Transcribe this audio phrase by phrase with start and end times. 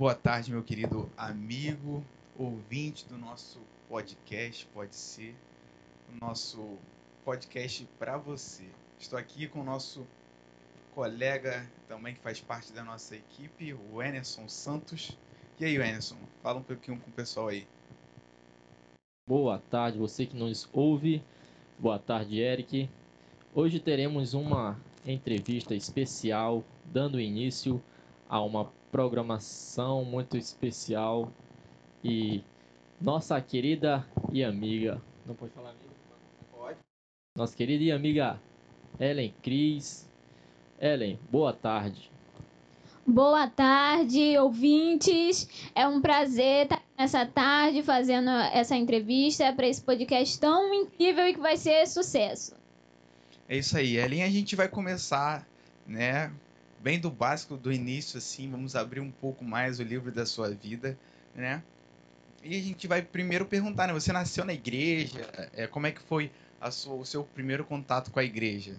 [0.00, 2.02] Boa tarde, meu querido amigo,
[2.34, 5.36] ouvinte do nosso podcast, pode ser
[6.08, 6.78] o nosso
[7.22, 8.64] podcast para você.
[8.98, 10.06] Estou aqui com o nosso
[10.94, 15.10] colega também que faz parte da nossa equipe, o Enerson Santos.
[15.60, 17.66] E aí, Enerson, fala um pouquinho com o pessoal aí.
[19.28, 21.22] Boa tarde, você que nos ouve.
[21.78, 22.88] Boa tarde, Eric.
[23.54, 27.82] Hoje teremos uma entrevista especial dando início
[28.26, 31.30] a uma programação muito especial
[32.02, 32.42] e
[33.00, 35.90] nossa querida e amiga, não pode falar amiga?
[36.52, 36.78] Pode.
[37.36, 38.40] Nossa querida e amiga
[38.98, 40.08] Ellen Cris.
[40.80, 42.10] Ellen, boa tarde.
[43.06, 45.48] Boa tarde, ouvintes.
[45.74, 51.34] É um prazer estar nessa tarde fazendo essa entrevista para esse podcast tão incrível e
[51.34, 52.54] que vai ser sucesso.
[53.48, 54.22] É isso aí, Ellen.
[54.22, 55.46] A gente vai começar,
[55.86, 56.30] né,
[56.80, 58.50] bem do básico, do início, assim.
[58.50, 60.98] Vamos abrir um pouco mais o livro da sua vida,
[61.34, 61.62] né?
[62.42, 63.92] E a gente vai primeiro perguntar, né?
[63.92, 65.28] Você nasceu na igreja?
[65.54, 68.74] É, como é que foi a sua, o seu primeiro contato com a igreja?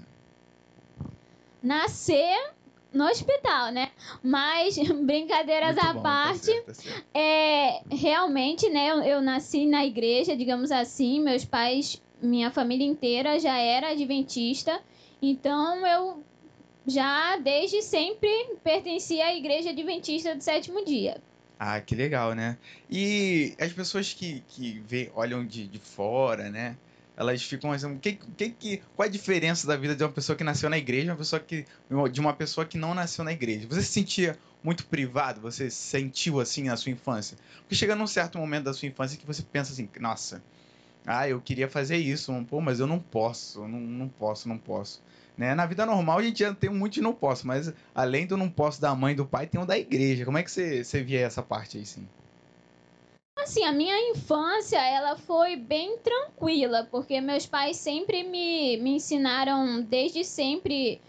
[1.61, 2.53] Nascer
[2.91, 3.91] no hospital, né?
[4.23, 7.05] Mas brincadeiras Muito à bom, tá parte, tá certo, tá certo.
[7.13, 8.89] é realmente, né?
[8.89, 11.21] Eu, eu, nasci na igreja, digamos assim.
[11.21, 14.81] Meus pais, minha família inteira já era adventista,
[15.21, 16.23] então eu
[16.85, 18.29] já desde sempre
[18.63, 21.21] pertencia à igreja adventista do sétimo dia.
[21.59, 22.57] Ah, que legal, né?
[22.89, 26.75] E as pessoas que, que vê, olham de, de fora, né?
[27.15, 30.35] Elas ficam assim, que, que, que, qual é a diferença da vida de uma pessoa
[30.35, 31.65] que nasceu na igreja uma pessoa que,
[32.11, 33.67] de uma pessoa que não nasceu na igreja?
[33.69, 35.39] Você se sentia muito privado?
[35.41, 37.37] Você sentiu assim na sua infância?
[37.59, 40.41] Porque chega num certo momento da sua infância que você pensa assim, nossa,
[41.05, 44.99] ah, eu queria fazer isso, pô, mas eu não posso, não, não posso, não posso.
[45.37, 45.55] Né?
[45.55, 48.49] Na vida normal a gente já tem muito de não posso, mas além do não
[48.49, 50.25] posso da mãe e do pai, tem o da igreja.
[50.25, 52.07] Como é que você, você via essa parte aí, sim?
[53.37, 59.81] Assim, a minha infância, ela foi bem tranquila, porque meus pais sempre me, me ensinaram,
[59.81, 61.01] desde sempre,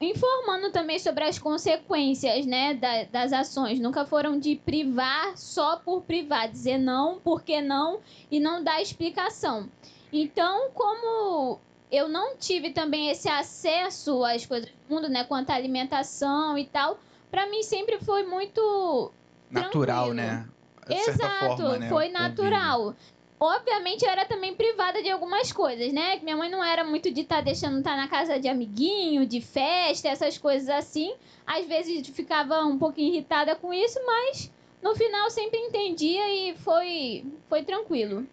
[0.00, 3.78] informando também sobre as consequências, né, da, das ações.
[3.78, 9.68] Nunca foram de privar só por privar, dizer não, porque não, e não dar explicação.
[10.12, 11.60] Então, como
[11.90, 16.64] eu não tive também esse acesso às coisas do mundo, né, quanto à alimentação e
[16.66, 16.98] tal,
[17.30, 19.12] para mim sempre foi muito
[19.50, 20.14] natural, tranquilo.
[20.14, 20.48] né?
[20.88, 22.94] Exato, forma, né, foi natural.
[23.38, 26.18] Obviamente eu era também privada de algumas coisas, né?
[26.22, 29.26] Minha mãe não era muito de estar tá deixando estar tá na casa de amiguinho,
[29.26, 31.14] de festa, essas coisas assim.
[31.46, 34.50] Às vezes ficava um pouquinho irritada com isso, mas
[34.82, 38.26] no final sempre entendia e foi, foi tranquilo.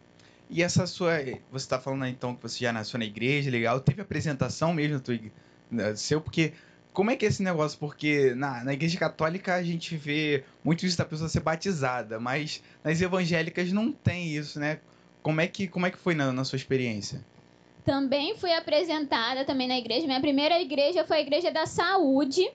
[0.50, 1.20] E essa sua.
[1.52, 3.80] Você está falando então que você já nasceu na igreja, legal.
[3.80, 6.54] Teve apresentação mesmo do seu, porque.
[6.92, 7.80] Como é que é esse negócio?
[7.80, 12.62] Porque na, na igreja católica a gente vê muito isso da pessoa ser batizada, mas
[12.84, 14.80] nas evangélicas não tem isso, né?
[15.24, 17.26] Como é que, como é que foi na, na sua experiência?
[17.84, 20.06] Também fui apresentada também na igreja.
[20.06, 22.48] Minha primeira igreja foi a Igreja da Saúde,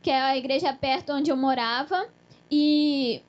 [0.00, 2.08] que é a igreja perto onde eu morava.
[2.50, 3.22] E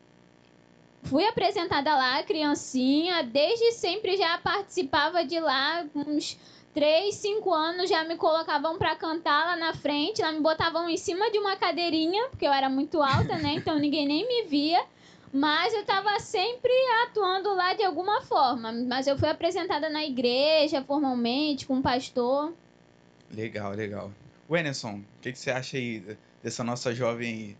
[1.03, 6.37] fui apresentada lá, criancinha, desde sempre já participava de lá, uns
[6.73, 10.97] 3, 5 anos já me colocavam para cantar lá na frente, lá me botavam em
[10.97, 13.55] cima de uma cadeirinha, porque eu era muito alta, né?
[13.55, 14.83] Então ninguém nem me via.
[15.33, 16.73] Mas eu estava sempre
[17.03, 18.69] atuando lá de alguma forma.
[18.71, 22.53] Mas eu fui apresentada na igreja, formalmente, com um pastor.
[23.33, 24.11] Legal, legal.
[24.49, 27.55] O Enerson, o que, que, você acha aí dessa nossa jovem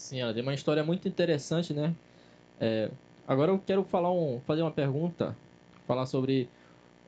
[0.00, 1.94] Sim, ela tem uma história muito interessante, né?
[2.60, 2.90] É,
[3.26, 5.36] agora eu quero falar um, fazer uma pergunta,
[5.86, 6.48] falar sobre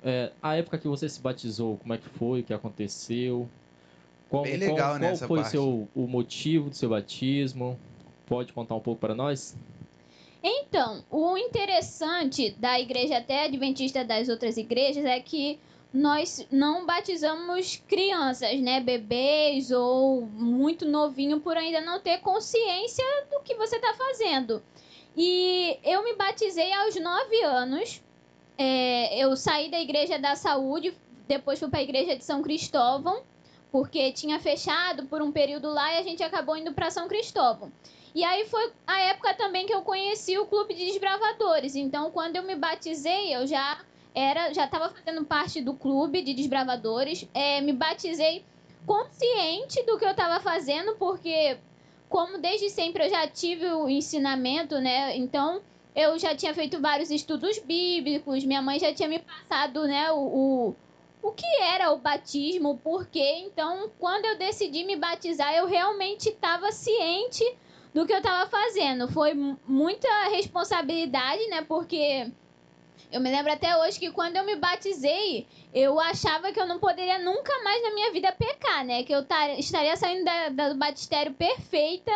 [0.03, 3.49] é, a época que você se batizou, como é que foi, o que aconteceu,
[4.33, 7.79] qual, Bem legal, qual, né, qual foi seu, o motivo do seu batismo?
[8.25, 9.55] Pode contar um pouco para nós?
[10.43, 15.61] Então, o interessante da igreja até adventista das outras igrejas é que
[15.93, 23.41] nós não batizamos crianças, né, bebês ou muito novinho por ainda não ter consciência do
[23.41, 24.63] que você está fazendo.
[25.17, 28.03] E eu me batizei aos nove anos.
[28.57, 30.95] É, eu saí da igreja da saúde,
[31.27, 33.23] depois fui para a igreja de São Cristóvão,
[33.71, 37.73] porque tinha fechado por um período lá e a gente acabou indo para São Cristóvão.
[38.15, 41.75] E aí foi a época também que eu conheci o clube de desbravadores.
[41.75, 43.81] Então, quando eu me batizei, eu já
[44.15, 47.27] era, já estava fazendo parte do clube de desbravadores.
[47.33, 48.45] É, me batizei
[48.87, 51.57] consciente do que eu estava fazendo, porque
[52.13, 55.17] como desde sempre eu já tive o ensinamento, né?
[55.17, 55.63] Então
[55.97, 60.19] eu já tinha feito vários estudos bíblicos, minha mãe já tinha me passado, né, o,
[60.19, 60.77] o,
[61.23, 63.43] o que era o batismo, o porquê.
[63.47, 67.45] Então, quando eu decidi me batizar, eu realmente estava ciente
[67.95, 69.09] do que eu tava fazendo.
[69.09, 71.63] Foi mu- muita responsabilidade, né?
[71.63, 72.31] Porque
[73.13, 76.79] eu me lembro até hoje que quando eu me batizei, eu achava que eu não
[76.79, 79.03] poderia nunca mais na minha vida pecar, né?
[79.05, 82.13] Que eu tar- estaria saindo da, da- do batistério perfeita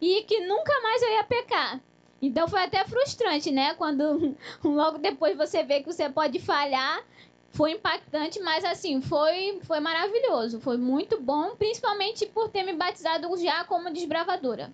[0.00, 1.80] e que nunca mais eu ia pecar.
[2.20, 3.74] Então foi até frustrante, né?
[3.74, 4.34] Quando
[4.64, 7.02] logo depois você vê que você pode falhar.
[7.50, 10.60] Foi impactante, mas assim, foi, foi maravilhoso.
[10.60, 14.70] Foi muito bom, principalmente por ter me batizado já como desbravadora.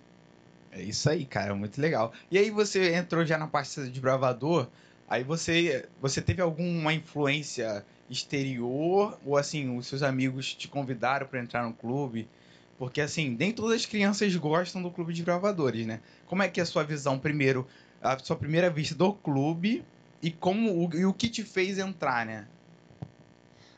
[0.71, 2.11] É isso aí, cara, muito legal.
[2.29, 4.67] E aí você entrou já na parte de bravador,
[5.07, 11.39] aí você você teve alguma influência exterior ou assim, os seus amigos te convidaram para
[11.39, 12.27] entrar no clube?
[12.77, 16.01] Porque assim, nem todas as crianças gostam do clube de bravadores, né?
[16.27, 17.67] Como é que é a sua visão primeiro,
[18.01, 19.83] a sua primeira vista do clube
[20.21, 22.47] e como o, e o que te fez entrar, né?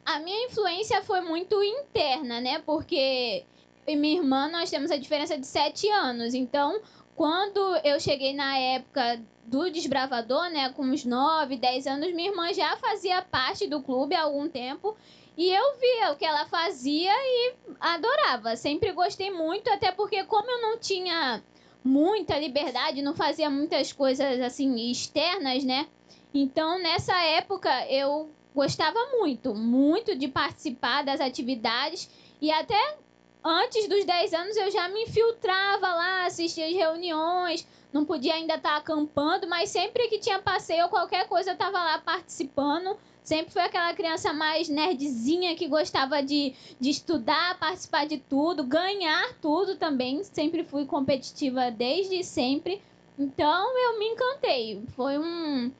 [0.05, 2.59] A minha influência foi muito interna, né?
[2.65, 3.43] Porque
[3.87, 6.33] e minha irmã, nós temos a diferença de 7 anos.
[6.33, 6.81] Então,
[7.17, 10.69] quando eu cheguei na época do desbravador, né?
[10.69, 14.95] Com uns 9, 10 anos, minha irmã já fazia parte do clube há algum tempo.
[15.35, 18.55] E eu via o que ela fazia e adorava.
[18.55, 21.41] Sempre gostei muito, até porque como eu não tinha
[21.83, 25.87] muita liberdade, não fazia muitas coisas assim externas, né?
[26.31, 32.07] Então, nessa época, eu gostava muito, muito de participar das atividades
[32.39, 32.97] e até
[33.43, 38.55] antes dos 10 anos eu já me infiltrava lá, assistia as reuniões, não podia ainda
[38.55, 42.97] estar acampando, mas sempre que tinha passeio ou qualquer coisa eu estava lá participando.
[43.23, 49.33] Sempre fui aquela criança mais nerdzinha que gostava de, de estudar, participar de tudo, ganhar
[49.41, 50.23] tudo também.
[50.23, 52.81] Sempre fui competitiva desde sempre.
[53.19, 54.81] Então eu me encantei.
[54.95, 55.71] Foi um,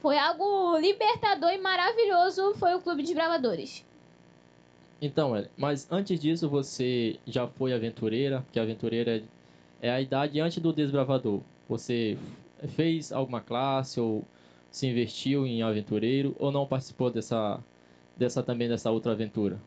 [0.00, 2.54] foi algo libertador e maravilhoso.
[2.54, 3.84] Foi o Clube de Bravadores.
[5.00, 9.22] Então, mas antes disso você já foi aventureira, que aventureira
[9.80, 11.40] é a idade antes do desbravador.
[11.68, 12.16] Você
[12.74, 14.24] fez alguma classe ou
[14.70, 17.62] se investiu em aventureiro ou não participou dessa
[18.16, 19.60] dessa também dessa outra aventura?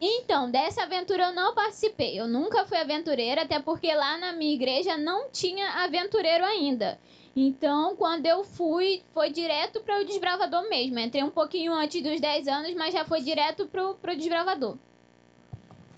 [0.00, 2.18] Então, dessa aventura eu não participei.
[2.18, 6.96] Eu nunca fui aventureira, até porque lá na minha igreja não tinha aventureiro ainda.
[7.34, 10.98] Então, quando eu fui, foi direto para o desbravador mesmo.
[10.98, 14.76] Entrei um pouquinho antes dos 10 anos, mas já foi direto pro, pro desbravador.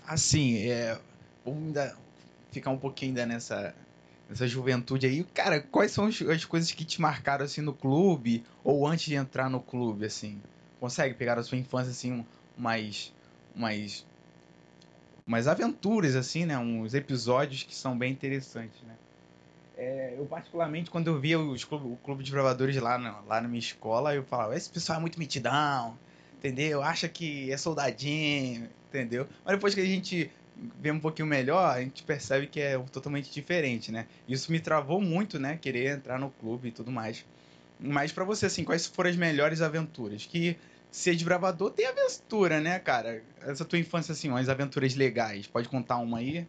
[0.05, 0.99] Assim, é,
[1.43, 1.97] vamos ainda
[2.51, 3.73] ficar um pouquinho ainda nessa,
[4.29, 5.23] nessa juventude aí.
[5.23, 9.15] Cara, quais são as, as coisas que te marcaram assim no clube ou antes de
[9.15, 10.41] entrar no clube, assim?
[10.79, 12.25] Consegue pegar a sua infância assim,
[12.57, 13.13] mais,
[13.55, 14.05] mais,
[15.25, 16.57] mais aventuras assim, né?
[16.57, 18.95] Uns episódios que são bem interessantes, né?
[19.81, 23.41] É, eu particularmente quando eu via os clube, o clube de bravadores lá na, lá
[23.41, 25.97] na minha escola, eu falava, esse pessoal é muito mitidão,
[26.37, 26.83] entendeu?
[26.83, 29.27] Acha que é soldadinho, entendeu?
[29.43, 30.29] Mas depois que a gente
[30.79, 34.05] vê um pouquinho melhor, a gente percebe que é totalmente diferente, né?
[34.27, 35.57] Isso me travou muito, né?
[35.59, 37.25] Querer entrar no clube e tudo mais.
[37.79, 40.27] Mas pra você, assim, quais foram as melhores aventuras?
[40.27, 40.57] Que
[40.91, 43.23] ser desbravador tem aventura, né, cara?
[43.41, 45.47] Essa tua infância, assim, umas aventuras legais.
[45.47, 46.45] Pode contar uma aí?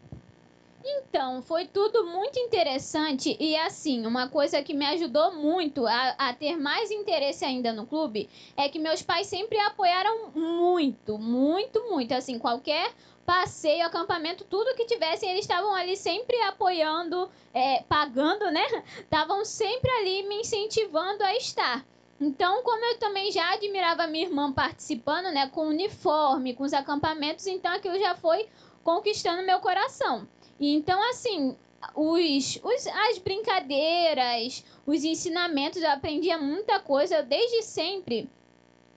[0.85, 6.35] Então, foi tudo muito interessante e assim, uma coisa que me ajudou muito a, a
[6.35, 12.13] ter mais interesse ainda no clube é que meus pais sempre apoiaram muito, muito, muito.
[12.13, 12.93] Assim, qualquer
[13.25, 18.67] passeio, acampamento, tudo que tivessem, eles estavam ali sempre apoiando, é, pagando, né?
[18.99, 21.85] Estavam sempre ali me incentivando a estar.
[22.21, 27.47] Então, como eu também já admirava minha irmã participando, né, com uniforme, com os acampamentos,
[27.47, 28.49] então aquilo já foi
[28.85, 30.27] conquistando meu coração.
[30.59, 31.57] E então, assim,
[31.95, 38.29] os, os, as brincadeiras, os ensinamentos, eu aprendia muita coisa desde sempre.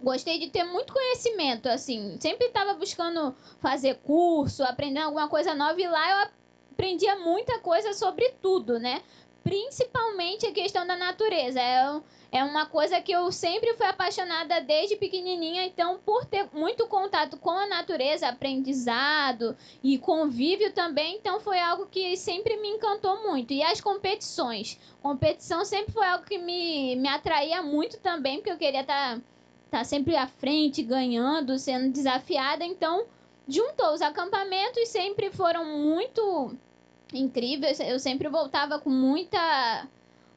[0.01, 2.17] Gostei de ter muito conhecimento, assim.
[2.19, 6.29] Sempre estava buscando fazer curso, aprender alguma coisa nova e lá eu
[6.71, 9.01] aprendia muita coisa sobre tudo, né?
[9.45, 11.61] Principalmente a questão da natureza.
[11.61, 16.87] É, é uma coisa que eu sempre fui apaixonada desde pequenininha, então por ter muito
[16.87, 23.21] contato com a natureza, aprendizado e convívio também, então foi algo que sempre me encantou
[23.21, 23.53] muito.
[23.53, 28.57] E as competições, competição sempre foi algo que me, me atraía muito também, porque eu
[28.57, 29.21] queria estar
[29.69, 33.05] tá sempre à frente, ganhando, sendo desafiada, então
[33.47, 36.57] juntou os acampamentos sempre foram muito
[37.17, 37.79] incríveis.
[37.79, 39.87] Eu sempre voltava com muita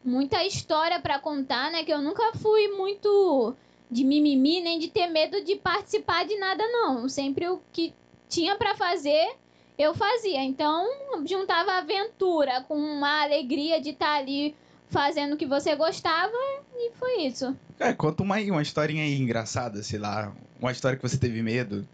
[0.04, 1.84] muita história para contar, né?
[1.84, 3.54] Que eu nunca fui muito
[3.90, 7.08] de mimimi nem de ter medo de participar de nada, não.
[7.08, 7.92] Sempre o que
[8.28, 9.34] tinha para fazer,
[9.78, 10.42] eu fazia.
[10.42, 10.86] Então,
[11.26, 14.54] juntava a aventura com uma alegria de estar ali
[14.90, 16.32] fazendo o que você gostava
[16.74, 17.56] e foi isso.
[17.78, 20.32] Cara, conta uma uma historinha aí engraçada, sei lá.
[20.60, 21.86] Uma história que você teve medo.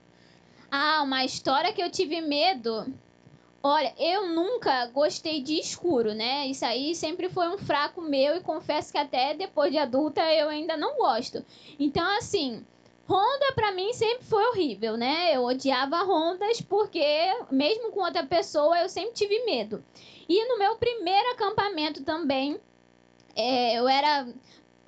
[0.70, 2.86] Ah, uma história que eu tive medo.
[3.66, 6.46] Olha, eu nunca gostei de escuro, né?
[6.48, 10.50] Isso aí sempre foi um fraco meu e confesso que até depois de adulta eu
[10.50, 11.42] ainda não gosto.
[11.80, 12.62] Então, assim,
[13.08, 15.34] Honda pra mim sempre foi horrível, né?
[15.34, 17.02] Eu odiava Hondas porque,
[17.50, 19.82] mesmo com outra pessoa, eu sempre tive medo.
[20.28, 22.60] E no meu primeiro acampamento também,
[23.34, 24.28] é, eu era.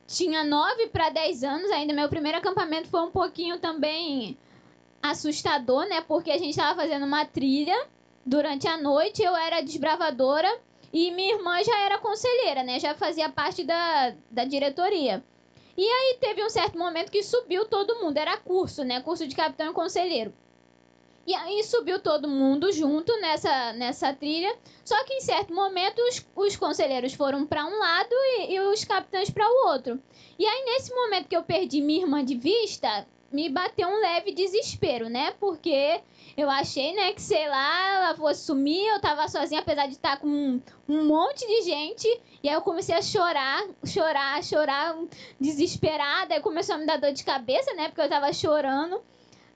[0.06, 1.94] Tinha 9 para 10 anos ainda.
[1.94, 4.36] Meu primeiro acampamento foi um pouquinho também
[5.02, 6.02] assustador, né?
[6.02, 7.95] Porque a gente estava fazendo uma trilha
[8.26, 10.52] durante a noite eu era desbravadora
[10.92, 12.80] e minha irmã já era conselheira, né?
[12.80, 15.24] Já fazia parte da, da diretoria.
[15.76, 19.00] E aí teve um certo momento que subiu todo mundo, era curso, né?
[19.00, 20.34] Curso de capitão e conselheiro.
[21.26, 24.56] E aí subiu todo mundo junto nessa, nessa trilha.
[24.84, 28.84] Só que em certo momento os, os conselheiros foram para um lado e, e os
[28.84, 30.00] capitães para o outro.
[30.38, 34.32] E aí nesse momento que eu perdi minha irmã de vista, me bateu um leve
[34.32, 35.32] desespero, né?
[35.38, 36.00] Porque
[36.36, 40.18] eu achei, né, que sei lá, ela fosse sumir, eu tava sozinha, apesar de estar
[40.18, 42.08] com um, um monte de gente.
[42.42, 44.96] E aí eu comecei a chorar, chorar, chorar,
[45.40, 46.34] desesperada.
[46.34, 47.88] Aí começou a me dar dor de cabeça, né?
[47.88, 49.00] Porque eu tava chorando.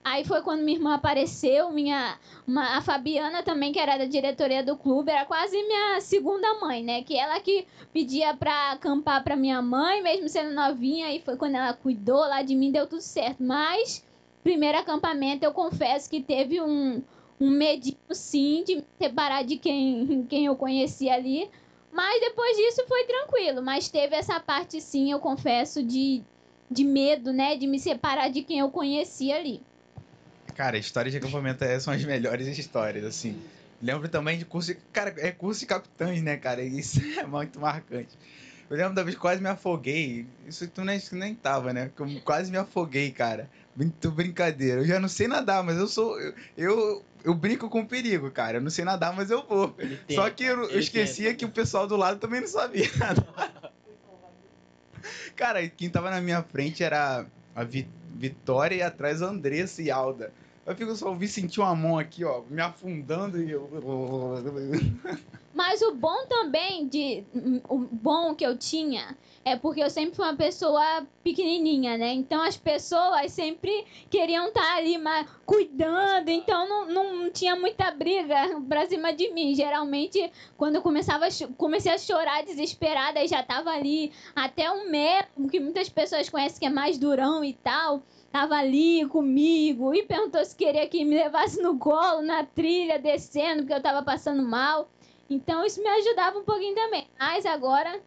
[0.03, 4.63] Aí foi quando minha irmã apareceu, minha uma, a Fabiana também, que era da diretoria
[4.63, 7.03] do clube, era quase minha segunda mãe, né?
[7.03, 11.57] Que ela que pedia pra acampar pra minha mãe, mesmo sendo novinha, e foi quando
[11.57, 13.43] ela cuidou lá de mim, deu tudo certo.
[13.43, 14.05] Mas,
[14.43, 17.03] primeiro acampamento, eu confesso que teve um,
[17.39, 21.49] um medinho, sim, de me separar de quem, quem eu conhecia ali.
[21.93, 23.63] Mas depois disso foi tranquilo.
[23.63, 26.23] Mas teve essa parte, sim, eu confesso, de,
[26.71, 27.55] de medo, né?
[27.55, 29.61] De me separar de quem eu conhecia ali.
[30.61, 33.35] Cara, histórias de acampamento é, são as melhores histórias, assim.
[33.81, 34.79] Lembro também de curso de.
[34.93, 36.63] Cara, é curso de capitães, né, cara?
[36.63, 38.11] Isso é muito marcante.
[38.69, 40.27] Eu lembro da vez que quase me afoguei.
[40.47, 41.91] Isso tu nem, nem tava, né?
[41.97, 43.49] Que eu quase me afoguei, cara.
[43.75, 44.83] Muito brincadeira.
[44.83, 46.21] Eu já não sei nadar, mas eu sou.
[46.21, 48.59] Eu, eu, eu brinco com perigo, cara.
[48.59, 49.71] Eu não sei nadar, mas eu vou.
[49.71, 51.39] Tenta, Só que eu, eu esquecia tenta.
[51.39, 53.73] que o pessoal do lado também não sabia nadar.
[55.35, 57.25] cara, quem tava na minha frente era
[57.57, 60.31] a Vitória e atrás a Andressa e Alda.
[60.67, 63.69] Eu fico só ouvi sentir uma mão aqui, ó, me afundando e eu.
[65.53, 67.25] Mas o bom também de.
[67.69, 72.13] O bom que eu tinha é porque eu sempre fui uma pessoa pequenininha, né?
[72.13, 77.91] Então as pessoas sempre queriam estar tá ali mas, cuidando, então não, não tinha muita
[77.91, 79.55] briga pra cima de mim.
[79.55, 81.27] Geralmente, quando eu começava
[81.57, 86.67] comecei a chorar desesperada, já tava ali até um metro, que muitas pessoas conhecem que
[86.67, 91.61] é mais durão e tal tava ali comigo e perguntou se queria que me levasse
[91.61, 94.89] no colo, na trilha, descendo, porque eu tava passando mal.
[95.31, 97.07] Então isso me ajudava um pouquinho também.
[97.19, 98.01] Mas agora,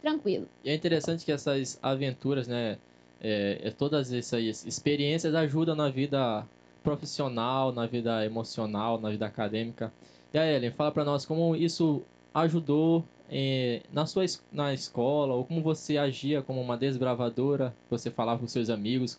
[0.00, 0.48] tranquilo.
[0.64, 2.78] E é interessante que essas aventuras, né?
[3.20, 6.46] É, é todas essas experiências ajudam na vida
[6.82, 9.92] profissional, na vida emocional, na vida acadêmica.
[10.32, 12.02] E a Ellen, fala para nós como isso
[12.32, 18.40] ajudou é, na sua na escola, ou como você agia como uma desbravadora, você falava
[18.40, 19.18] com seus amigos,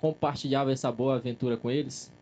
[0.00, 2.12] compartilhava essa boa aventura com eles?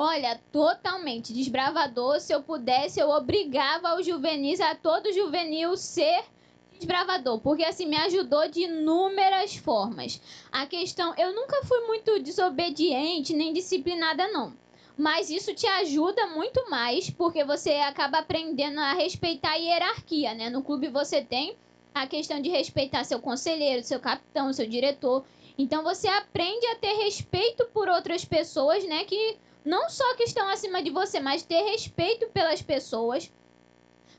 [0.00, 1.32] Olha, totalmente.
[1.32, 6.22] Desbravador, se eu pudesse, eu obrigava os juvenis, a todo juvenil ser
[6.70, 10.20] desbravador, porque assim me ajudou de inúmeras formas.
[10.52, 14.52] A questão, eu nunca fui muito desobediente nem disciplinada não.
[14.96, 20.48] Mas isso te ajuda muito mais, porque você acaba aprendendo a respeitar a hierarquia, né?
[20.48, 21.56] No clube você tem
[21.92, 25.24] a questão de respeitar seu conselheiro, seu capitão, seu diretor.
[25.58, 29.02] Então você aprende a ter respeito por outras pessoas, né?
[29.02, 29.36] Que
[29.68, 33.30] não só que estão acima de você, mas ter respeito pelas pessoas.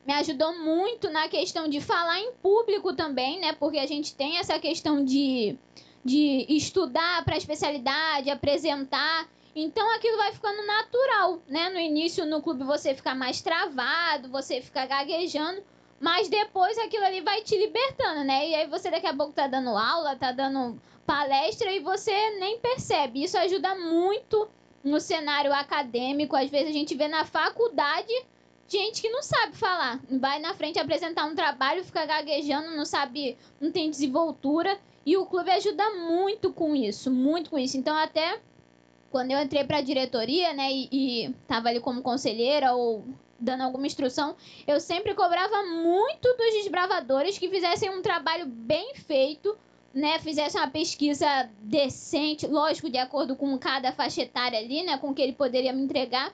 [0.06, 3.54] Me ajudou muito na questão de falar em público também, né?
[3.54, 5.58] Porque a gente tem essa questão de,
[6.06, 9.28] de estudar para especialidade, apresentar.
[9.56, 11.70] Então aquilo vai ficando natural, né?
[11.70, 15.64] No início no clube você fica mais travado, você fica gaguejando,
[16.00, 18.50] mas depois aquilo ali vai te libertando, né?
[18.50, 22.60] E aí você daqui a pouco tá dando aula, tá dando palestra e você nem
[22.60, 23.24] percebe.
[23.24, 24.48] Isso ajuda muito
[24.84, 26.36] no cenário acadêmico.
[26.36, 28.14] Às vezes a gente vê na faculdade
[28.68, 30.00] gente que não sabe falar.
[30.10, 34.78] Vai na frente apresentar um trabalho, fica gaguejando, não sabe, não tem desenvoltura.
[35.06, 37.78] E o clube ajuda muito com isso, muito com isso.
[37.78, 38.40] Então, até
[39.10, 43.04] quando eu entrei para a diretoria, né, e, e tava ali como conselheira ou
[43.40, 44.36] dando alguma instrução,
[44.68, 49.58] eu sempre cobrava muito dos desbravadores que fizessem um trabalho bem feito,
[49.94, 55.10] né, fizesse uma pesquisa decente, lógico, de acordo com cada faixa etária ali, né, com
[55.10, 56.34] o que ele poderia me entregar,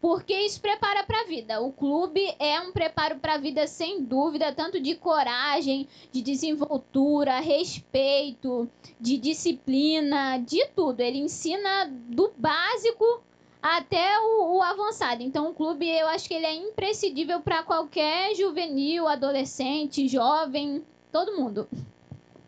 [0.00, 1.60] porque isso prepara para a vida.
[1.60, 7.38] O clube é um preparo para a vida sem dúvida, tanto de coragem, de desenvoltura,
[7.40, 11.00] respeito, de disciplina, de tudo.
[11.00, 13.22] Ele ensina do básico
[13.62, 15.22] até o, o avançado.
[15.22, 21.36] Então o clube eu acho que ele é imprescindível para qualquer juvenil, adolescente, jovem, todo
[21.36, 21.68] mundo.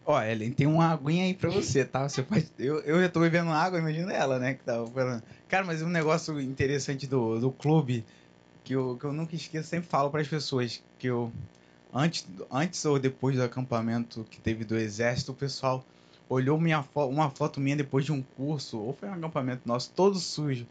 [0.05, 2.09] Ó, Ellen, tem uma aguinha aí pra você, tá?
[2.09, 2.53] Você pode...
[2.59, 4.55] eu, eu já tô bebendo água, imagina ela, né?
[4.55, 4.75] Que tá
[5.47, 8.05] Cara, mas um negócio interessante do, do clube
[8.65, 11.33] que eu, que eu nunca esqueço, sempre falo para as pessoas que eu.
[11.93, 15.87] Antes, antes ou depois do acampamento que teve do exército, o pessoal
[16.29, 19.93] olhou minha fo uma foto minha depois de um curso, ou foi um acampamento nosso,
[19.95, 20.67] todo sujo.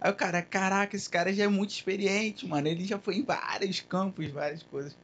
[0.00, 2.68] Aí o cara, caraca, esse cara já é muito experiente, mano.
[2.68, 4.98] Ele já foi em vários campos, várias coisas.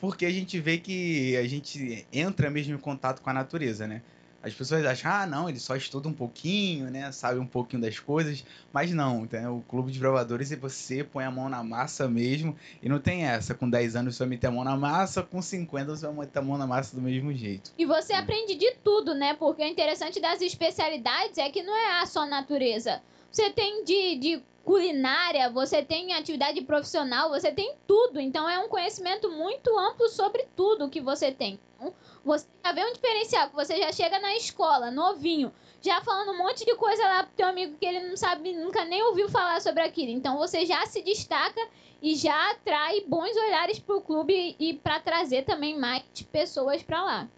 [0.00, 4.02] Porque a gente vê que a gente entra mesmo em contato com a natureza, né?
[4.46, 7.10] As pessoas acham, ah, não, ele só estuda um pouquinho, né?
[7.10, 8.44] Sabe um pouquinho das coisas.
[8.72, 9.56] Mas não, entendeu?
[9.56, 12.56] o clube de provadores é você põe a mão na massa mesmo.
[12.80, 13.54] E não tem essa.
[13.54, 16.38] Com 10 anos você vai meter a mão na massa, com 50 você vai meter
[16.38, 17.72] a mão na massa do mesmo jeito.
[17.76, 19.34] E você aprende de tudo, né?
[19.34, 23.02] Porque o interessante das especialidades é que não é a só natureza.
[23.32, 28.20] Você tem de, de culinária, você tem atividade profissional, você tem tudo.
[28.20, 31.58] Então é um conhecimento muito amplo sobre tudo que você tem.
[31.76, 31.94] Então,
[32.24, 36.38] você já vê um diferencial, que você já chega na escola, novinho, já falando um
[36.38, 39.60] monte de coisa lá pro teu amigo que ele não sabe, nunca nem ouviu falar
[39.60, 40.10] sobre aquilo.
[40.10, 41.60] Então você já se destaca
[42.02, 47.28] e já atrai bons olhares pro clube e para trazer também mais pessoas para lá.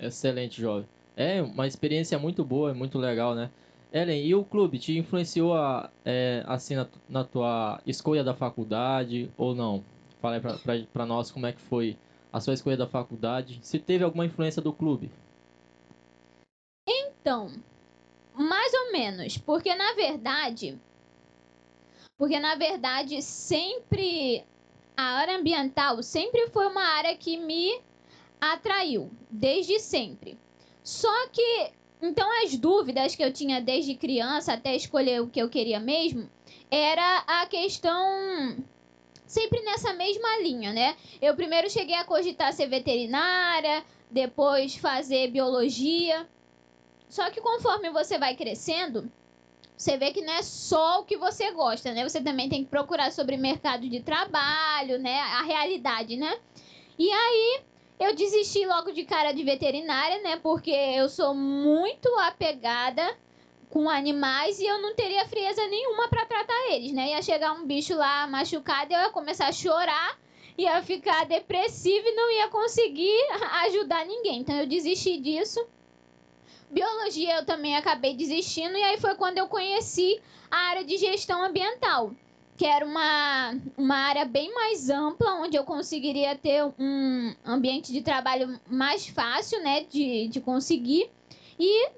[0.00, 0.88] Excelente, jovem.
[1.16, 3.50] É uma experiência muito boa, muito legal, né?
[3.94, 9.30] Ellen, e o clube te influenciou a, é, assim na, na, tua escolha da faculdade
[9.38, 9.84] ou não?
[10.20, 11.96] Fala aí para nós como é que foi
[12.32, 15.08] a sua escolha da faculdade, se teve alguma influência do clube.
[16.88, 17.52] Então,
[18.34, 20.76] mais ou menos, porque na verdade,
[22.18, 24.42] porque na verdade sempre
[24.96, 27.80] a área ambiental sempre foi uma área que me
[28.40, 30.36] atraiu, desde sempre.
[30.82, 31.70] Só que
[32.08, 36.28] então as dúvidas que eu tinha desde criança até escolher o que eu queria mesmo
[36.70, 38.56] era a questão
[39.26, 40.96] sempre nessa mesma linha, né?
[41.20, 46.28] Eu primeiro cheguei a cogitar ser veterinária, depois fazer biologia.
[47.08, 49.10] Só que conforme você vai crescendo,
[49.76, 52.08] você vê que não é só o que você gosta, né?
[52.08, 55.20] Você também tem que procurar sobre mercado de trabalho, né?
[55.20, 56.38] A realidade, né?
[56.98, 57.60] E aí
[57.98, 60.36] eu desisti logo de cara de veterinária, né?
[60.42, 63.16] Porque eu sou muito apegada
[63.70, 67.10] com animais e eu não teria frieza nenhuma para tratar eles, né?
[67.10, 70.18] Ia chegar um bicho lá machucado eu ia começar a chorar,
[70.56, 73.18] ia ficar depressiva e não ia conseguir
[73.64, 74.40] ajudar ninguém.
[74.40, 75.64] Então eu desisti disso.
[76.70, 81.42] Biologia eu também acabei desistindo e aí foi quando eu conheci a área de gestão
[81.42, 82.12] ambiental,
[82.56, 88.00] que era uma, uma área bem mais ampla, onde eu conseguiria ter um ambiente de
[88.00, 91.10] trabalho mais fácil, né, de, de conseguir.
[91.58, 91.88] E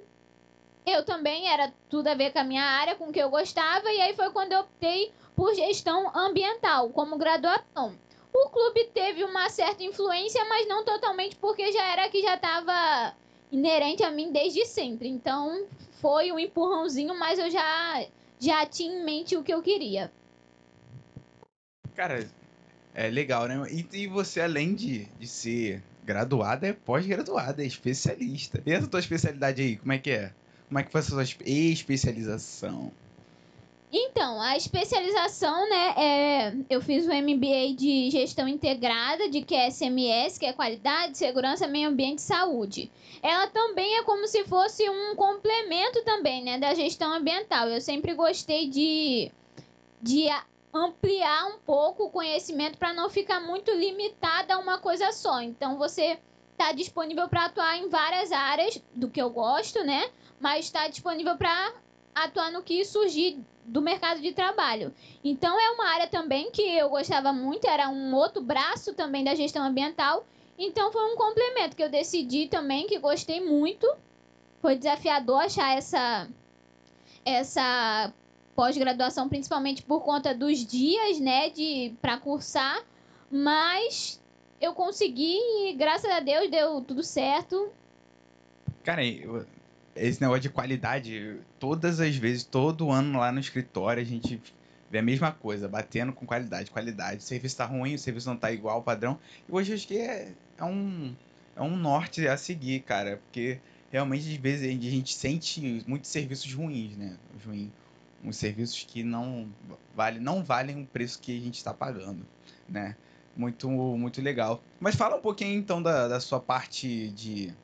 [0.87, 3.93] eu também era tudo a ver com a minha área, com o que eu gostava,
[3.93, 7.95] e aí foi quando eu optei por gestão ambiental como graduação.
[8.33, 13.15] O clube teve uma certa influência, mas não totalmente, porque já era que já estava
[13.51, 15.09] inerente a mim desde sempre.
[15.09, 15.67] Então
[16.01, 18.07] foi um empurrãozinho, mas eu já,
[18.39, 20.11] já tinha em mente o que eu queria.
[21.97, 22.29] Cara,
[22.95, 23.67] é legal, né?
[23.71, 28.63] E, e você, além de, de ser graduada, é pós-graduada, é especialista.
[28.67, 30.33] E essa tua especialidade aí, como é que é?
[30.69, 32.93] Como é que foi a sua especialização?
[33.91, 40.45] Então, a especialização, né, é, eu fiz o MBA de Gestão Integrada, de QSMS, que
[40.45, 42.91] é Qualidade, Segurança, Meio Ambiente e Saúde.
[43.23, 47.69] Ela também é como se fosse um complemento também, né, da gestão ambiental.
[47.69, 49.31] Eu sempre gostei de,
[50.03, 50.29] de
[50.85, 55.41] ampliar um pouco o conhecimento para não ficar muito limitada a uma coisa só.
[55.41, 56.19] Então, você
[56.53, 60.11] está disponível para atuar em várias áreas do que eu gosto, né?
[60.41, 61.73] mas está disponível para
[62.15, 64.95] atuar no que surgir do mercado de trabalho.
[65.25, 69.35] Então é uma área também que eu gostava muito, era um outro braço também da
[69.35, 70.25] gestão ambiental.
[70.59, 73.87] Então foi um complemento que eu decidi também, que gostei muito.
[74.63, 76.29] Foi desafiador achar essa
[77.25, 78.13] essa
[78.57, 82.83] pós-graduação, principalmente por conta dos dias, né, de para cursar,
[83.31, 84.21] mas
[84.61, 87.71] eu consegui e graças a Deus deu tudo certo.
[88.83, 89.03] Cara,
[89.95, 94.41] esse negócio de qualidade, todas as vezes, todo ano lá no escritório, a gente
[94.91, 97.19] vê a mesma coisa, batendo com qualidade, qualidade.
[97.19, 99.19] O serviço tá ruim, o serviço não tá igual ao padrão.
[99.49, 101.15] E hoje acho que é, é um,
[101.55, 103.59] é um norte a seguir, cara, porque
[103.91, 107.17] realmente às vezes a gente sente muitos serviços ruins, né?
[107.45, 107.73] Ruim.
[108.27, 109.49] Uns serviços que não,
[109.95, 112.27] vale, não valem o preço que a gente está pagando,
[112.69, 112.97] né?
[113.37, 114.61] Muito, muito legal.
[114.81, 117.55] Mas fala um pouquinho então da, da sua parte de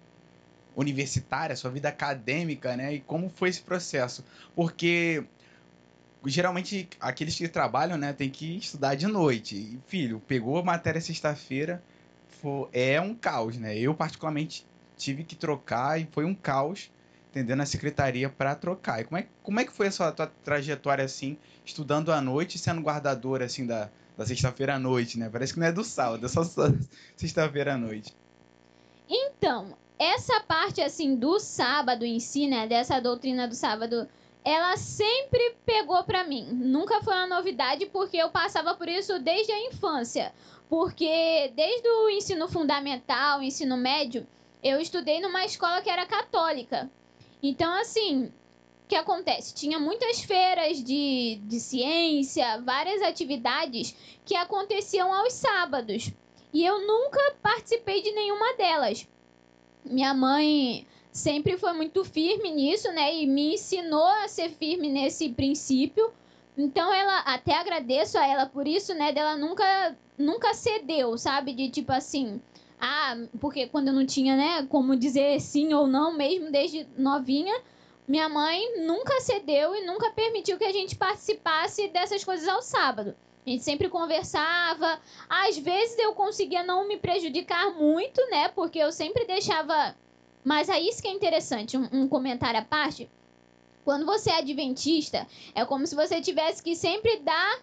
[0.77, 2.94] universitária, sua vida acadêmica, né?
[2.94, 4.25] E como foi esse processo?
[4.55, 5.25] Porque
[6.25, 9.57] geralmente aqueles que trabalham, né, tem que estudar de noite.
[9.57, 11.83] E, filho, pegou a matéria sexta-feira,
[12.72, 13.77] é um caos, né?
[13.77, 16.90] Eu, particularmente, tive que trocar e foi um caos,
[17.33, 19.01] entendendo a secretaria para trocar.
[19.01, 22.57] E como é, como é que foi a sua tua trajetória, assim, estudando à noite
[22.57, 25.29] e sendo guardador, assim, da, da sexta-feira à noite, né?
[25.33, 26.42] Parece que não é do sábado, é só
[27.16, 28.14] sexta-feira à noite.
[29.09, 32.68] Então, essa parte, assim, do sábado em si, né?
[32.68, 34.07] Dessa doutrina do sábado
[34.45, 36.49] ela sempre pegou para mim.
[36.53, 40.33] Nunca foi uma novidade porque eu passava por isso desde a infância.
[40.68, 44.27] Porque desde o ensino fundamental, ensino médio,
[44.62, 46.90] eu estudei numa escola que era católica.
[47.43, 49.55] Então, assim, o que acontece?
[49.55, 56.13] Tinha muitas feiras de, de ciência, várias atividades que aconteciam aos sábados.
[56.53, 59.09] E eu nunca participei de nenhuma delas.
[59.85, 63.15] Minha mãe sempre foi muito firme nisso, né?
[63.15, 66.13] E me ensinou a ser firme nesse princípio.
[66.57, 69.13] Então ela até agradeço a ela por isso, né?
[69.13, 71.55] Dela nunca nunca cedeu, sabe?
[71.55, 72.41] De tipo assim,
[72.85, 77.55] ah, porque quando eu não tinha, né, como dizer sim ou não, mesmo desde novinha,
[78.09, 83.14] minha mãe nunca cedeu e nunca permitiu que a gente participasse dessas coisas ao sábado.
[83.47, 85.01] A gente sempre conversava.
[85.29, 88.49] Às vezes eu conseguia não me prejudicar muito, né?
[88.49, 89.95] Porque eu sempre deixava
[90.45, 93.09] mas aí isso que é interessante, um, um comentário à parte.
[93.85, 97.61] Quando você é adventista, é como se você tivesse que sempre dar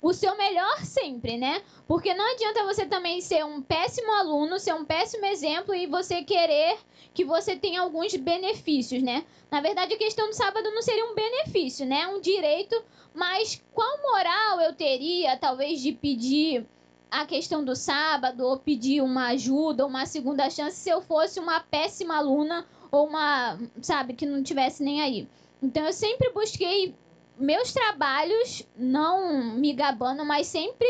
[0.00, 1.62] o seu melhor sempre, né?
[1.86, 6.22] Porque não adianta você também ser um péssimo aluno, ser um péssimo exemplo e você
[6.22, 6.78] querer
[7.14, 9.24] que você tenha alguns benefícios, né?
[9.50, 12.06] Na verdade, a questão do sábado não seria um benefício, né?
[12.08, 12.80] Um direito,
[13.14, 16.66] mas qual moral eu teria, talvez, de pedir
[17.10, 21.60] a questão do sábado ou pedir uma ajuda, uma segunda chance se eu fosse uma
[21.60, 25.28] péssima aluna ou uma, sabe, que não tivesse nem aí.
[25.62, 26.94] Então eu sempre busquei
[27.38, 30.86] meus trabalhos, não me gabando, mas sempre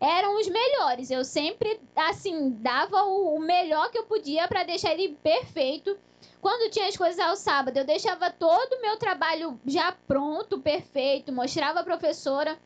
[0.00, 1.10] eram os melhores.
[1.10, 5.96] Eu sempre, assim, dava o, melhor que eu podia para deixar ele perfeito.
[6.40, 11.32] Quando tinha as coisas ao sábado, eu deixava todo o meu trabalho já pronto, perfeito,
[11.32, 12.58] mostrava a professora.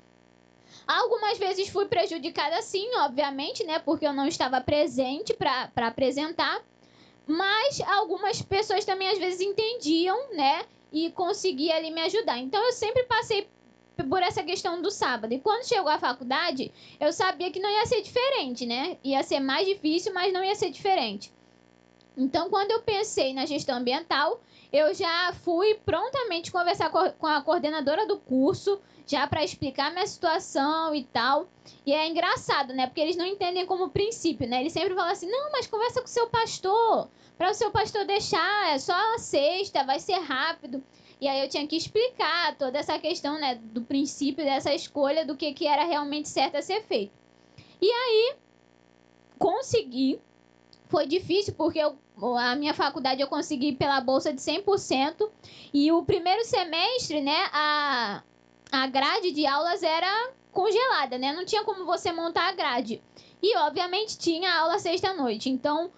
[0.86, 3.78] Algumas vezes fui prejudicada sim, obviamente, né?
[3.78, 6.60] Porque eu não estava presente para apresentar.
[7.26, 10.64] Mas algumas pessoas também às vezes entendiam, né?
[10.92, 12.38] E conseguiam ali me ajudar.
[12.38, 13.48] Então eu sempre passei
[14.08, 15.32] por essa questão do sábado.
[15.32, 16.70] E quando chegou a faculdade,
[17.00, 18.96] eu sabia que não ia ser diferente, né?
[19.02, 21.32] Ia ser mais difícil, mas não ia ser diferente.
[22.16, 24.40] Então, quando eu pensei na gestão ambiental,
[24.72, 30.94] eu já fui prontamente conversar com a coordenadora do curso, já para explicar minha situação
[30.94, 31.48] e tal.
[31.86, 32.86] E é engraçado, né?
[32.86, 34.60] Porque eles não entendem como princípio, né?
[34.60, 38.04] Eles sempre falam assim: não, mas conversa com o seu pastor, para o seu pastor
[38.04, 40.82] deixar, é só sexta, vai ser rápido.
[41.20, 45.36] E aí eu tinha que explicar toda essa questão, né, do princípio dessa escolha, do
[45.36, 47.12] que, que era realmente certo a ser feito.
[47.80, 48.34] E aí,
[49.38, 50.20] consegui.
[50.88, 51.96] Foi difícil porque eu
[52.36, 55.28] a minha faculdade eu consegui pela bolsa de 100%.
[55.72, 58.22] E o primeiro semestre, né, a,
[58.72, 61.32] a grade de aulas era congelada, né?
[61.32, 63.00] Não tinha como você montar a grade.
[63.42, 65.48] E, obviamente, tinha aula sexta-noite.
[65.48, 65.90] Então,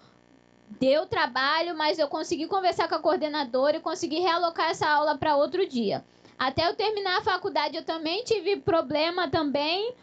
[0.79, 5.35] deu trabalho, mas eu consegui conversar com a coordenadora e consegui realocar essa aula para
[5.35, 6.03] outro dia.
[6.37, 9.93] Até eu terminar a faculdade, eu também tive problema também,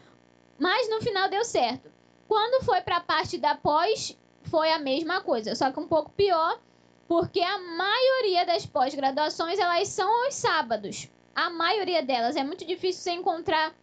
[0.57, 1.89] mas no final deu certo.
[2.27, 6.11] Quando foi para a parte da pós, foi a mesma coisa, só que um pouco
[6.11, 6.59] pior,
[7.07, 11.09] porque a maioria das pós-graduações elas são aos sábados.
[11.35, 13.73] A maioria delas é muito difícil você encontrar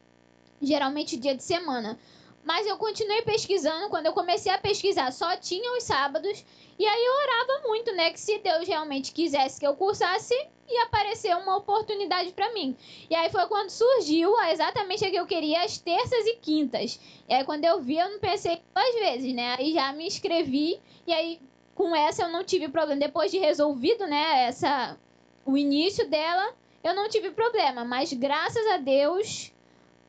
[0.61, 1.99] geralmente dia de semana.
[2.45, 6.45] Mas eu continuei pesquisando, quando eu comecei a pesquisar, só tinha os sábados,
[6.79, 10.35] e aí eu orava muito, né, que se Deus realmente quisesse que eu cursasse,
[10.69, 12.77] ia aparecer uma oportunidade para mim.
[13.09, 17.01] E aí foi quando surgiu exatamente a que eu queria, as terças e quintas.
[17.29, 19.57] E aí quando eu vi, eu não pensei duas vezes, né?
[19.59, 21.41] Aí já me inscrevi e aí
[21.75, 23.01] com essa eu não tive problema.
[23.01, 24.97] Depois de resolvido, né, essa
[25.45, 26.53] o início dela,
[26.83, 29.53] eu não tive problema, mas graças a Deus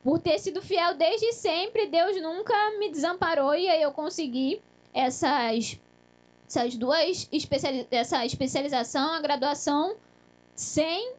[0.02, 4.60] por ter sido fiel desde sempre, Deus nunca me desamparou e aí eu consegui
[4.92, 5.78] essas
[6.46, 9.96] essas duas especializ essa especialização, a graduação
[10.58, 11.12] sem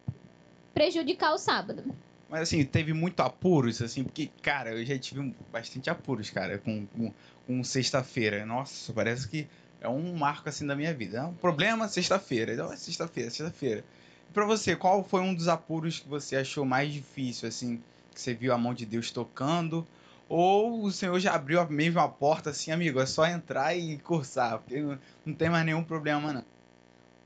[0.74, 1.84] prejudicar o sábado.
[2.30, 6.86] Mas assim, teve muito apuros, assim, porque, cara, eu já tive bastante apuros, cara, com,
[6.88, 7.14] com,
[7.48, 8.46] com sexta-feira.
[8.46, 9.48] Nossa, parece que
[9.80, 11.20] é um marco, assim, da minha vida.
[11.20, 12.54] É um problema, sexta-feira.
[12.54, 13.84] Então, é sexta-feira, sexta-feira.
[14.30, 17.82] E pra você, qual foi um dos apuros que você achou mais difícil, assim,
[18.14, 19.88] que você viu a mão de Deus tocando?
[20.28, 24.60] Ou o Senhor já abriu a mesma porta, assim, amigo, é só entrar e cursar,
[24.60, 26.59] porque não, não tem mais nenhum problema, não.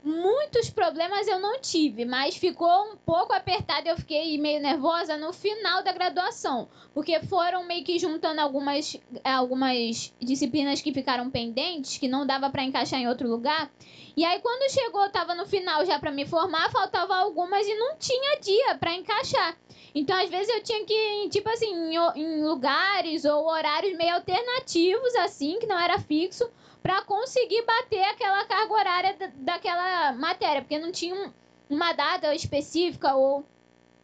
[0.04, 5.32] Muitos problemas eu não tive, mas ficou um pouco apertado, eu fiquei meio nervosa no
[5.32, 12.06] final da graduação, porque foram meio que juntando algumas, algumas disciplinas que ficaram pendentes, que
[12.06, 13.70] não dava para encaixar em outro lugar.
[14.16, 17.96] E aí quando chegou, tava no final já para me formar, faltava algumas e não
[17.96, 19.56] tinha dia para encaixar.
[19.94, 24.14] Então, às vezes eu tinha que ir, tipo assim, em, em lugares ou horários meio
[24.14, 26.50] alternativos assim, que não era fixo,
[26.82, 31.32] para conseguir bater aquela carga horária daquela matéria, porque não tinha um,
[31.70, 33.44] uma data específica ou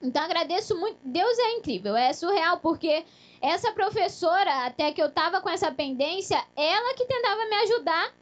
[0.02, 0.96] então agradeço muito.
[1.04, 3.04] Deus é incrível, é surreal porque
[3.40, 8.14] essa professora, até que eu tava com essa pendência, ela que tentava me ajudar,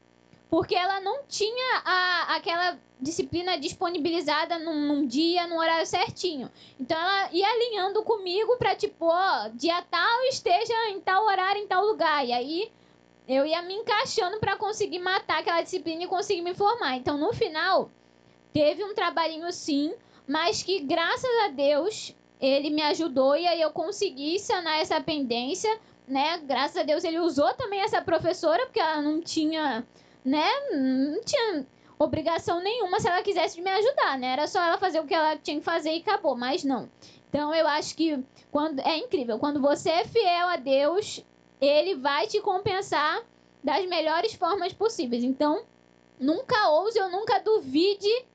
[0.49, 6.49] porque ela não tinha a, aquela disciplina disponibilizada num, num dia, num horário certinho.
[6.79, 11.67] Então ela ia alinhando comigo para tipo, ó, dia tal esteja em tal horário, em
[11.67, 12.25] tal lugar.
[12.25, 12.71] E aí
[13.27, 16.95] eu ia me encaixando para conseguir matar aquela disciplina e conseguir me formar.
[16.95, 17.91] Então, no final,
[18.51, 19.93] teve um trabalhinho sim,
[20.27, 25.69] mas que graças a Deus ele me ajudou e aí eu consegui sanar essa pendência,
[26.07, 26.39] né?
[26.39, 29.85] Graças a Deus ele usou também essa professora, porque ela não tinha,
[30.29, 30.47] né?
[30.71, 31.65] Não tinha
[31.97, 34.27] obrigação nenhuma se ela quisesse me ajudar, né?
[34.27, 36.89] Era só ela fazer o que ela tinha que fazer e acabou, mas não.
[37.27, 41.23] Então eu acho que quando é incrível, quando você é fiel a Deus,
[41.59, 43.21] ele vai te compensar
[43.63, 45.23] das melhores formas possíveis.
[45.23, 45.63] Então,
[46.19, 48.25] nunca ouse ou nunca duvide,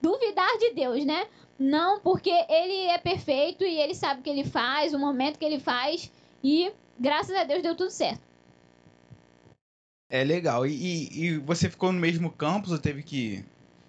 [0.00, 1.26] duvidar de Deus, né?
[1.58, 5.44] Não, porque ele é perfeito e ele sabe o que ele faz, o momento que
[5.44, 6.10] ele faz
[6.42, 8.29] e graças a Deus deu tudo certo.
[10.10, 10.66] É legal.
[10.66, 13.44] E, e, e você ficou no mesmo campus ou teve que,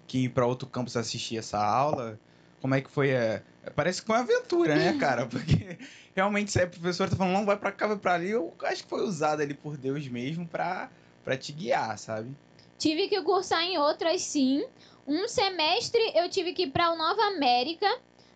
[0.06, 2.18] que ir para outro campus assistir essa aula?
[2.60, 3.10] Como é que foi?
[3.10, 3.42] É...
[3.74, 5.26] Parece que foi uma aventura, né, cara?
[5.28, 5.78] Porque
[6.14, 8.84] realmente se a professora tá falando, não, vai pra cá, vai pra ali, eu acho
[8.84, 10.90] que foi usada ali por Deus mesmo pra,
[11.24, 12.30] pra te guiar, sabe?
[12.78, 14.64] Tive que cursar em outras sim.
[15.06, 17.88] Um semestre eu tive que ir pra Nova América,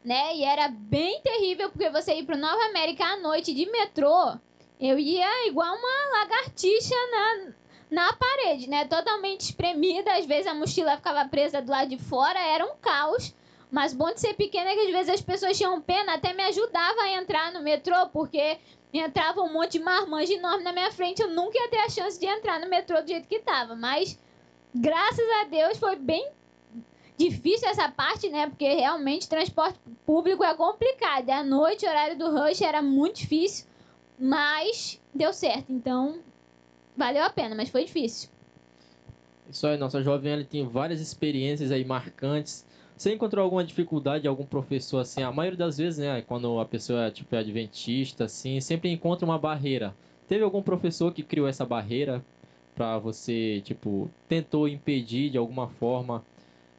[0.05, 0.37] né?
[0.37, 4.37] E era bem terrível, porque você ir pro Nova América à noite de metrô,
[4.81, 7.53] eu ia igual uma lagartixa na,
[7.91, 8.85] na parede, né?
[8.85, 10.13] Totalmente espremida.
[10.15, 13.35] Às vezes a mochila ficava presa do lado de fora, era um caos.
[13.71, 16.43] Mas bom de ser pequena é que às vezes as pessoas tinham pena, até me
[16.45, 18.59] ajudava a entrar no metrô, porque
[18.93, 22.19] entrava um monte de marmanjo enorme na minha frente, eu nunca ia ter a chance
[22.19, 23.75] de entrar no metrô do jeito que tava.
[23.75, 24.19] Mas
[24.75, 26.31] graças a Deus foi bem
[27.17, 28.47] difícil essa parte, né?
[28.47, 31.29] Porque realmente transporte público é complicado.
[31.31, 33.67] À noite, o horário do rush era muito difícil,
[34.19, 35.73] mas deu certo.
[35.73, 36.21] Então,
[36.97, 38.29] valeu a pena, mas foi difícil.
[39.49, 42.65] Isso aí, nossa jovem ela tem várias experiências aí marcantes
[42.97, 45.23] você encontrou alguma dificuldade, algum professor assim?
[45.23, 49.39] A maioria das vezes, né, quando a pessoa tipo, é adventista, assim, sempre encontra uma
[49.39, 49.95] barreira.
[50.27, 52.25] Teve algum professor que criou essa barreira
[52.75, 56.25] para você, tipo, tentou impedir de alguma forma,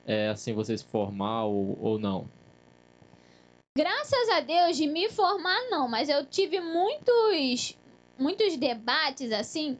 [0.07, 2.27] é, assim, você se formar ou, ou não?
[3.77, 7.77] Graças a Deus, de me formar não, mas eu tive muitos,
[8.17, 9.77] muitos debates assim,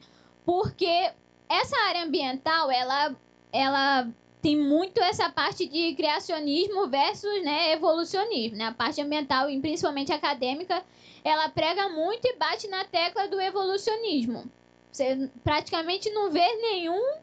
[0.48, 1.12] porque
[1.46, 3.14] essa área ambiental, ela,
[3.52, 4.08] ela
[4.40, 8.56] tem muito essa parte de criacionismo versus né, evolucionismo.
[8.56, 8.64] Né?
[8.64, 10.82] A parte ambiental e principalmente acadêmica,
[11.22, 14.50] ela prega muito e bate na tecla do evolucionismo.
[14.90, 17.16] Você praticamente não vê nenhum,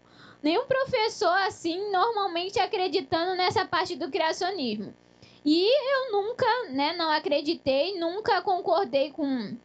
[0.44, 4.94] nenhum professor assim normalmente acreditando nessa parte do criacionismo.
[5.44, 9.58] E eu nunca, né, não acreditei, nunca concordei com,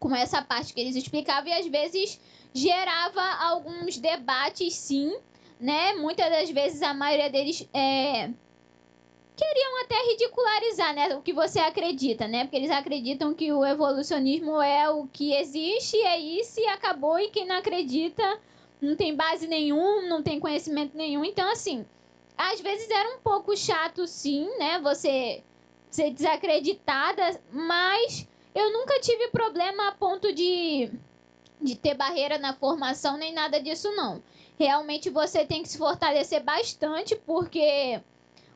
[0.00, 2.18] com essa parte que eles explicavam e às vezes
[2.52, 5.14] gerava alguns debates sim
[5.60, 5.92] né?
[5.92, 8.30] Muitas das vezes a maioria deles é,
[9.36, 12.44] queriam até ridicularizar, né, o que você acredita, né?
[12.44, 17.28] Porque eles acreditam que o evolucionismo é o que existe, é isso e acabou e
[17.28, 18.40] quem não acredita
[18.80, 21.24] não tem base nenhum, não tem conhecimento nenhum.
[21.24, 21.84] Então assim,
[22.36, 24.80] às vezes era um pouco chato sim, né?
[24.80, 25.42] Você
[25.90, 30.90] ser desacreditada, mas eu nunca tive problema a ponto de
[31.60, 34.22] de ter barreira na formação nem nada disso não
[34.60, 37.98] realmente você tem que se fortalecer bastante, porque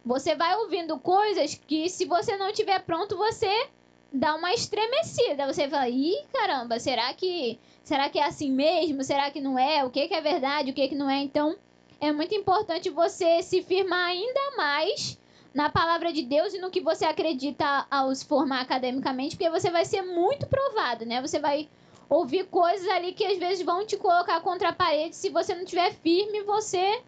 [0.05, 3.69] você vai ouvindo coisas que se você não tiver pronto, você
[4.13, 5.51] dá uma estremecida.
[5.51, 9.03] Você fala, ih, caramba, será que será que é assim mesmo?
[9.03, 9.83] Será que não é?
[9.83, 10.71] O que, que é verdade?
[10.71, 11.23] O que, que não é?
[11.23, 11.57] Então,
[11.99, 15.19] é muito importante você se firmar ainda mais
[15.55, 19.71] na palavra de Deus e no que você acredita ao se formar academicamente, porque você
[19.71, 21.23] vai ser muito provado, né?
[21.23, 21.69] Você vai
[22.09, 25.15] ouvir coisas ali que às vezes vão te colocar contra a parede.
[25.15, 27.01] Se você não tiver firme, você,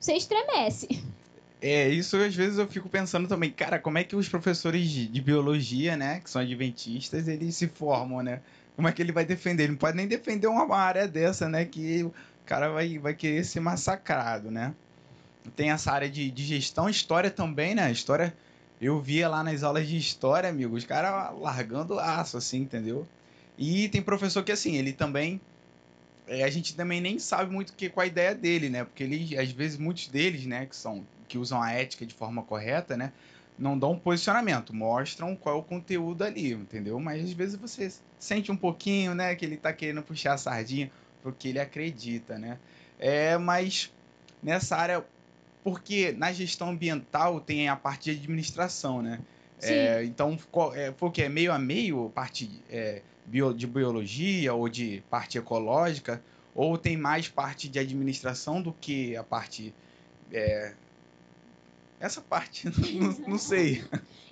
[0.00, 0.88] você estremece.
[1.60, 5.20] É, isso às vezes eu fico pensando também, cara, como é que os professores de,
[5.20, 8.40] biologia, né, que são adventistas, eles se formam, né?
[8.74, 9.64] Como é que ele vai defender?
[9.64, 12.12] Ele não pode nem defender uma área dessa, né, que o
[12.44, 14.74] cara vai, vai querer ser massacrado, né?
[15.56, 17.90] Tem essa área de, de gestão, história também, né?
[17.90, 18.38] História,
[18.80, 23.10] eu via lá nas aulas de história, amigo, os caras largando aço, assim, entendeu?
[23.56, 25.40] E tem professor que, assim, ele também.
[26.26, 28.84] é, a gente também nem sabe muito que, qual a ideia dele, né?
[28.84, 32.42] Porque ele, às vezes, muitos deles, né, que são que usam a ética de forma
[32.44, 33.12] correta, né?
[33.56, 36.98] Não dão um posicionamento, mostram qual é o conteúdo ali, entendeu?
[37.00, 40.92] Mas às vezes você sente um pouquinho, né, que ele tá querendo puxar a sardinha
[41.20, 42.60] porque ele acredita, né?
[42.98, 43.94] É, mas
[44.42, 45.06] nessa área,
[45.62, 49.20] porque na gestão ambiental tem a parte de administração, né?
[49.58, 49.68] Sim.
[49.68, 51.22] É, então, qual- é, foi o que?
[51.22, 56.22] É meio a meio, parte é, bio- de biologia ou de parte ecológica?
[56.54, 59.72] Ou tem mais parte de administração do que a parte.
[62.02, 62.66] Essa parte,
[62.98, 63.84] não, não sei.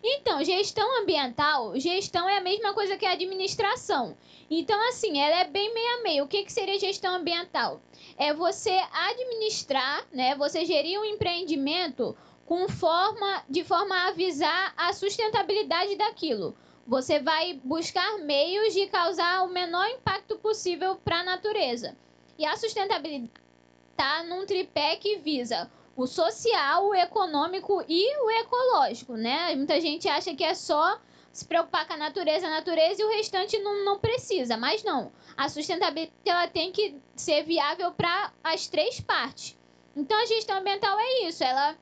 [0.03, 4.17] Então, gestão ambiental, gestão é a mesma coisa que administração.
[4.51, 6.25] Então, assim, ela é bem meio a meio.
[6.25, 7.81] O que, que seria gestão ambiental?
[8.19, 10.35] É você administrar, né?
[10.35, 16.57] Você gerir um empreendimento com forma, de forma a avisar a sustentabilidade daquilo.
[16.89, 21.97] Você vai buscar meios de causar o menor impacto possível para a natureza.
[22.37, 23.31] E a sustentabilidade
[23.93, 29.55] está num tripé que visa o social, o econômico e o ecológico, né?
[29.55, 30.99] Muita gente acha que é só
[31.33, 35.13] se preocupar com a natureza, a natureza e o restante não, não precisa, mas não.
[35.37, 39.57] A sustentabilidade ela tem que ser viável para as três partes.
[39.95, 41.77] Então a gestão ambiental é isso, ela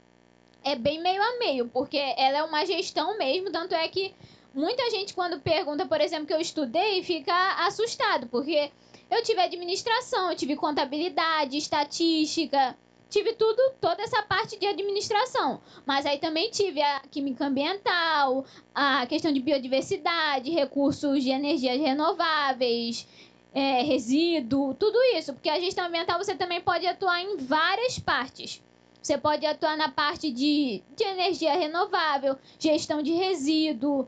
[0.65, 4.15] é bem meio a meio, porque ela é uma gestão mesmo, tanto é que
[4.53, 8.71] muita gente quando pergunta, por exemplo, que eu estudei, fica assustado, porque
[9.11, 12.77] eu tive administração, eu tive contabilidade, estatística,
[13.11, 15.61] tive tudo, toda essa parte de administração.
[15.87, 18.45] Mas aí também tive a química ambiental,
[18.75, 23.07] a questão de biodiversidade, recursos de energias renováveis,
[23.55, 25.33] é, resíduo, tudo isso.
[25.33, 28.63] Porque a gestão ambiental você também pode atuar em várias partes.
[29.03, 34.07] Você pode atuar na parte de, de energia renovável, gestão de resíduo.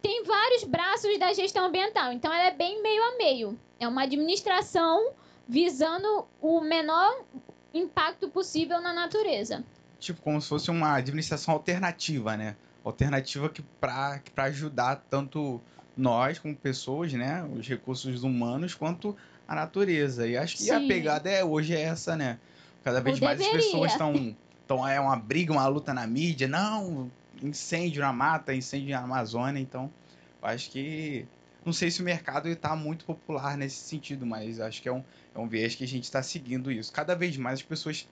[0.00, 2.12] Tem vários braços da gestão ambiental.
[2.12, 3.58] Então ela é bem meio a meio.
[3.78, 5.12] É uma administração
[5.46, 7.24] visando o menor
[7.74, 9.64] impacto possível na natureza.
[9.98, 12.56] Tipo, como se fosse uma administração alternativa, né?
[12.84, 15.60] Alternativa que para que pra ajudar tanto
[15.96, 17.44] nós como pessoas, né?
[17.44, 20.26] Os recursos humanos, quanto a natureza.
[20.26, 20.88] E acho que a Sim.
[20.88, 22.38] pegada é hoje é essa, né?
[22.82, 23.66] Cada vez Ou mais as deveria.
[23.66, 24.34] pessoas estão.
[24.64, 26.48] Então é uma briga, uma luta na mídia.
[26.48, 27.10] Não,
[27.42, 29.60] incêndio na mata, incêndio na Amazônia.
[29.60, 29.90] Então,
[30.42, 31.26] eu acho que.
[31.64, 35.04] Não sei se o mercado está muito popular nesse sentido, mas acho que é um,
[35.34, 36.92] é um viés que a gente está seguindo isso.
[36.92, 38.06] Cada vez mais as pessoas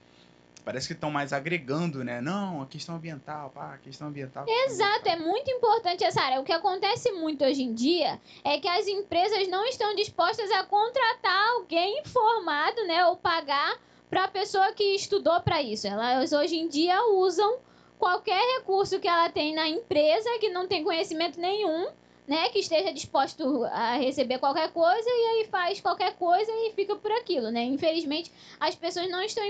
[0.64, 2.20] parece que estão mais agregando, né?
[2.20, 4.44] Não, a questão ambiental, pá, a questão ambiental.
[4.46, 6.40] Exato, é muito importante essa área.
[6.40, 10.64] O que acontece muito hoje em dia é que as empresas não estão dispostas a
[10.64, 13.78] contratar alguém formado, né, ou pagar
[14.10, 15.86] para a pessoa que estudou para isso.
[15.86, 17.58] Elas hoje em dia usam
[17.98, 21.88] qualquer recurso que ela tem na empresa que não tem conhecimento nenhum,
[22.28, 26.94] né, que esteja disposto a receber qualquer coisa e aí faz qualquer coisa e fica
[26.94, 27.64] por aquilo, né?
[27.64, 29.42] Infelizmente, as pessoas não estão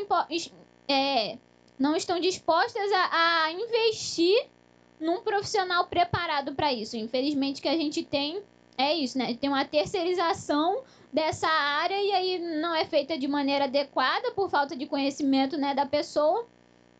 [0.88, 1.36] é,
[1.76, 4.46] não estão dispostas a, a investir
[5.00, 6.96] num profissional preparado para isso.
[6.96, 8.40] Infelizmente, que a gente tem
[8.76, 9.34] é isso, né?
[9.34, 14.76] Tem uma terceirização dessa área e aí não é feita de maneira adequada por falta
[14.76, 16.46] de conhecimento, né, da pessoa.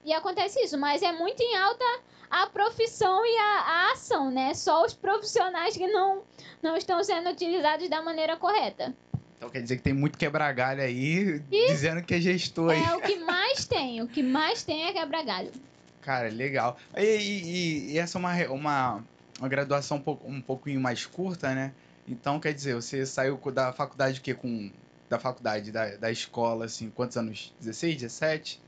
[0.05, 1.85] E acontece isso, mas é muito em alta
[2.31, 4.55] a profissão e a, a ação, né?
[4.55, 6.23] Só os profissionais que não,
[6.63, 8.95] não estão sendo utilizados da maneira correta.
[9.37, 12.83] Então quer dizer que tem muito quebra-galho aí, dizendo que é gestor aí.
[12.83, 15.53] É o que mais tem, o que mais tem é quebra-galho.
[16.01, 16.77] Cara, legal.
[16.97, 19.05] E, e- e- e essa é uma, uma,
[19.39, 21.73] uma graduação um, pouco, um pouquinho mais curta, né?
[22.07, 24.33] Então, quer dizer, você saiu da faculdade o quê?
[24.35, 24.73] Com,
[25.09, 27.53] da faculdade, da, da escola, assim, quantos anos?
[27.61, 28.61] 16, 17?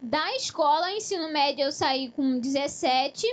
[0.00, 3.26] Da escola, ensino médio, eu saí com 17.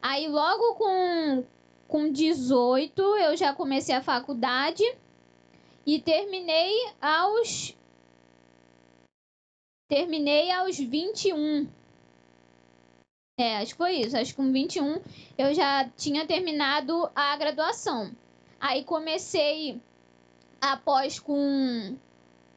[0.00, 1.44] Aí, logo com,
[1.88, 4.84] com 18, eu já comecei a faculdade.
[5.84, 7.74] E terminei aos.
[9.88, 11.68] Terminei aos 21.
[13.38, 14.16] É, acho que foi isso.
[14.16, 15.00] Acho que com 21
[15.36, 18.10] eu já tinha terminado a graduação.
[18.60, 19.80] Aí comecei
[20.60, 21.96] após com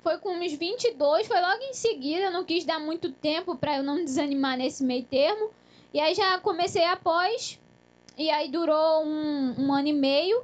[0.03, 3.83] foi com uns 22, foi logo em seguida, não quis dar muito tempo pra eu
[3.83, 5.51] não desanimar nesse meio termo.
[5.93, 7.59] E aí já comecei após,
[8.17, 10.43] e aí durou um, um ano e meio.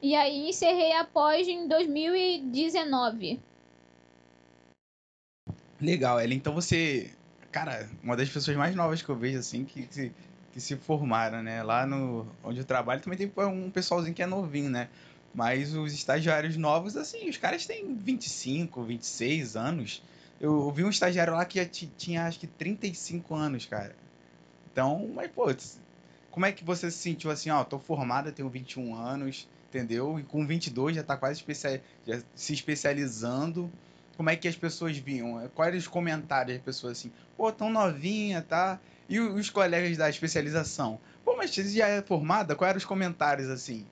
[0.00, 3.40] E aí encerrei após em 2019.
[5.80, 6.38] Legal, Ellen.
[6.38, 7.12] Então você,
[7.50, 10.12] cara, uma das pessoas mais novas que eu vejo, assim, que se,
[10.52, 11.62] que se formaram, né?
[11.62, 14.88] Lá no onde eu trabalho também tem um pessoalzinho que é novinho, né?
[15.32, 20.02] Mas os estagiários novos, assim, os caras têm 25, 26 anos,
[20.40, 23.98] Eu vi um estagiário lá que já ti- tinha acho que 35 anos, cara.
[24.66, 25.46] Então, mas pô,
[26.30, 30.18] como é que você se sentiu assim, ó, tô formada, tenho 21 anos, entendeu?
[30.18, 33.72] E com 22 já tá quase especia- já se especializando.
[34.16, 35.48] Como é que as pessoas viam?
[35.50, 37.12] Quais eram os comentários das pessoas assim?
[37.36, 38.80] Pô, tão novinha, tá?
[39.08, 41.00] E os colegas da especialização?
[41.24, 42.54] Pô, mas você já é formada?
[42.56, 43.88] Quais eram os comentários assim?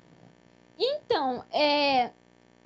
[0.79, 2.11] Então, é.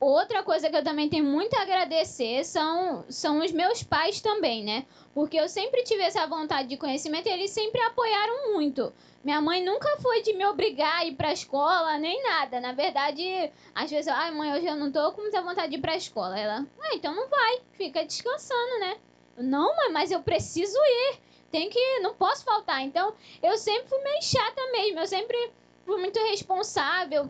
[0.01, 4.65] Outra coisa que eu também tenho muito a agradecer são, são os meus pais também,
[4.65, 4.87] né?
[5.13, 8.91] Porque eu sempre tive essa vontade de conhecimento e eles sempre apoiaram muito.
[9.23, 12.59] Minha mãe nunca foi de me obrigar a ir pra escola, nem nada.
[12.61, 15.83] Na verdade, às vezes ai mãe, hoje eu não tô com muita vontade de ir
[15.83, 16.39] pra escola.
[16.39, 18.97] Ela, ah, então não vai, fica descansando, né?
[19.37, 21.19] Eu, não, mãe, mas eu preciso ir.
[21.51, 22.81] Tem que, não posso faltar.
[22.81, 25.01] Então, eu sempre fui meio chata mesmo.
[25.01, 25.53] Eu sempre
[25.85, 27.29] fui muito responsável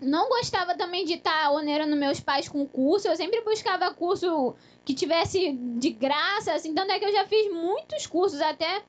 [0.00, 3.08] não gostava também de estar onerando meus pais com curso.
[3.08, 6.74] Eu sempre buscava curso que tivesse de graça, assim.
[6.74, 8.82] Tanto é que eu já fiz muitos cursos, até.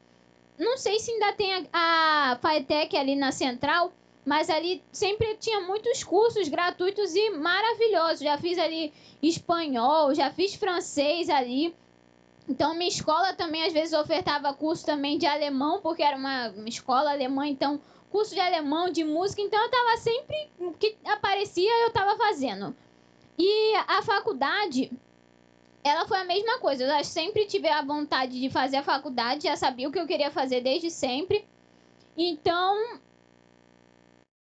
[0.57, 3.91] Não sei se ainda tem a, a ali na central,
[4.26, 8.20] mas ali sempre tinha muitos cursos gratuitos e maravilhosos.
[8.20, 11.74] Já fiz ali espanhol, já fiz francês ali.
[12.47, 17.12] Então, minha escola também às vezes ofertava curso também de alemão, porque era uma escola
[17.12, 17.80] alemã, então
[18.12, 20.49] curso de alemão, de música, então eu tava sempre
[20.80, 22.76] que aparecia eu tava fazendo.
[23.38, 24.91] E a faculdade,
[25.84, 26.84] ela foi a mesma coisa.
[26.84, 30.30] Eu sempre tive a vontade de fazer a faculdade, já sabia o que eu queria
[30.30, 31.45] fazer desde sempre.
[32.18, 32.99] Então,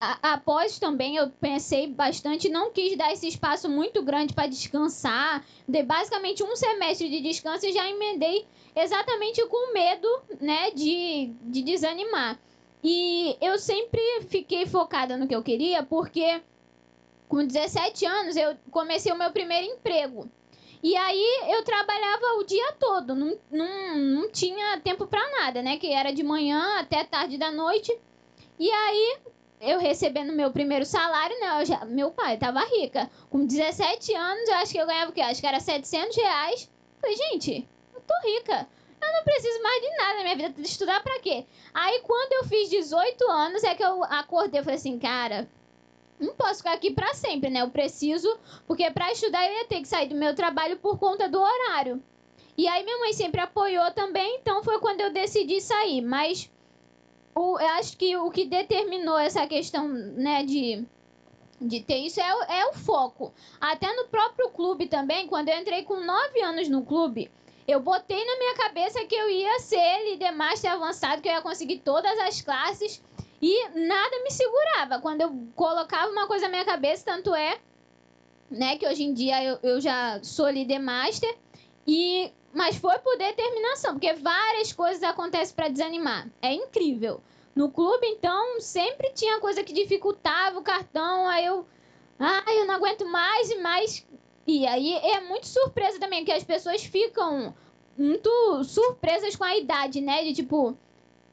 [0.01, 5.45] após também eu pensei bastante, não quis dar esse espaço muito grande para descansar.
[5.69, 10.09] Dei basicamente um semestre de descanso e já emendei exatamente com medo,
[10.41, 12.39] né, de, de desanimar.
[12.89, 16.41] E eu sempre fiquei focada no que eu queria, porque
[17.29, 20.31] com 17 anos eu comecei o meu primeiro emprego.
[20.81, 25.79] E aí eu trabalhava o dia todo, não, não, não tinha tempo pra nada, né?
[25.79, 27.93] Que era de manhã até tarde da noite.
[28.57, 29.19] E aí
[29.61, 31.65] eu recebendo meu primeiro salário, né?
[31.65, 33.11] Já, meu pai tava rica.
[33.29, 35.23] Com 17 anos, eu acho que eu ganhava o quê?
[35.23, 36.71] Acho que era 700 reais.
[37.01, 38.69] Falei, gente, eu tô rica.
[39.01, 40.61] Eu não preciso mais de nada na minha vida.
[40.61, 41.47] Estudar pra quê?
[41.75, 44.61] Aí quando eu fiz 18 anos é que eu acordei.
[44.61, 45.49] Eu falei assim, cara,
[46.19, 47.63] não posso ficar aqui pra sempre, né?
[47.63, 51.29] Eu preciso, porque pra estudar eu ia ter que sair do meu trabalho por conta
[51.29, 52.03] do horário.
[52.57, 56.01] E aí minha mãe sempre apoiou também, então foi quando eu decidi sair.
[56.01, 56.51] Mas
[57.35, 60.83] o, eu acho que o que determinou essa questão, né, de,
[61.61, 63.33] de ter isso é, é o foco.
[63.61, 67.31] Até no próprio clube também, quando eu entrei com 9 anos no clube,
[67.67, 71.43] eu botei na minha cabeça que eu ia ser líder master avançado, que eu ia
[71.43, 73.03] conseguir todas as classes
[73.43, 75.01] e nada me segurava.
[75.01, 77.59] Quando eu colocava uma coisa na minha cabeça, tanto é,
[78.51, 81.37] né, que hoje em dia eu, eu já sou líder master
[81.87, 86.27] e mas foi por determinação, porque várias coisas acontecem para desanimar.
[86.41, 87.21] É incrível.
[87.55, 91.67] No clube, então, sempre tinha coisa que dificultava o cartão, aí eu
[92.19, 94.07] ai, eu não aguento mais e mais
[94.47, 97.55] e aí é muito surpresa também que as pessoas ficam
[97.99, 100.23] muito surpresas com a idade, né?
[100.23, 100.77] De tipo,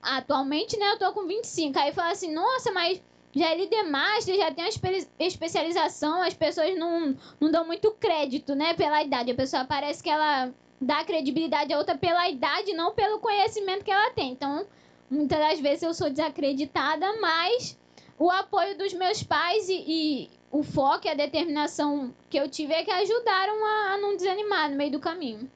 [0.01, 1.77] atualmente, né, eu tô com 25.
[1.77, 3.01] Aí fala assim, nossa, mas
[3.33, 7.91] já é líder master, já tem uma espe- especialização, as pessoas não, não dão muito
[7.91, 9.31] crédito, né, pela idade.
[9.31, 13.91] A pessoa parece que ela dá credibilidade a outra pela idade, não pelo conhecimento que
[13.91, 14.31] ela tem.
[14.31, 14.65] Então,
[15.09, 17.77] muitas das vezes eu sou desacreditada, mas
[18.19, 22.73] o apoio dos meus pais e, e o foco e a determinação que eu tive
[22.73, 25.49] é que ajudaram a, a não desanimar no meio do caminho.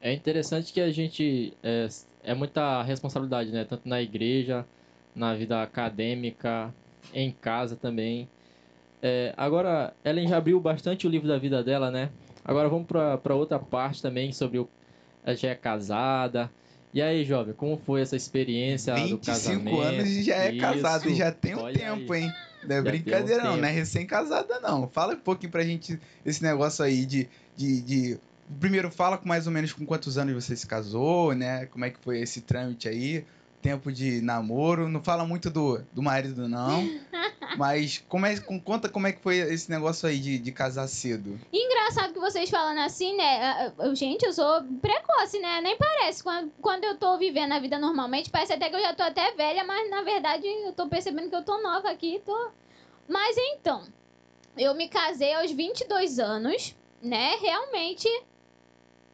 [0.00, 1.88] É interessante que a gente é,
[2.22, 3.66] é muita responsabilidade, né?
[3.68, 4.64] Tanto na igreja,
[5.16, 6.72] na vida acadêmica,
[7.12, 8.28] em casa também.
[9.02, 12.08] É, agora, Ellen já abriu bastante o livro da vida dela, né?
[12.44, 14.68] Agora vamos para outra parte também sobre o.
[15.24, 16.48] Ela já é casada.
[16.94, 19.80] E aí, jovem, como foi essa experiência do 25 casamento?
[19.80, 22.22] anos e já é Isso, casado e já tem um olha tempo, aí.
[22.22, 22.32] hein?
[22.62, 23.74] Não é brincadeira, não, não é tempo.
[23.78, 24.88] recém-casada, não.
[24.90, 28.20] Fala um pouquinho pra gente esse negócio aí de, de, de-
[28.58, 31.66] Primeiro, fala com mais ou menos com quantos anos você se casou, né?
[31.66, 33.24] Como é que foi esse trâmite aí?
[33.62, 34.88] Tempo de namoro.
[34.88, 36.88] Não fala muito do, do marido, não.
[37.58, 40.86] Mas como é, com- conta como é que foi esse negócio aí de, de casar
[40.88, 41.38] cedo.
[41.52, 43.72] Engraçado que vocês falando assim, né?
[43.94, 45.60] Gente, eu sou precoce, né?
[45.60, 46.22] Nem parece.
[46.22, 49.32] Quando, quando eu tô vivendo a vida normalmente, parece até que eu já tô até
[49.32, 52.22] velha, mas na verdade eu tô percebendo que eu tô nova aqui.
[52.24, 52.50] Tô...
[53.08, 53.82] Mas então,
[54.56, 57.36] eu me casei aos 22 anos, né?
[57.42, 58.08] Realmente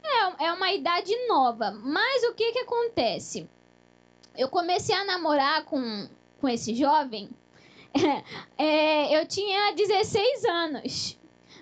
[0.04, 1.70] é, é uma idade nova.
[1.72, 3.48] Mas o que que acontece?
[4.36, 6.08] Eu comecei a namorar com,
[6.40, 7.28] com esse jovem.
[8.58, 11.16] é, eu tinha 16 anos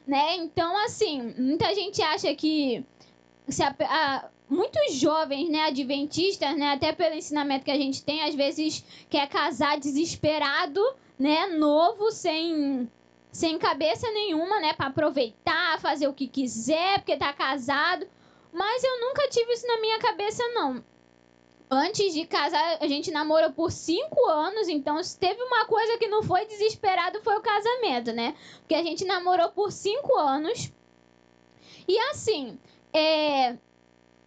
[0.07, 0.37] né?
[0.37, 2.85] Então, assim, muita gente acha que
[3.49, 8.23] se a, a, muitos jovens, né, adventistas, né, até pelo ensinamento que a gente tem,
[8.23, 10.81] às vezes quer casar desesperado,
[11.19, 12.91] né, novo, sem
[13.33, 18.07] sem cabeça nenhuma, né, para aproveitar, fazer o que quiser, porque tá casado.
[18.53, 20.85] Mas eu nunca tive isso na minha cabeça não.
[21.71, 26.07] Antes de casar, a gente namorou por cinco anos, então se teve uma coisa que
[26.07, 28.35] não foi desesperado foi o casamento, né?
[28.61, 30.71] Porque a gente namorou por cinco anos.
[31.89, 32.59] E assim,
[32.93, 33.57] é,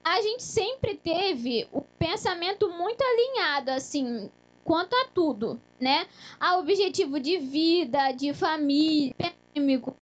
[0.03, 4.31] a gente sempre teve o pensamento muito alinhado, assim,
[4.63, 6.07] quanto a tudo, né?
[6.39, 9.13] A objetivo de vida, de família,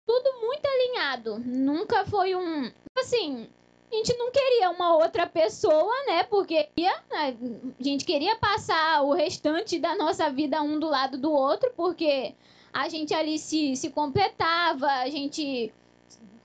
[0.06, 1.38] tudo muito alinhado.
[1.38, 2.70] Nunca foi um.
[2.96, 3.48] Assim,
[3.90, 6.24] a gente não queria uma outra pessoa, né?
[6.24, 6.68] Porque
[7.12, 7.32] a
[7.80, 12.34] gente queria passar o restante da nossa vida um do lado do outro, porque
[12.72, 15.72] a gente ali se, se completava, a gente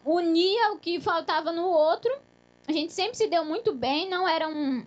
[0.06, 2.12] unia o que faltava no outro.
[2.68, 4.86] A gente sempre se deu muito bem, não era um.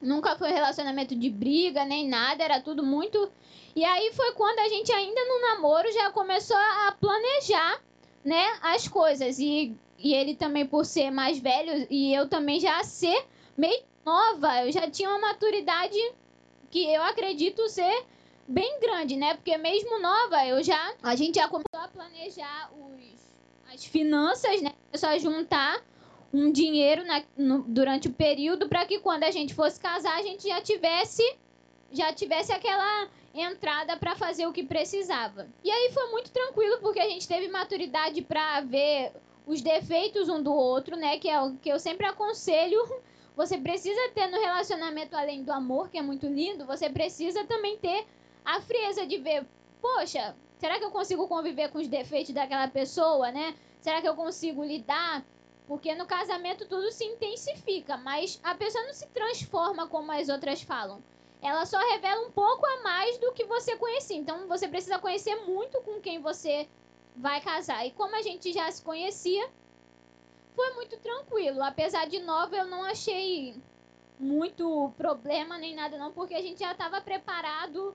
[0.00, 3.30] Nunca foi um relacionamento de briga nem nada, era tudo muito.
[3.74, 7.80] E aí foi quando a gente, ainda no namoro, já começou a planejar,
[8.24, 9.38] né, as coisas.
[9.38, 13.24] E, e ele também, por ser mais velho, e eu também já ser
[13.56, 15.98] meio nova, eu já tinha uma maturidade
[16.70, 18.04] que eu acredito ser
[18.46, 19.34] bem grande, né?
[19.34, 20.94] Porque mesmo nova, eu já.
[21.02, 24.72] A gente já começou a planejar os, as finanças, né?
[24.90, 25.82] Começou a juntar
[26.32, 30.22] um dinheiro na, no, durante o período para que quando a gente fosse casar a
[30.22, 31.22] gente já tivesse
[31.92, 35.46] já tivesse aquela entrada para fazer o que precisava.
[35.62, 39.12] E aí foi muito tranquilo porque a gente teve maturidade para ver
[39.46, 41.18] os defeitos um do outro, né?
[41.18, 42.78] Que é o que eu sempre aconselho.
[43.36, 47.76] Você precisa ter no relacionamento além do amor, que é muito lindo, você precisa também
[47.76, 48.06] ter
[48.44, 49.46] a frieza de ver,
[49.80, 53.54] poxa, será que eu consigo conviver com os defeitos daquela pessoa, né?
[53.80, 55.24] Será que eu consigo lidar
[55.66, 60.62] porque no casamento tudo se intensifica, mas a pessoa não se transforma como as outras
[60.62, 61.02] falam.
[61.42, 64.16] Ela só revela um pouco a mais do que você conhecia.
[64.16, 66.68] Então você precisa conhecer muito com quem você
[67.16, 67.86] vai casar.
[67.86, 69.48] E como a gente já se conhecia,
[70.54, 71.62] foi muito tranquilo.
[71.62, 73.54] Apesar de nova, eu não achei
[74.18, 77.94] muito problema nem nada não, porque a gente já estava preparado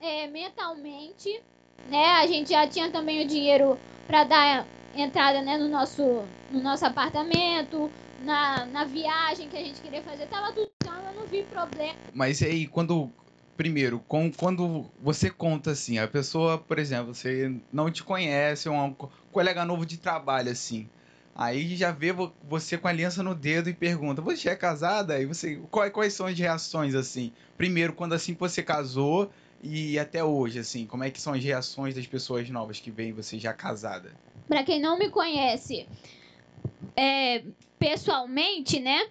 [0.00, 1.42] é, mentalmente,
[1.88, 2.04] né?
[2.20, 6.02] A gente já tinha também o dinheiro para dar entrada né, no, nosso,
[6.50, 11.14] no nosso apartamento, na, na viagem que a gente queria fazer, tava tudo então eu
[11.14, 11.94] não vi problema.
[12.12, 13.10] Mas aí, quando.
[13.56, 18.70] Primeiro, com, quando você conta assim, a pessoa, por exemplo, você não te conhece, é
[18.70, 18.94] um
[19.30, 20.88] colega novo de trabalho, assim.
[21.34, 22.12] Aí já vê
[22.46, 25.18] você com a aliança no dedo e pergunta: Você é casada?
[25.18, 25.58] E você.
[25.70, 27.32] Quais, quais são as reações, assim?
[27.56, 29.30] Primeiro, quando assim você casou
[29.62, 33.12] e até hoje, assim, como é que são as reações das pessoas novas que veem
[33.12, 34.12] você já casada?
[34.48, 35.86] Para quem não me conhece,
[36.96, 37.42] é,
[37.78, 39.06] pessoalmente, né?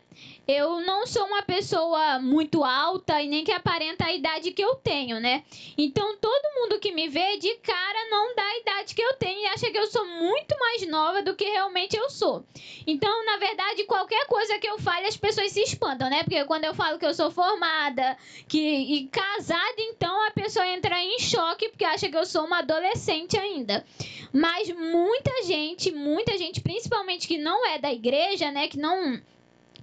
[0.54, 4.76] Eu não sou uma pessoa muito alta e nem que aparenta a idade que eu
[4.76, 5.46] tenho, né?
[5.78, 9.40] Então todo mundo que me vê de cara não dá a idade que eu tenho
[9.40, 12.44] e acha que eu sou muito mais nova do que realmente eu sou.
[12.86, 16.22] Então, na verdade, qualquer coisa que eu fale, as pessoas se espantam, né?
[16.24, 21.02] Porque quando eu falo que eu sou formada, que e casada, então a pessoa entra
[21.02, 23.86] em choque porque acha que eu sou uma adolescente ainda.
[24.34, 29.22] Mas muita gente, muita gente, principalmente que não é da igreja, né, que não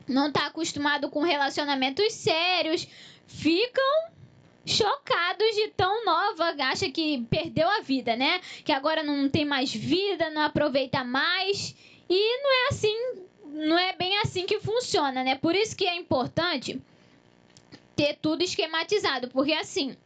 [0.08, 2.88] não tá acostumado com relacionamentos sérios,
[3.26, 4.10] ficam
[4.64, 8.40] chocados de tão nova, acha que perdeu a vida, né?
[8.64, 11.74] Que agora não tem mais vida, não aproveita mais.
[12.08, 12.96] E não é assim,
[13.46, 15.34] não é bem assim que funciona, né?
[15.36, 16.80] Por isso que é importante
[17.96, 19.96] ter tudo esquematizado, porque assim,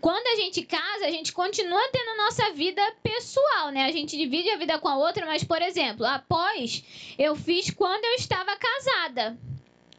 [0.00, 3.84] quando a gente casa, a gente continua tendo a nossa vida pessoal, né?
[3.84, 6.84] A gente divide a vida com a outra, mas, por exemplo, após
[7.18, 9.38] eu fiz quando eu estava casada.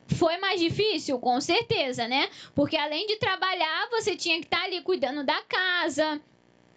[0.07, 1.19] Foi mais difícil?
[1.19, 2.29] Com certeza, né?
[2.53, 6.21] Porque além de trabalhar, você tinha que estar ali cuidando da casa,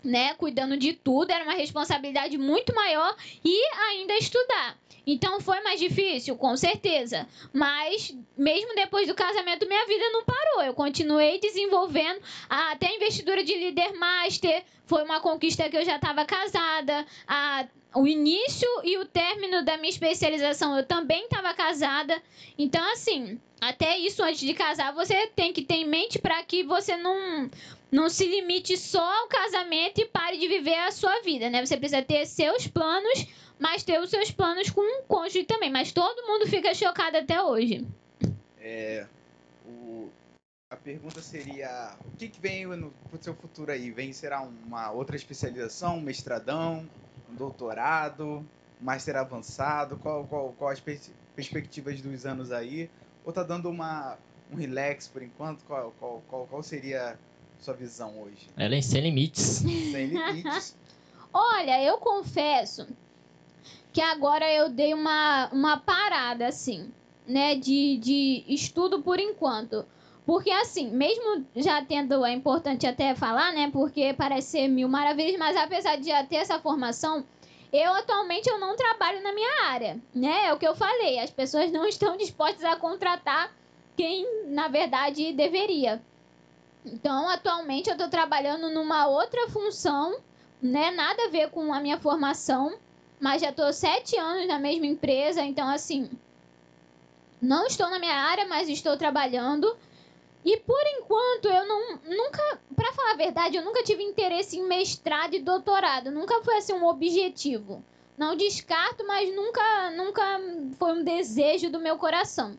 [0.09, 0.35] né?
[0.35, 4.77] Cuidando de tudo, era uma responsabilidade muito maior e ainda estudar.
[5.07, 7.27] Então foi mais difícil, com certeza.
[7.51, 10.63] Mas mesmo depois do casamento, minha vida não parou.
[10.63, 12.21] Eu continuei desenvolvendo.
[12.49, 17.07] Até a investidura de líder master foi uma conquista que eu já estava casada.
[17.27, 22.23] A, o início e o término da minha especialização eu também estava casada.
[22.59, 26.63] Então, assim, até isso antes de casar, você tem que ter em mente para que
[26.63, 27.51] você não
[27.91, 31.65] não se limite só ao casamento e pare de viver a sua vida, né?
[31.65, 33.27] Você precisa ter seus planos
[33.59, 35.71] mas ter os seus planos com um cônjuge também.
[35.71, 37.87] Mas todo mundo fica chocado até hoje.
[38.59, 39.07] É,
[39.67, 40.09] o,
[40.71, 43.91] a pergunta seria: o que, que vem no seu futuro aí?
[43.91, 46.89] Vem será uma outra especialização, um mestradão,
[47.31, 48.47] um doutorado,
[48.81, 49.97] um master avançado?
[49.99, 50.77] Qual, qual, qual a
[51.35, 52.89] perspectivas dos anos aí?
[53.25, 54.17] Ou tá dando uma,
[54.51, 55.65] um relax por enquanto?
[55.65, 57.19] Qual, qual, qual, qual seria
[57.61, 58.49] sua visão hoje?
[58.57, 59.43] Ellen sem limites.
[59.43, 60.77] Sem limites.
[61.33, 62.87] Olha, eu confesso
[63.93, 66.91] que agora eu dei uma, uma parada, assim,
[67.27, 69.85] né, de, de estudo por enquanto.
[70.25, 75.39] Porque, assim, mesmo já tendo, é importante até falar, né, porque parece ser mil maravilhas,
[75.39, 77.25] mas apesar de já ter essa formação,
[77.73, 81.31] eu atualmente eu não trabalho na minha área, né, é o que eu falei, as
[81.31, 83.51] pessoas não estão dispostas a contratar
[83.97, 86.01] quem, na verdade, deveria.
[86.93, 90.19] Então, atualmente eu estou trabalhando numa outra função,
[90.61, 92.79] né, nada a ver com a minha formação,
[93.21, 96.11] mas já estou sete anos na mesma empresa, então assim,
[97.41, 99.77] não estou na minha área, mas estou trabalhando.
[100.45, 104.67] E por enquanto eu não nunca, para falar a verdade, eu nunca tive interesse em
[104.67, 107.83] mestrado e doutorado, nunca foi assim um objetivo.
[108.17, 110.23] Não descarto, mas nunca nunca
[110.79, 112.59] foi um desejo do meu coração.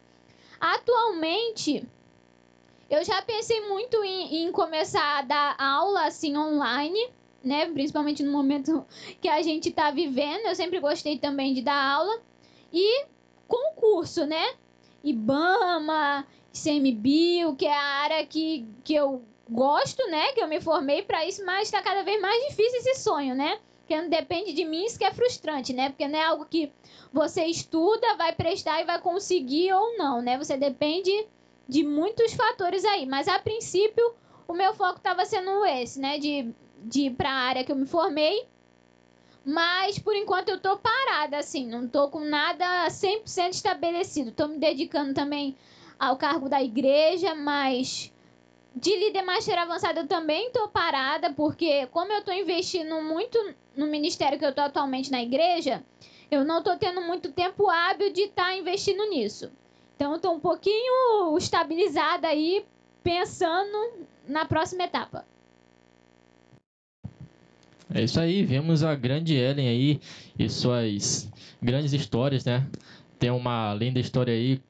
[0.60, 1.86] Atualmente,
[2.90, 7.00] eu já pensei muito em, em começar a dar aula assim online,
[7.44, 7.68] né?
[7.68, 8.86] Principalmente no momento
[9.22, 10.48] que a gente está vivendo.
[10.48, 12.22] Eu sempre gostei também de dar aula.
[12.74, 13.06] E
[13.48, 14.54] concurso, né?
[15.04, 20.32] IBAMA, CMBio, que é a área que, que eu gosto, né?
[20.34, 23.60] Que eu me formei para isso, mas está cada vez mais difícil esse sonho, né?
[23.88, 25.90] Que não depende de mim, isso que é frustrante, né?
[25.90, 26.72] Porque não é algo que
[27.12, 30.38] você estuda, vai prestar e vai conseguir ou não, né?
[30.38, 31.12] Você depende
[31.70, 33.06] de muitos fatores aí.
[33.06, 34.14] Mas a princípio,
[34.46, 36.20] o meu foco estava sendo esse, né?
[36.20, 38.46] De de ir para a área que eu me formei.
[39.46, 44.32] Mas por enquanto eu tô parada, assim, não tô com nada 100% estabelecido.
[44.32, 45.56] Tô me dedicando também
[45.98, 48.12] ao cargo da igreja, mas
[48.76, 53.38] de líder master avançado eu também tô parada, porque como eu tô investindo muito
[53.76, 55.84] no ministério que eu tô atualmente na igreja,
[56.30, 59.52] eu não tô tendo muito tempo hábil de estar tá investindo nisso.
[60.00, 62.66] Então eu tô um pouquinho estabilizada aí,
[63.04, 65.26] pensando na próxima etapa.
[67.94, 70.00] É isso aí, vemos a grande Ellen aí
[70.40, 71.30] e suas
[71.62, 72.66] grandes histórias, né?
[73.20, 74.62] Tem uma linda história aí.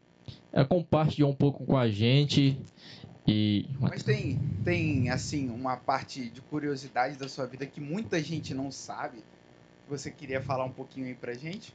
[0.51, 2.59] É, compartilhou um pouco com a gente.
[3.27, 3.67] E...
[3.79, 8.71] Mas tem, tem, assim, uma parte de curiosidade da sua vida que muita gente não
[8.71, 9.19] sabe.
[9.87, 11.71] Você queria falar um pouquinho aí pra gente?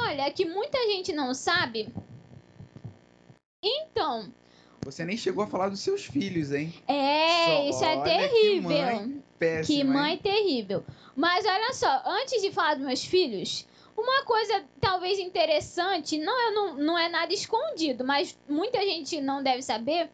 [0.00, 1.88] Olha, que muita gente não sabe.
[3.62, 4.32] Então.
[4.82, 6.72] Você nem chegou a falar dos seus filhos, hein?
[6.88, 8.70] É, Só, isso é terrível.
[8.70, 9.78] Que mãe péssima.
[9.78, 10.84] Que mãe terrível.
[11.14, 16.74] Mas olha só, antes de falar dos meus filhos, uma coisa talvez interessante, não, não,
[16.76, 20.10] não é nada escondido, mas muita gente não deve saber,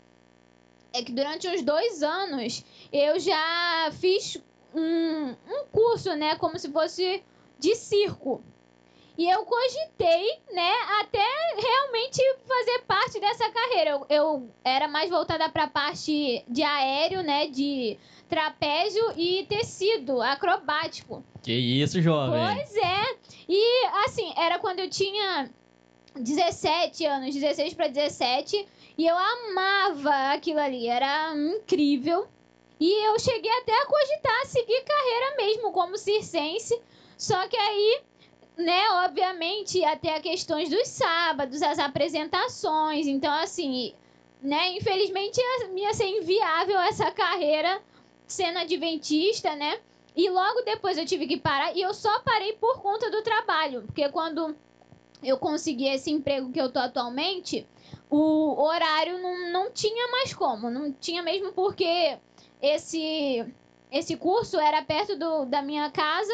[0.92, 4.38] é que durante uns dois anos eu já fiz
[4.74, 6.34] um, um curso, né?
[6.36, 7.22] Como se fosse
[7.58, 8.42] de circo.
[9.18, 13.90] E eu cogitei, né, até realmente fazer parte dessa carreira.
[13.90, 17.96] Eu, eu era mais voltada para a parte de aéreo, né, de
[18.28, 21.24] trapézio e tecido acrobático.
[21.42, 22.40] Que isso, jovem.
[22.40, 23.16] Pois é.
[23.48, 25.50] E assim, era quando eu tinha
[26.14, 28.66] 17 anos, 16 para 17,
[28.98, 32.26] e eu amava aquilo ali, era incrível.
[32.78, 36.78] E eu cheguei até a cogitar seguir carreira mesmo como circense,
[37.16, 38.00] só que aí
[38.56, 43.06] né, obviamente, até a questões dos sábados, as apresentações.
[43.06, 43.92] Então, assim,
[44.40, 45.40] né, infelizmente
[45.74, 47.80] ia ser inviável essa carreira
[48.26, 49.78] sendo adventista, né?
[50.16, 53.82] E logo depois eu tive que parar e eu só parei por conta do trabalho,
[53.82, 54.56] porque quando
[55.22, 57.66] eu consegui esse emprego que eu tô atualmente,
[58.08, 62.18] o horário não, não tinha mais como, não tinha mesmo porque
[62.62, 63.44] esse
[63.92, 66.32] esse curso era perto do, da minha casa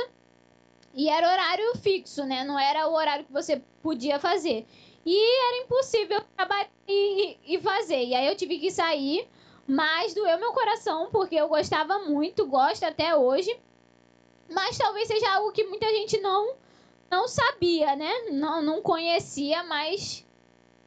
[0.95, 2.45] e era horário fixo, né?
[2.45, 4.66] Não era o horário que você podia fazer.
[5.05, 8.05] E era impossível trabalhar e, e fazer.
[8.05, 9.26] E aí eu tive que sair,
[9.66, 13.59] mas doeu meu coração, porque eu gostava muito, gosto até hoje.
[14.51, 16.55] Mas talvez seja algo que muita gente não,
[17.11, 18.12] não sabia, né?
[18.30, 20.24] Não, não conhecia, mas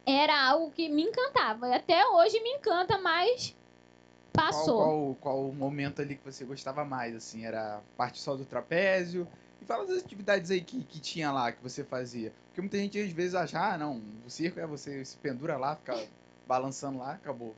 [0.06, 1.68] era algo que me encantava.
[1.68, 3.56] E até hoje me encanta, mas
[4.32, 4.78] passou.
[4.78, 7.16] Qual, qual, qual o momento ali que você gostava mais?
[7.16, 9.28] Assim, era parte só do trapézio?
[9.66, 12.32] Fala das atividades aí que, que tinha lá, que você fazia.
[12.48, 15.76] Porque muita gente às vezes acha, ah, não, o circo é você se pendura lá,
[15.76, 15.98] fica
[16.48, 17.56] balançando lá, acabou.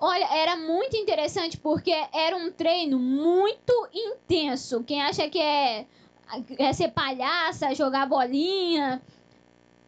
[0.00, 4.82] Olha, era muito interessante porque era um treino muito intenso.
[4.84, 5.86] Quem acha que é,
[6.58, 9.02] é ser palhaça, jogar bolinha.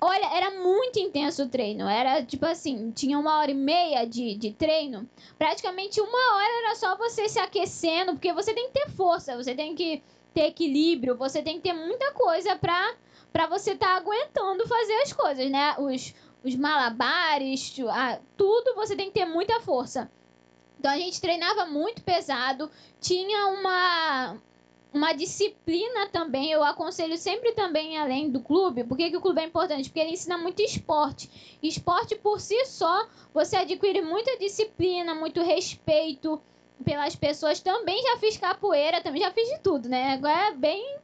[0.01, 1.89] Olha, era muito intenso o treino.
[1.89, 5.09] Era tipo assim, tinha uma hora e meia de, de treino.
[5.39, 9.55] Praticamente uma hora era só você se aquecendo, porque você tem que ter força, você
[9.55, 10.03] tem que
[10.33, 12.95] ter equilíbrio, você tem que ter muita coisa pra
[13.33, 15.77] pra você tá aguentando fazer as coisas, né?
[15.79, 16.13] Os,
[16.43, 17.77] os malabares,
[18.37, 20.11] tudo você tem que ter muita força.
[20.79, 22.71] Então a gente treinava muito pesado,
[23.01, 24.37] tinha uma
[24.93, 26.51] uma disciplina também.
[26.51, 28.85] Eu aconselho sempre também além do clube.
[28.85, 29.89] Por que, que o clube é importante?
[29.89, 31.59] Porque ele ensina muito esporte.
[31.63, 36.41] Esporte por si só, você adquire muita disciplina, muito respeito
[36.85, 37.61] pelas pessoas.
[37.61, 40.13] Também já fiz capoeira, também já fiz de tudo, né?
[40.15, 40.97] Agora é bem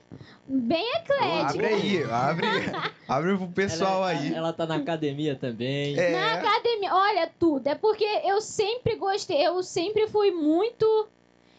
[0.49, 1.51] bem eclético.
[1.51, 2.47] Abre aí, abre,
[3.09, 4.33] abre pro pessoal ela, aí.
[4.35, 5.97] Ela tá na academia também.
[5.97, 7.67] Na É, academia, olha tudo.
[7.67, 11.09] É porque eu sempre gostei, eu sempre fui muito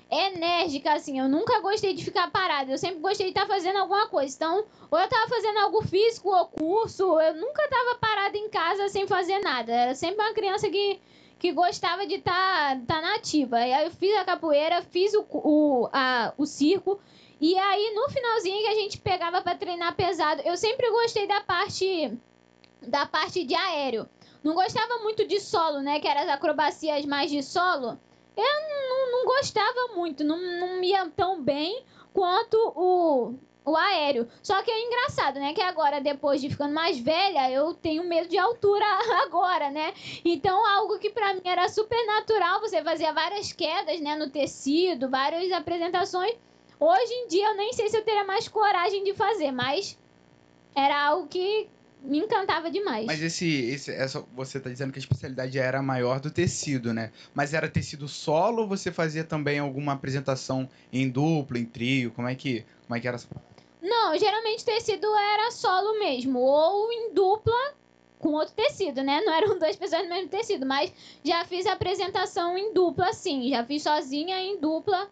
[0.09, 1.19] enérgica, assim.
[1.19, 2.71] Eu nunca gostei de ficar parada.
[2.71, 4.33] Eu sempre gostei de estar fazendo alguma coisa.
[4.35, 8.87] Então, ou eu tava fazendo algo físico ou curso, eu nunca tava parada em casa
[8.89, 9.71] sem fazer nada.
[9.71, 10.99] Era sempre uma criança que,
[11.39, 13.59] que gostava de estar tá, tá nativa.
[13.59, 16.99] E aí eu fiz a capoeira, fiz o, o, a, o circo.
[17.39, 21.41] E aí, no finalzinho que a gente pegava pra treinar pesado, eu sempre gostei da
[21.41, 22.17] parte
[22.81, 24.07] da parte de aéreo.
[24.43, 25.99] Não gostava muito de solo, né?
[25.99, 27.99] Que eram as acrobacias mais de solo.
[28.35, 31.83] Eu não, não gostava muito, não, não me ia tão bem
[32.13, 33.33] quanto o,
[33.67, 34.27] o aéreo.
[34.41, 35.53] Só que é engraçado, né?
[35.53, 38.85] Que agora, depois de ficando mais velha, eu tenho medo de altura
[39.25, 39.93] agora, né?
[40.23, 44.15] Então, algo que pra mim era super natural, você fazia várias quedas, né?
[44.15, 46.33] No tecido, várias apresentações.
[46.79, 49.97] Hoje em dia, eu nem sei se eu teria mais coragem de fazer, mas
[50.73, 51.67] era algo que
[52.01, 53.05] me encantava demais.
[53.05, 57.11] Mas esse, esse, essa, você tá dizendo que a especialidade era maior do tecido, né?
[57.33, 62.11] Mas era tecido solo ou você fazia também alguma apresentação em duplo, em trio?
[62.11, 63.27] Como é que, como é que era essa
[63.87, 67.73] Não, geralmente tecido era solo mesmo, ou em dupla
[68.19, 69.21] com outro tecido, né?
[69.21, 70.91] Não eram duas pessoas no mesmo tecido, mas
[71.23, 73.49] já fiz apresentação em dupla, sim.
[73.49, 75.09] Já fiz sozinha em dupla,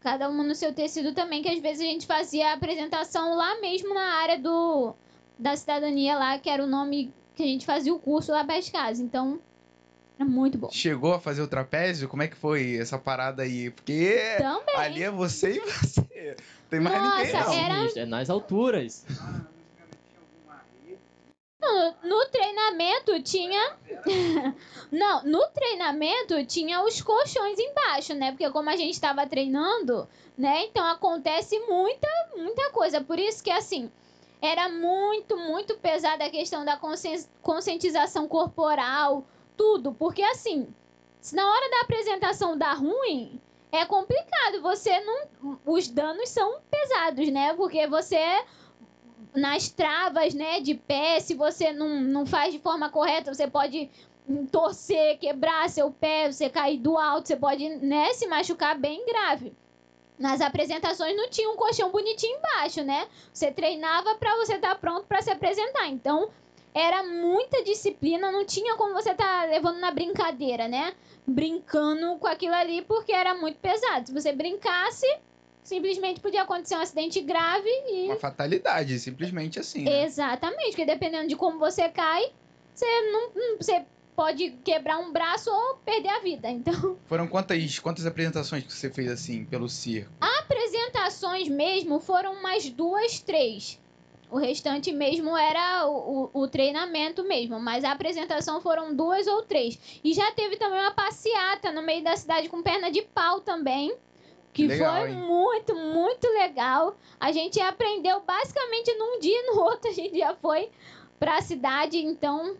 [0.00, 3.60] cada uma no seu tecido também, que às vezes a gente fazia a apresentação lá
[3.60, 4.94] mesmo na área do
[5.38, 8.66] da cidadania lá, que era o nome que a gente fazia o curso lá perto
[8.66, 9.02] de casa.
[9.02, 9.38] Então,
[10.18, 10.70] era muito bom.
[10.70, 12.08] Chegou a fazer o trapézio?
[12.08, 13.70] Como é que foi essa parada aí?
[13.70, 14.76] Porque Também.
[14.76, 16.36] ali é você e você.
[16.70, 17.54] Tem mais ninguém Nossa, não.
[17.54, 19.04] era- É nas alturas.
[21.60, 23.74] No, no treinamento tinha.
[24.92, 28.30] Não, no treinamento tinha os colchões embaixo, né?
[28.32, 30.06] Porque como a gente estava treinando,
[30.36, 30.64] né?
[30.66, 32.06] Então acontece muita,
[32.36, 33.00] muita coisa.
[33.00, 33.90] Por isso que assim.
[34.42, 39.24] Era muito, muito pesada a questão da consci- conscientização corporal,
[39.56, 39.92] tudo.
[39.92, 40.68] Porque assim,
[41.20, 43.40] se na hora da apresentação dá ruim,
[43.72, 44.62] é complicado.
[44.62, 45.58] Você não.
[45.66, 47.54] Os danos são pesados, né?
[47.54, 48.44] Porque você
[49.34, 53.90] nas travas, né, de pé, se você não, não faz de forma correta, você pode
[54.50, 59.52] torcer, quebrar seu pé, você cair do alto, você pode, né, se machucar bem grave.
[60.16, 63.08] Nas apresentações não tinha um colchão bonitinho embaixo, né?
[63.32, 65.88] Você treinava para você estar pronto para se apresentar.
[65.88, 66.30] Então,
[66.74, 70.92] era muita disciplina, não tinha como você estar levando na brincadeira, né?
[71.26, 74.06] Brincando com aquilo ali, porque era muito pesado.
[74.08, 75.06] Se você brincasse,
[75.62, 79.84] simplesmente podia acontecer um acidente grave e Uma fatalidade, simplesmente assim.
[79.84, 80.04] né?
[80.04, 82.32] Exatamente, porque dependendo de como você cai,
[82.74, 83.84] você não- você
[84.16, 86.50] pode quebrar um braço ou perder a vida.
[86.50, 90.10] Então, Foram quantas, quantas apresentações que você fez assim, pelo circo?
[90.20, 93.80] apresentações mesmo foram umas duas, três.
[94.30, 99.42] O restante mesmo era o, o, o treinamento mesmo, mas a apresentação foram duas ou
[99.42, 99.78] três.
[100.02, 103.94] E já teve também uma passeata no meio da cidade com perna de pau também.
[104.52, 105.16] Que Legal, foi hein?
[105.16, 106.96] muito, muito legal.
[107.18, 110.70] A gente aprendeu basicamente num dia e no outro a gente já foi
[111.18, 112.56] pra cidade, então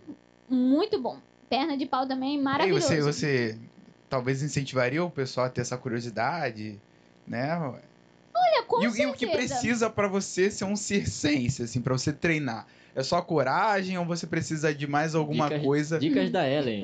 [0.48, 1.18] muito bom.
[1.48, 2.86] Perna de pau também E maravilhoso.
[2.86, 3.58] você, você
[4.08, 6.80] talvez incentivaria o pessoal a ter essa curiosidade,
[7.26, 7.74] né?
[8.34, 11.92] Olha, com e, o- e o que precisa pra você ser um circense, assim, pra
[11.96, 12.66] você treinar?
[12.94, 16.82] É só coragem ou você precisa de mais alguma Dicas- coisa Dicas da Ellen.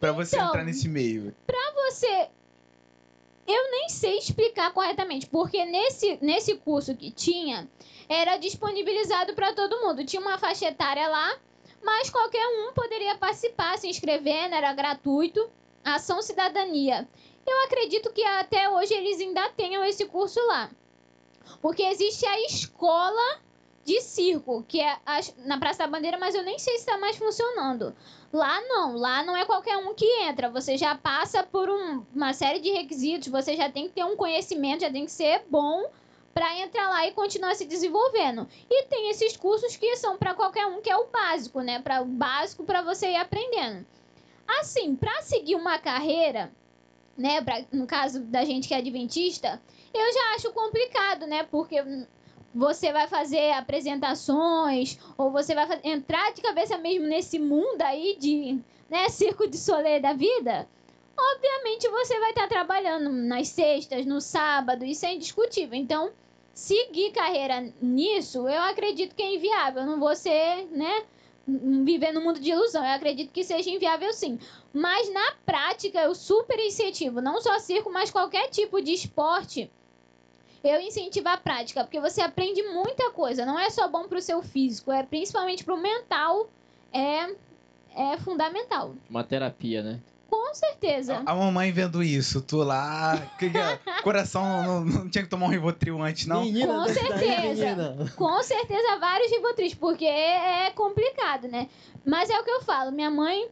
[0.00, 1.34] pra você Então, entrar nesse meio?
[1.74, 2.28] você.
[3.46, 7.68] Eu nem sei explicar corretamente, porque nesse, nesse curso que tinha,
[8.08, 10.04] era disponibilizado para todo mundo.
[10.04, 11.36] Tinha uma faixa etária lá,
[11.84, 15.46] mas qualquer um poderia participar, se inscrever, né, era gratuito.
[15.84, 17.06] Ação Cidadania.
[17.46, 20.70] Eu acredito que até hoje eles ainda tenham esse curso lá.
[21.60, 23.40] Porque existe a escola
[23.84, 26.96] de circo, que é a- na Praça da Bandeira, mas eu nem sei se está
[26.96, 27.94] mais funcionando.
[28.32, 30.48] Lá não, lá não é qualquer um que entra.
[30.50, 34.16] Você já passa por um- uma série de requisitos, você já tem que ter um
[34.16, 35.84] conhecimento, já tem que ser bom
[36.32, 38.48] para entrar lá e continuar se desenvolvendo.
[38.68, 41.78] E tem esses cursos que são para qualquer um, que é o básico, né?
[41.80, 43.86] Para o básico para você ir aprendendo.
[44.60, 46.50] Assim, para seguir uma carreira,
[47.16, 49.60] né, pra, no caso da gente que é adventista,
[49.92, 51.44] eu já acho complicado, né?
[51.44, 51.82] Porque
[52.54, 58.60] você vai fazer apresentações, ou você vai entrar de cabeça mesmo nesse mundo aí de,
[58.88, 60.68] né, circo de solê da vida,
[61.16, 65.74] obviamente você vai estar trabalhando nas sextas, no sábado, isso é indiscutível.
[65.74, 66.12] Então,
[66.52, 69.84] seguir carreira nisso, eu acredito que é inviável.
[69.84, 71.04] Não vou ser, né,
[71.46, 72.84] viver no mundo de ilusão.
[72.84, 74.38] Eu acredito que seja inviável sim.
[74.72, 79.70] Mas na prática, eu super incentivo, não só circo, mas qualquer tipo de esporte.
[80.62, 83.44] Eu incentivo a prática, porque você aprende muita coisa.
[83.44, 86.48] Não é só bom pro seu físico, é principalmente pro mental.
[86.90, 87.34] É,
[87.94, 88.94] é fundamental.
[89.10, 90.00] Uma terapia, né?
[90.34, 91.22] Com certeza.
[91.24, 93.16] A mamãe vendo isso, tu lá.
[93.38, 93.78] que que é?
[94.02, 96.42] coração não, não tinha que tomar um Rivotril antes, não?
[96.44, 97.76] Menina Com daí, certeza.
[97.76, 98.12] menina.
[98.16, 101.68] Com certeza, vários Rivotris, porque é complicado, né?
[102.04, 103.48] Mas é o que eu falo, minha mãe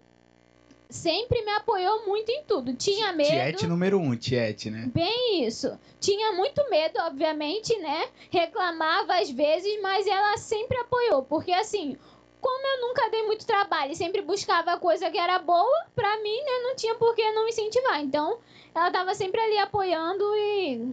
[0.91, 2.75] sempre me apoiou muito em tudo.
[2.75, 3.31] Tinha medo.
[3.31, 4.91] Tiete número um, Tiete, né?
[4.93, 5.79] Bem isso.
[6.01, 8.09] Tinha muito medo, obviamente, né?
[8.31, 11.23] Reclamava às vezes, mas ela sempre apoiou.
[11.23, 11.97] Porque assim,
[12.43, 16.37] como eu nunca dei muito trabalho e sempre buscava coisa que era boa, pra mim,
[16.37, 16.59] né?
[16.65, 18.01] Não tinha por que não incentivar.
[18.01, 18.39] Então,
[18.75, 20.93] ela tava sempre ali apoiando e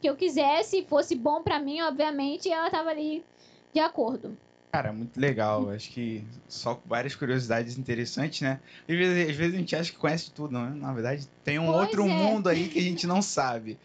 [0.00, 3.24] que eu quisesse, fosse bom pra mim, obviamente, ela tava ali
[3.72, 4.36] de acordo.
[4.72, 5.70] Cara, muito legal.
[5.70, 8.60] Acho que só várias curiosidades interessantes, né?
[8.88, 10.72] Às vezes, às vezes a gente acha que conhece tudo, né?
[10.76, 12.08] Na verdade, tem um Pois outro é.
[12.08, 13.78] mundo aí que a gente não sabe,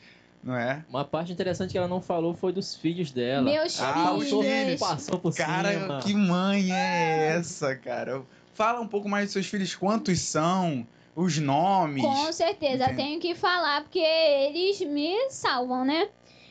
[0.45, 0.85] não é?
[0.87, 3.41] Uma parte interessante que ela não falou foi dos filhos dela.
[3.49, 4.79] Meus Ah, filhos.
[4.79, 5.99] passou por Cara, cima.
[6.01, 8.21] que mãe é essa, cara?
[8.53, 10.85] Fala um pouco mais dos seus filhos, quantos são,
[11.15, 12.03] os nomes.
[12.03, 12.95] Com certeza, Entendo.
[12.97, 16.07] tenho que falar porque eles me salvam, né?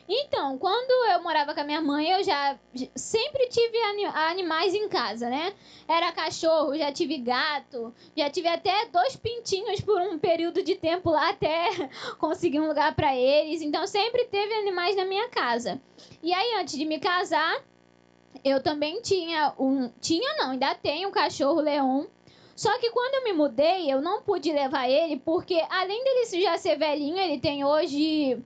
[0.07, 2.57] Então, quando eu morava com a minha mãe, eu já
[2.95, 5.51] sempre tive ani- animais em casa, né?
[5.87, 11.09] Era cachorro, já tive gato, já tive até dois pintinhos por um período de tempo
[11.09, 11.69] lá até
[12.19, 13.63] conseguir um lugar pra eles.
[13.63, 15.81] Então, sempre teve animais na minha casa.
[16.21, 17.63] E aí, antes de me casar,
[18.43, 19.89] eu também tinha um.
[19.99, 22.07] Tinha não, ainda tenho um cachorro leão.
[22.55, 26.57] Só que quando eu me mudei, eu não pude levar ele, porque além dele já
[26.57, 28.37] ser velhinho, ele tem hoje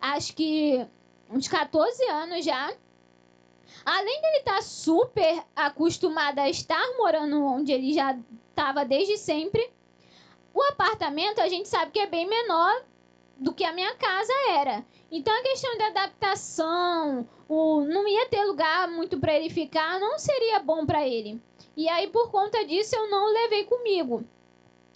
[0.00, 0.86] acho que
[1.30, 2.72] uns 14 anos já.
[3.84, 8.18] Além dele estar super acostumado a estar morando onde ele já
[8.50, 9.70] estava desde sempre,
[10.54, 12.82] o apartamento a gente sabe que é bem menor
[13.36, 14.84] do que a minha casa era.
[15.10, 20.18] Então a questão da adaptação, o não ia ter lugar muito para ele ficar, não
[20.18, 21.40] seria bom para ele.
[21.76, 24.24] E aí por conta disso eu não o levei comigo.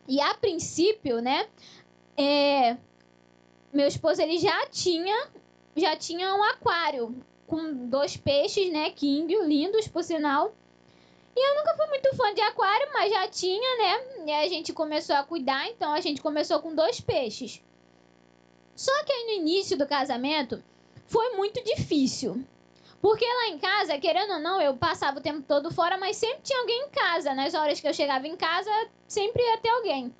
[0.08, 1.46] E a princípio, né,
[2.16, 2.76] é,
[3.72, 5.28] meu esposo ele já tinha
[5.76, 7.16] já tinha um aquário
[7.46, 10.54] com dois peixes, né, king, lindos por sinal.
[11.34, 14.26] E eu nunca fui muito fã de aquário, mas já tinha, né?
[14.26, 17.62] E a gente começou a cuidar, então a gente começou com dois peixes.
[18.76, 20.62] Só que aí no início do casamento
[21.06, 22.44] foi muito difícil.
[23.00, 26.42] Porque lá em casa, querendo ou não, eu passava o tempo todo fora, mas sempre
[26.42, 27.34] tinha alguém em casa.
[27.34, 28.70] Nas horas que eu chegava em casa,
[29.08, 30.14] sempre ia ter alguém.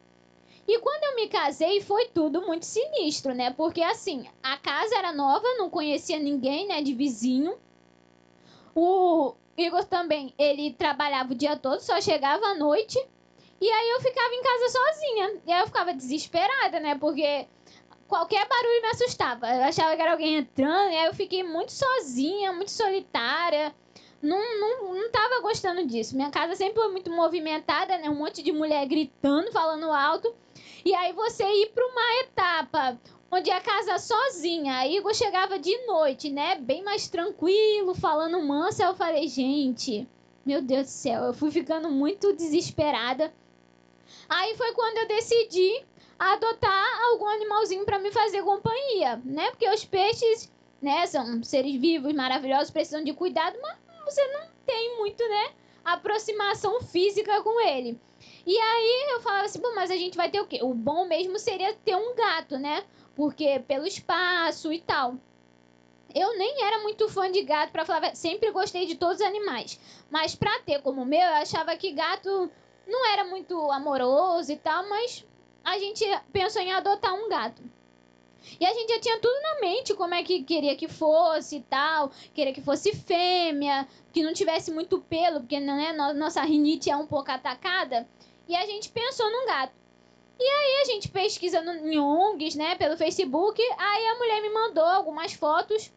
[0.67, 3.51] E quando eu me casei, foi tudo muito sinistro, né?
[3.51, 7.57] Porque assim, a casa era nova, não conhecia ninguém, né, de vizinho.
[8.75, 12.99] O Igor também, ele trabalhava o dia todo, só chegava à noite.
[13.61, 15.41] E aí eu ficava em casa sozinha.
[15.47, 16.97] E aí eu ficava desesperada, né?
[16.97, 17.47] Porque
[18.09, 19.49] qualquer barulho me assustava.
[19.49, 23.75] Eu achava que era alguém entrando, e aí eu fiquei muito sozinha, muito solitária.
[24.21, 26.15] Não, não, não tava gostando disso.
[26.15, 28.09] Minha casa sempre foi muito movimentada, né?
[28.09, 30.33] Um monte de mulher gritando, falando alto.
[30.85, 32.99] E aí você ir para uma etapa
[33.31, 36.57] onde a casa sozinha, aí Igor chegava de noite, né?
[36.57, 38.83] Bem mais tranquilo, falando manso.
[38.83, 40.07] Aí eu falei, gente,
[40.45, 43.33] meu Deus do céu, eu fui ficando muito desesperada.
[44.29, 45.85] Aí foi quando eu decidi
[46.19, 49.51] adotar algum animalzinho para me fazer companhia, né?
[49.51, 54.99] Porque os peixes, né, são seres vivos, maravilhosos, precisam de cuidado, mas você não tem
[54.99, 55.53] muito, né,
[55.85, 57.99] aproximação física com ele.
[58.47, 60.61] E aí eu falava assim, mas a gente vai ter o quê?
[60.63, 62.85] O bom mesmo seria ter um gato, né?
[63.15, 65.17] Porque pelo espaço e tal.
[66.15, 69.81] Eu nem era muito fã de gato, pra falar, sempre gostei de todos os animais.
[70.11, 72.51] Mas pra ter como meu, eu achava que gato
[72.87, 75.25] não era muito amoroso e tal, mas
[75.65, 77.63] a gente pensou em adotar um gato.
[78.61, 81.61] E a gente já tinha tudo na mente, como é que queria que fosse e
[81.63, 82.11] tal.
[82.35, 86.97] Queria que fosse fêmea, que não tivesse muito pelo, porque né, no- nossa rinite é
[86.97, 88.07] um pouco atacada.
[88.49, 89.73] E a gente pensou num gato.
[90.39, 94.85] E aí a gente pesquisando em ONGs, né, pelo Facebook, aí a mulher me mandou
[94.85, 95.93] algumas fotos.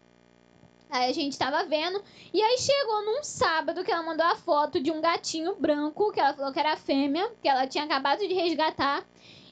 [0.90, 2.02] Aí a gente tava vendo.
[2.32, 6.20] E aí chegou num sábado que ela mandou a foto de um gatinho branco, que
[6.20, 9.04] ela falou que era fêmea, que ela tinha acabado de resgatar.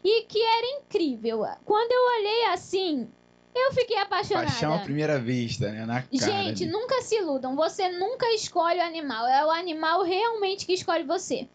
[0.03, 1.45] E que era incrível.
[1.65, 3.09] Quando eu olhei assim,
[3.55, 4.47] Eu fiquei apaixonada.
[4.47, 5.85] Paixão à primeira vista, né?
[5.85, 6.07] Na cara.
[6.11, 6.71] Gente, ali.
[6.71, 7.55] nunca se iludam.
[7.55, 9.27] Você nunca escolhe o animal.
[9.27, 11.47] É o animal realmente que escolhe você.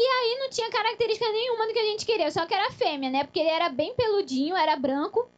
[0.00, 3.24] aí não tinha característica nenhuma do que a gente queria, só que era fêmea, né?
[3.24, 5.28] Porque ele era bem peludinho, era branco.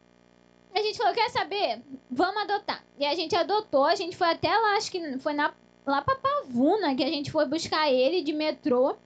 [0.74, 1.80] A gente falou, quer saber?
[2.10, 2.84] Vamos adotar.
[2.98, 5.54] E a gente adotou, a gente foi até lá, acho que foi na,
[5.86, 8.96] lá pra Pavuna que a gente foi buscar ele de metrô.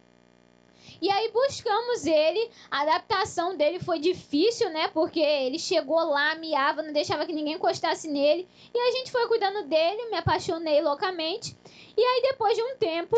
[1.00, 4.88] E aí buscamos ele, a adaptação dele foi difícil, né?
[4.88, 8.48] Porque ele chegou lá, miava, não deixava que ninguém encostasse nele.
[8.74, 11.56] E a gente foi cuidando dele, me apaixonei loucamente.
[11.96, 13.16] E aí depois de um tempo,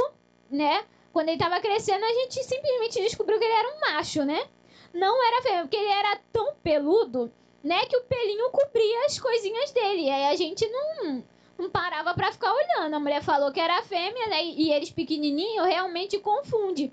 [0.51, 0.85] né?
[1.17, 4.47] Quando ele tava crescendo, a gente simplesmente descobriu que ele era um macho, né?
[4.93, 7.33] Não era fêmea, porque ele era tão peludo,
[7.65, 7.87] né?
[7.87, 10.03] Que o pelinho cobria as coisinhas dele.
[10.03, 11.25] E aí a gente não,
[11.57, 12.93] não parava pra ficar olhando.
[12.93, 14.45] A mulher falou que era fêmea, né?
[14.45, 16.93] E eles pequenininhos realmente confunde.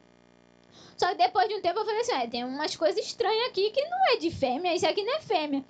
[0.95, 3.71] Só que depois de um tempo eu falei assim, ah, tem umas coisas estranhas aqui
[3.71, 5.65] que não é de fêmea, isso aqui não é fêmea.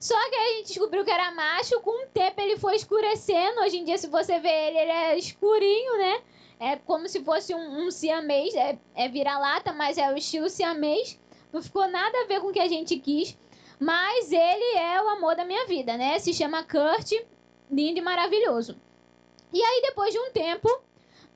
[0.00, 3.60] Só que a gente descobriu que era macho, com o tempo ele foi escurecendo.
[3.60, 6.20] Hoje em dia, se você vê ele, ele é escurinho, né?
[6.62, 11.18] É como se fosse um, um siamês, é, é vira-lata, mas é o estilo siamês.
[11.52, 13.36] Não ficou nada a ver com o que a gente quis.
[13.80, 16.20] Mas ele é o amor da minha vida, né?
[16.20, 17.10] Se chama Kurt,
[17.68, 18.76] lindo e maravilhoso.
[19.52, 20.68] E aí, depois de um tempo,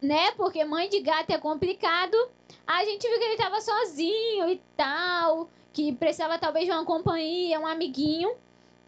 [0.00, 0.30] né?
[0.36, 2.16] Porque mãe de gato é complicado.
[2.64, 7.58] A gente viu que ele tava sozinho e tal, que precisava talvez de uma companhia,
[7.58, 8.32] um amiguinho.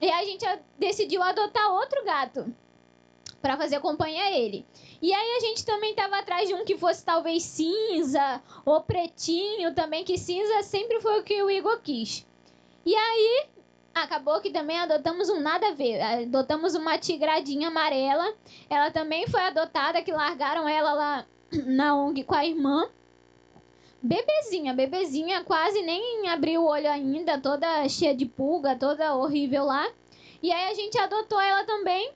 [0.00, 0.46] E a gente
[0.78, 2.54] decidiu adotar outro gato
[3.40, 4.64] para fazer companhia a ele.
[5.00, 9.74] E aí a gente também tava atrás de um que fosse talvez cinza ou pretinho
[9.74, 12.26] também, que cinza sempre foi o que o Igor quis.
[12.84, 13.46] E aí
[13.94, 16.00] acabou que também adotamos um nada a ver.
[16.00, 18.34] Adotamos uma tigradinha amarela.
[18.68, 21.26] Ela também foi adotada, que largaram ela lá
[21.66, 22.88] na ONG com a irmã.
[24.00, 29.86] Bebezinha, bebezinha, quase nem abriu o olho ainda, toda cheia de pulga, toda horrível lá.
[30.40, 32.12] E aí a gente adotou ela também.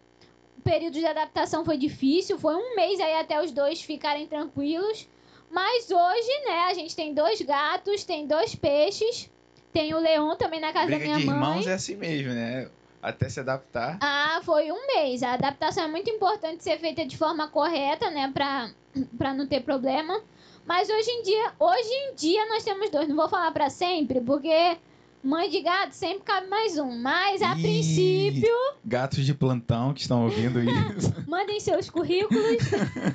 [0.62, 5.08] Período de adaptação foi difícil, foi um mês aí até os dois ficarem tranquilos.
[5.50, 9.28] Mas hoje, né, a gente tem dois gatos, tem dois peixes,
[9.72, 11.34] tem o Leão também na casa Briga da minha de mãe.
[11.34, 12.68] irmãos é assim mesmo, né?
[13.02, 13.98] Até se adaptar.
[14.00, 15.22] Ah, foi um mês.
[15.22, 18.70] A adaptação é muito importante ser feita de forma correta, né, pra,
[19.18, 20.22] pra não ter problema.
[20.64, 23.08] Mas hoje em dia, hoje em dia nós temos dois.
[23.08, 24.78] Não vou falar pra sempre, porque
[25.22, 26.98] mãe de gato sempre cabe mais um.
[26.98, 27.62] Mas a Ih.
[27.62, 28.54] princípio,
[28.84, 30.58] Gatos de plantão que estão ouvindo
[30.98, 31.12] isso.
[31.28, 32.42] mandem seus currículos.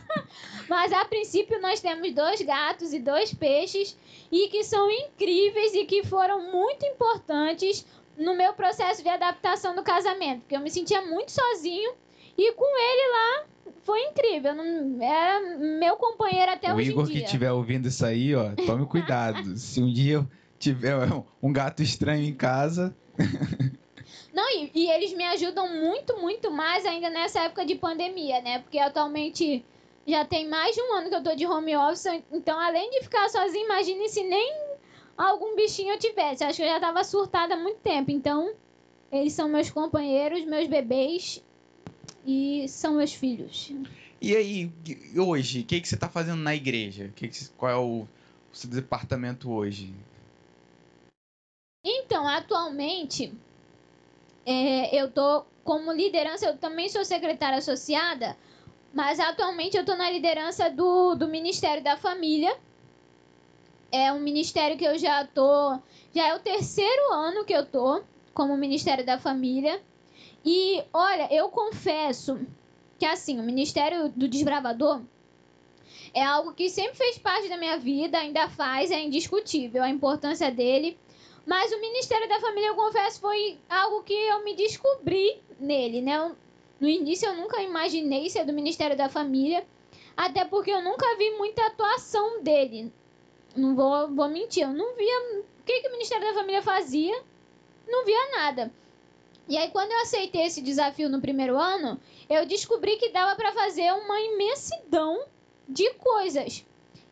[0.69, 3.97] Mas a princípio nós temos dois gatos e dois peixes
[4.31, 7.85] e que são incríveis e que foram muito importantes
[8.17, 11.93] no meu processo de adaptação do casamento, porque eu me sentia muito sozinho
[12.37, 13.45] e com ele lá
[13.83, 14.55] foi incrível.
[14.55, 15.39] Não, era
[15.79, 17.25] meu companheiro até o hoje Igor em que dia.
[17.25, 19.55] estiver ouvindo isso aí, ó, tome cuidado.
[19.57, 20.27] Se um dia
[20.59, 20.95] tiver
[21.41, 22.95] um gato estranho em casa,
[24.33, 28.59] Não, e, e eles me ajudam muito, muito mais ainda nessa época de pandemia, né?
[28.59, 29.65] Porque atualmente
[30.05, 33.01] já tem mais de um ano que eu tô de home office, então além de
[33.01, 34.53] ficar sozinha, imagine se nem
[35.17, 36.43] algum bichinho eu tivesse.
[36.43, 38.11] Acho que eu já tava surtada há muito tempo.
[38.11, 38.53] Então,
[39.11, 41.41] eles são meus companheiros, meus bebês
[42.25, 43.73] e são meus filhos.
[44.21, 44.71] E aí,
[45.17, 47.11] hoje, o que, que você tá fazendo na igreja?
[47.15, 48.07] Que que- qual é o
[48.53, 49.93] seu departamento hoje?
[52.07, 53.33] Então, atualmente,
[54.45, 58.37] é, eu tô como liderança, eu também sou secretária associada,
[58.93, 62.57] mas atualmente eu tô na liderança do, do Ministério da Família.
[63.91, 65.77] É um ministério que eu já tô.
[66.15, 68.01] Já é o terceiro ano que eu tô
[68.33, 69.81] como Ministério da Família.
[70.45, 72.39] E olha, eu confesso
[72.97, 75.01] que assim, o Ministério do Desbravador
[76.13, 80.49] é algo que sempre fez parte da minha vida, ainda faz, é indiscutível a importância
[80.49, 80.97] dele.
[81.47, 86.35] Mas o Ministério da Família, eu confesso, foi algo que eu me descobri nele, né?
[86.77, 89.65] No início eu nunca imaginei ser do Ministério da Família,
[90.17, 92.91] até porque eu nunca vi muita atuação dele.
[93.55, 97.17] Não vou, vou mentir, eu não via o que, que o Ministério da Família fazia,
[97.87, 98.69] não via nada.
[99.47, 101.97] E aí, quando eu aceitei esse desafio no primeiro ano,
[102.29, 105.23] eu descobri que dava para fazer uma imensidão
[105.65, 106.65] de coisas.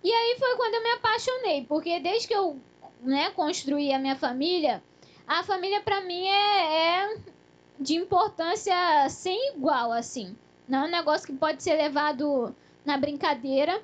[0.03, 2.59] E aí foi quando eu me apaixonei, porque desde que eu
[3.01, 4.83] né, construir a minha família,
[5.27, 7.17] a família para mim é, é
[7.79, 8.75] de importância
[9.09, 10.35] sem igual, assim.
[10.67, 13.81] Não é um negócio que pode ser levado na brincadeira.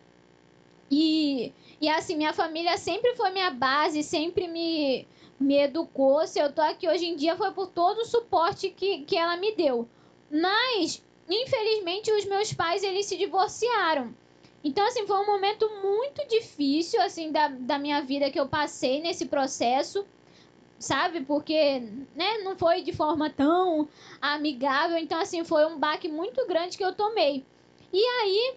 [0.90, 5.08] E, e assim, minha família sempre foi minha base, sempre me,
[5.40, 6.26] me educou.
[6.28, 9.38] Se eu tô aqui hoje em dia foi por todo o suporte que, que ela
[9.38, 9.88] me deu.
[10.30, 14.14] Mas, infelizmente, os meus pais, eles se divorciaram.
[14.64, 19.02] Então, assim, foi um momento muito difícil, assim, da, da minha vida que eu passei
[19.02, 20.06] nesse processo.
[20.80, 21.22] sabe?
[21.22, 21.80] Porque,
[22.16, 23.88] né, não foi de forma tão
[24.22, 24.98] amigável.
[24.98, 27.46] Então, assim, foi um baque muito grande que eu tomei.
[27.94, 28.56] E aí,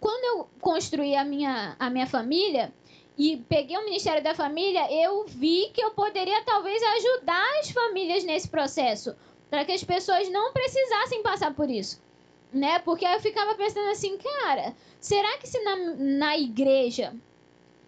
[0.00, 2.72] quando eu construí a minha, a minha família
[3.18, 8.24] e peguei o Ministério da Família, eu vi que eu poderia talvez ajudar as famílias
[8.24, 9.14] nesse processo,
[9.50, 12.00] para que as pessoas não precisassem passar por isso.
[12.52, 12.78] Né?
[12.80, 17.14] Porque eu ficava pensando assim, cara, será que se na, na igreja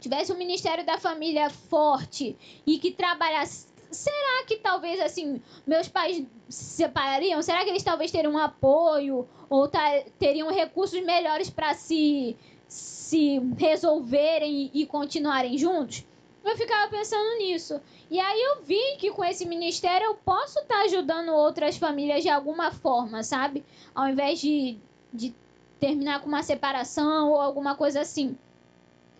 [0.05, 2.37] tivesse um Ministério da Família forte
[2.67, 3.67] e que trabalhasse.
[3.91, 7.41] Será que talvez assim meus pais se separariam?
[7.41, 9.71] Será que eles talvez teriam um apoio ou
[10.19, 12.37] teriam recursos melhores para se
[12.69, 16.05] se resolverem e continuarem juntos?
[16.45, 17.81] Eu ficava pensando nisso.
[18.11, 22.23] E aí eu vi que com esse ministério eu posso estar tá ajudando outras famílias
[22.23, 23.65] de alguma forma, sabe?
[23.95, 24.77] Ao invés de,
[25.13, 25.35] de
[25.81, 28.37] terminar com uma separação ou alguma coisa assim.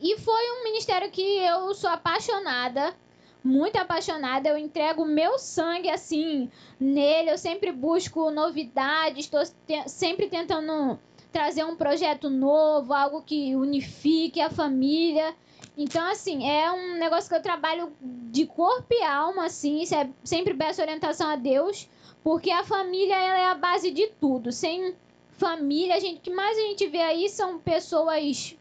[0.01, 2.95] E foi um ministério que eu sou apaixonada,
[3.43, 4.49] muito apaixonada.
[4.49, 7.31] Eu entrego meu sangue assim nele.
[7.31, 10.99] Eu sempre busco novidades, estou te sempre tentando
[11.33, 15.35] trazer um projeto novo, algo que unifique a família.
[15.77, 19.83] Então, assim, é um negócio que eu trabalho de corpo e alma, assim.
[19.93, 21.89] É, sempre peço orientação a Deus,
[22.23, 24.53] porque a família ela é a base de tudo.
[24.53, 24.95] Sem
[25.33, 28.57] família, a gente, o que mais a gente vê aí são pessoas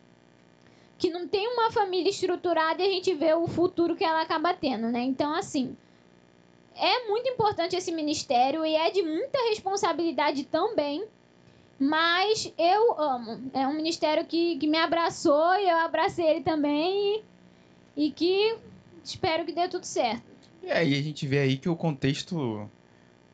[0.97, 4.53] que não tem uma família estruturada e a gente vê o futuro que ela acaba
[4.53, 5.01] tendo, né?
[5.01, 5.75] Então, assim,
[6.75, 11.05] é muito importante esse ministério e é de muita responsabilidade também.
[11.83, 13.51] Mas eu amo.
[13.53, 17.21] É um ministério que, que me abraçou e eu abracei ele também.
[17.97, 18.57] E, e que
[19.03, 20.23] espero que dê tudo certo.
[20.61, 22.69] E aí a gente vê aí que o contexto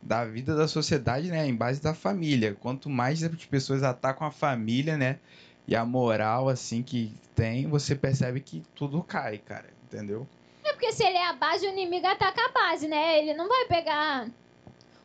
[0.02, 2.58] da vida da sociedade, né, é em base da família.
[2.60, 5.20] Quanto mais as pessoas atacam a família, né,
[5.68, 10.28] e a moral, assim, que tem, você percebe que tudo cai, cara, entendeu?
[10.64, 13.20] É porque se ele é a base, o inimigo ataca a base, né?
[13.20, 14.28] Ele não vai pegar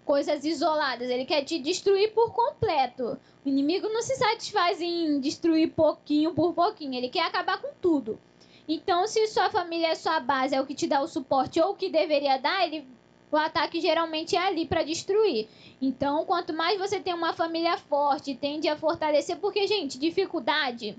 [0.05, 3.19] coisas isoladas, ele quer te destruir por completo.
[3.45, 8.19] O inimigo não se satisfaz em destruir pouquinho por pouquinho, ele quer acabar com tudo.
[8.67, 11.73] Então, se sua família é sua base, é o que te dá o suporte ou
[11.73, 12.87] o que deveria dar, ele
[13.35, 15.49] o ataque geralmente é ali para destruir.
[15.83, 20.97] Então, quanto mais você tem uma família forte, tende a fortalecer, porque, gente, dificuldade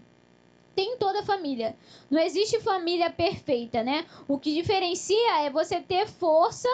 [0.75, 1.75] tem em toda família.
[2.11, 4.05] Não existe família perfeita, né?
[4.27, 6.67] O que diferencia é você ter força,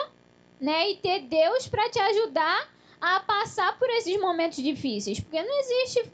[0.62, 2.70] né, e ter Deus para te ajudar
[3.02, 6.12] a passar por esses momentos difíceis, porque não existe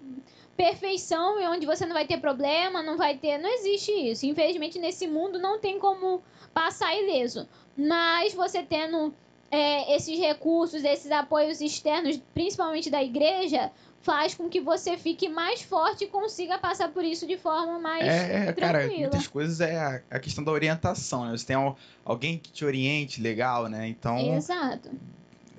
[0.55, 4.25] perfeição e onde você não vai ter problema, não vai ter, não existe isso.
[4.25, 6.23] Infelizmente nesse mundo não tem como
[6.53, 7.47] passar ileso.
[7.77, 9.13] Mas você tendo
[9.51, 13.71] é, esses recursos, esses apoios externos, principalmente da igreja,
[14.07, 18.07] faz com que você fique mais forte e consiga passar por isso de forma mais
[18.07, 18.53] é, é.
[18.53, 21.37] Cara, muitas coisas é a, a questão da orientação, né?
[21.37, 21.57] Você tem
[22.05, 23.85] alguém que te oriente legal, né?
[23.85, 24.17] Então...
[24.33, 24.89] Exato.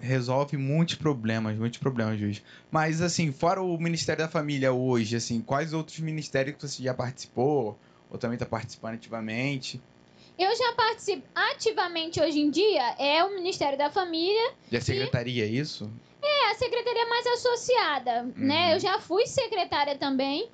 [0.01, 2.43] Resolve muitos problemas, muitos problemas, Juiz.
[2.71, 6.95] Mas, assim, fora o Ministério da Família hoje, assim, quais outros ministérios que você já
[6.95, 7.77] participou?
[8.11, 9.79] Ou também está participando ativamente?
[10.39, 14.53] Eu já participo ativamente hoje em dia, é o Ministério da Família.
[14.73, 15.91] E a secretaria, é isso?
[16.23, 18.23] É, a secretaria mais associada, né?
[18.23, 18.47] uhum.
[18.47, 18.75] né?
[18.75, 20.49] Eu já fui secretária também,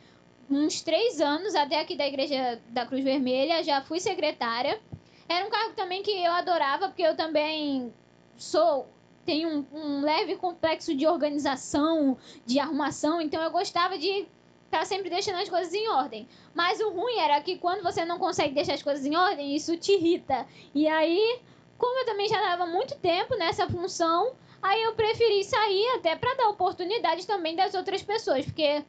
[0.50, 4.80] uns três anos, até aqui da Igreja da Cruz Vermelha, já fui secretária.
[5.28, 7.92] Era um cargo também que eu adorava, porque eu também
[8.36, 8.86] sou
[9.24, 14.26] tenho um, um leve complexo de organização, de arrumação, então eu gostava de
[14.70, 16.28] tá sempre deixando as coisas em ordem.
[16.52, 19.76] Mas o ruim era que quando você não consegue deixar as coisas em ordem, isso
[19.76, 20.46] te irrita.
[20.74, 21.40] E aí,
[21.78, 24.32] como eu também já dava muito tempo nessa função,
[24.64, 28.82] aí eu preferi sair até para dar oportunidade também das outras pessoas, porque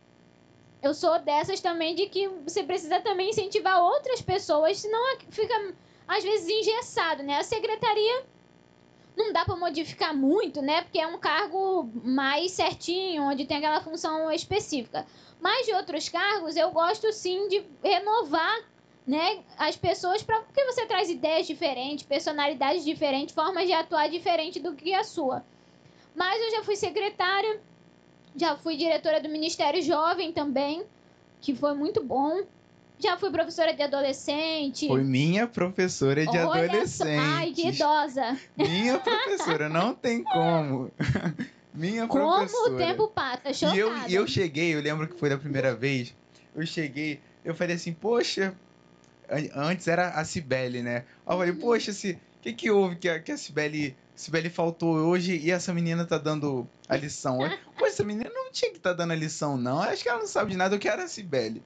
[0.81, 5.76] eu sou dessas também de que você precisa também incentivar outras pessoas, senão fica
[6.07, 7.39] às vezes engessado, né?
[7.39, 8.23] A secretaria
[9.18, 10.81] não dá para modificar muito, né?
[10.84, 15.06] Porque é um cargo mais certinho, onde tem aquela função específica.
[15.41, 18.64] Mas de outros cargos, eu gosto sim de renovar
[19.06, 24.60] né, as pessoas para porque você traz ideias diferentes, personalidades diferentes, formas de atuar diferente
[24.60, 25.43] do que a sua.
[26.16, 27.60] Mas eu já fui secretária,
[28.36, 30.84] já fui diretora do Ministério Jovem também,
[31.42, 32.44] que foi muito bom.
[32.98, 34.88] Já fui professora de adolescente.
[34.88, 37.18] Foi minha professora de Olha adolescente.
[37.18, 37.36] Só...
[37.36, 38.40] Ai, que idosa.
[38.56, 40.90] Minha professora, não tem como.
[41.76, 42.48] Minha professora.
[42.48, 43.76] Como o tempo passa, chocada.
[43.76, 46.16] E eu, e eu cheguei, eu lembro que foi da primeira vez,
[46.56, 48.56] eu cheguei, eu falei assim, poxa,
[49.54, 51.04] antes era a Cibele, né?
[51.28, 51.60] Eu falei, uhum.
[51.60, 55.74] poxa, o que que houve que a, que a Cibele, Cibele faltou hoje e essa
[55.74, 57.40] menina tá dando a lição?
[57.78, 59.80] Poxa, essa menina não tinha que estar tá dando a lição, não.
[59.82, 61.64] Acho que ela não sabe de nada o que era a Cibele.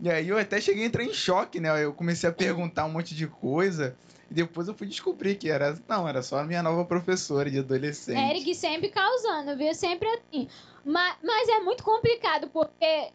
[0.00, 1.82] E aí eu até cheguei a entrar em choque, né?
[1.82, 3.96] Eu comecei a perguntar um monte de coisa.
[4.30, 5.78] E depois eu fui descobrir que era.
[5.88, 8.18] Não, era só a minha nova professora de adolescente.
[8.18, 9.72] Eric sempre causando, viu?
[9.74, 10.48] Sempre assim.
[10.84, 13.10] Mas, mas é muito complicado, porque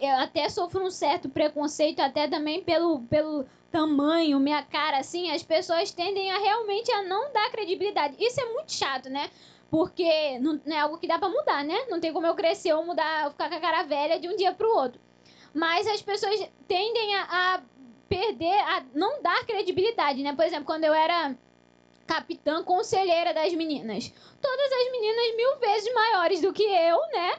[0.00, 5.42] eu até sofro um certo preconceito, até também pelo, pelo tamanho, minha cara, assim, as
[5.42, 8.14] pessoas tendem a realmente a não dar credibilidade.
[8.20, 9.30] Isso é muito chato, né?
[9.70, 11.86] Porque não, não é algo que dá pra mudar, né?
[11.88, 14.52] Não tem como eu crescer ou mudar, ficar com a cara velha de um dia
[14.52, 15.00] pro outro.
[15.54, 17.62] Mas as pessoas tendem a, a
[18.08, 20.34] perder, a não dar credibilidade, né?
[20.34, 21.34] Por exemplo, quando eu era
[22.06, 24.12] capitã conselheira das meninas.
[24.40, 27.36] Todas as meninas mil vezes maiores do que eu, né?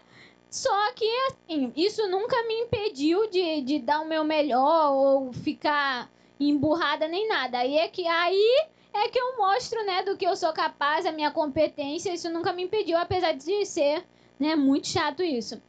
[0.50, 6.10] Só que, assim, isso nunca me impediu de, de dar o meu melhor ou ficar
[6.40, 7.60] emburrada nem nada.
[7.60, 11.12] Aí é que aí é que eu mostro, né, do que eu sou capaz, a
[11.12, 12.14] minha competência.
[12.14, 14.06] Isso nunca me impediu, apesar de ser,
[14.40, 15.62] né, muito chato isso.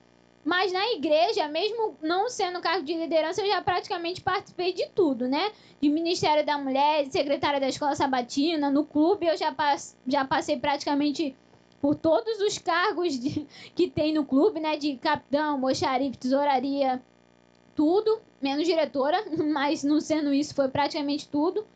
[0.45, 5.27] Mas na igreja, mesmo não sendo cargo de liderança, eu já praticamente participei de tudo,
[5.27, 5.51] né?
[5.81, 10.23] De Ministério da Mulher, de secretária da Escola Sabatina, no clube eu já, pass já
[10.23, 11.35] passei praticamente
[11.81, 14.77] por todos os cargos de, que tem no clube, né?
[14.77, 17.03] De capitão, mocharife, tesouraria,
[17.75, 21.67] tudo, menos diretora, mas não sendo isso, foi praticamente tudo.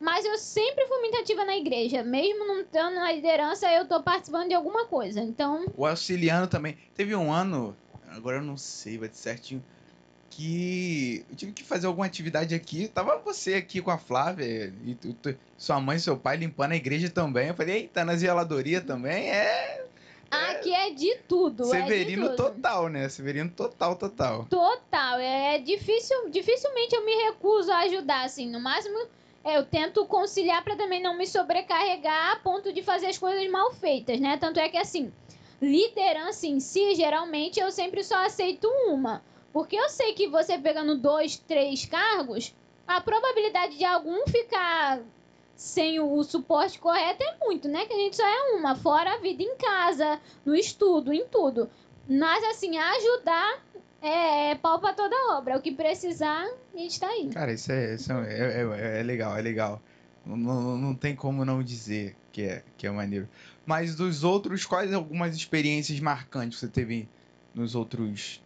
[0.00, 4.02] Mas eu sempre fui muito ativa na igreja, mesmo não estando na liderança, eu tô
[4.02, 5.20] participando de alguma coisa.
[5.20, 5.66] Então.
[5.76, 6.76] O auxiliano também.
[6.94, 7.74] Teve um ano,
[8.08, 9.64] agora eu não sei, vai de certinho,
[10.28, 12.88] que eu tive que fazer alguma atividade aqui.
[12.88, 16.72] Tava você aqui com a Flávia e tu, tu, sua mãe e seu pai limpando
[16.72, 17.48] a igreja também.
[17.48, 19.86] Eu falei, eita, na zeladoria também é.
[20.30, 21.64] Aqui é de tudo.
[21.64, 22.50] Severino é de tudo.
[22.50, 23.08] total, né?
[23.08, 24.46] Severino total, total.
[24.46, 25.18] Total.
[25.18, 28.50] É difícil, dificilmente eu me recuso a ajudar, assim.
[28.50, 28.98] No máximo,
[29.44, 33.48] é, eu tento conciliar para também não me sobrecarregar a ponto de fazer as coisas
[33.50, 34.36] mal feitas, né?
[34.36, 35.12] Tanto é que, assim,
[35.60, 39.22] liderança em si, geralmente eu sempre só aceito uma.
[39.52, 42.54] Porque eu sei que você pegando dois, três cargos,
[42.86, 45.00] a probabilidade de algum ficar
[45.56, 47.86] sem o, suporte correto é muito, né?
[47.86, 51.68] Que a gente só é uma, fora a vida em casa, no estudo, em tudo.
[52.08, 53.62] Mas assim, ajudar
[54.02, 55.56] é, é pau pra toda obra.
[55.56, 57.30] O que precisar, a gente tá aí.
[57.30, 59.80] Cara, isso é, isso é, é, é legal, é legal.
[60.26, 63.28] Não, não, não tem como não dizer que é, que é maneiro.
[63.64, 67.08] Mas dos outros, quais algumas experiências marcantes você teve
[67.54, 68.42] nos outros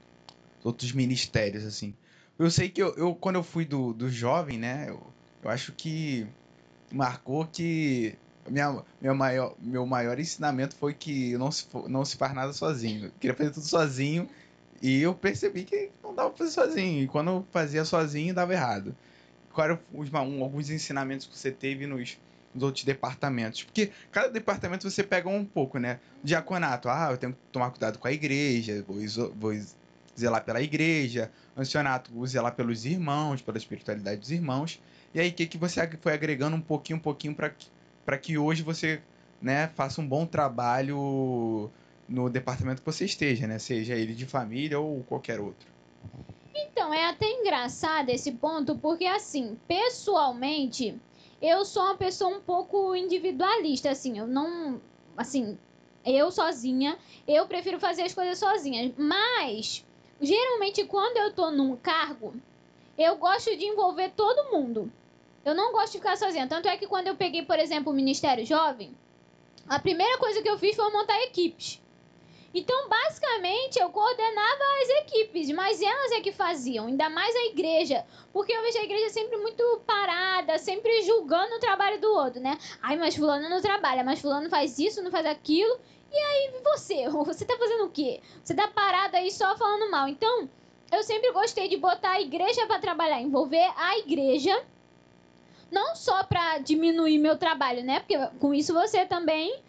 [0.62, 1.94] outros ministérios, assim.
[2.38, 5.02] Eu sei que eu, eu quando eu fui do, do jovem, né, eu,
[5.42, 6.26] eu acho que
[6.92, 8.16] marcou que
[8.48, 13.06] minha, minha maior, meu maior ensinamento foi que não se, não se faz nada sozinho.
[13.06, 14.28] Eu queria fazer tudo sozinho
[14.80, 17.02] e eu percebi que não dava pra fazer sozinho.
[17.02, 18.96] E quando eu fazia sozinho, dava errado.
[19.52, 22.18] Quais eram os, alguns ensinamentos que você teve nos,
[22.54, 23.64] nos outros departamentos?
[23.64, 25.98] Porque cada departamento você pega um pouco, né?
[26.22, 28.96] Diaconato, ah, eu tenho que tomar cuidado com a igreja, vou,
[29.34, 29.52] vou
[30.18, 34.80] zelar pela igreja, ancianato, zelar pelos irmãos, pela espiritualidade dos irmãos.
[35.14, 37.68] E aí, o que, que você foi agregando um pouquinho, um pouquinho para que,
[38.20, 39.00] que hoje você
[39.40, 41.70] né, faça um bom trabalho
[42.08, 43.58] no departamento que você esteja, né?
[43.58, 45.68] Seja ele de família ou qualquer outro.
[46.54, 50.98] Então, é até engraçado esse ponto, porque assim, pessoalmente,
[51.40, 54.80] eu sou uma pessoa um pouco individualista, assim, eu não,
[55.16, 55.56] assim,
[56.04, 59.84] eu sozinha, eu prefiro fazer as coisas sozinha, mas
[60.20, 62.34] geralmente quando eu tô num cargo,
[62.98, 64.92] eu gosto de envolver todo mundo.
[65.44, 66.48] Eu não gosto de ficar sozinha.
[66.48, 68.94] Tanto é que quando eu peguei, por exemplo, o Ministério Jovem,
[69.68, 71.80] a primeira coisa que eu fiz foi montar equipes.
[72.52, 78.04] Então, basicamente, eu coordenava as equipes, mas elas é que faziam, ainda mais a igreja.
[78.32, 82.58] Porque eu vejo a igreja sempre muito parada, sempre julgando o trabalho do outro, né?
[82.82, 85.78] Ai, mas fulano não trabalha, mas fulano faz isso, não faz aquilo.
[86.10, 87.06] E aí, você?
[87.26, 88.20] Você tá fazendo o quê?
[88.42, 90.08] Você tá parado aí só falando mal.
[90.08, 90.48] Então,
[90.90, 94.64] eu sempre gostei de botar a igreja para trabalhar, envolver a igreja.
[95.70, 98.00] Não só para diminuir meu trabalho, né?
[98.00, 99.60] Porque com isso você também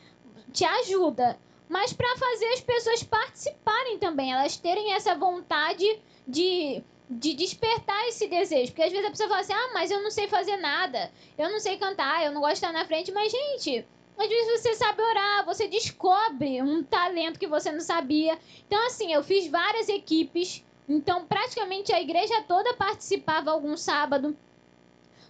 [0.53, 1.37] te ajuda.
[1.67, 5.85] Mas para fazer as pessoas participarem também, elas terem essa vontade
[6.27, 8.71] de, de despertar esse desejo.
[8.71, 11.51] Porque às vezes a pessoa fala assim: ah, mas eu não sei fazer nada, eu
[11.51, 13.11] não sei cantar, eu não gosto de estar na frente.
[13.11, 13.85] Mas, gente,
[14.17, 18.39] às vezes você sabe orar, você descobre um talento que você não sabia.
[18.65, 20.63] Então, assim, eu fiz várias equipes.
[20.89, 24.35] Então, praticamente a igreja toda participava algum sábado.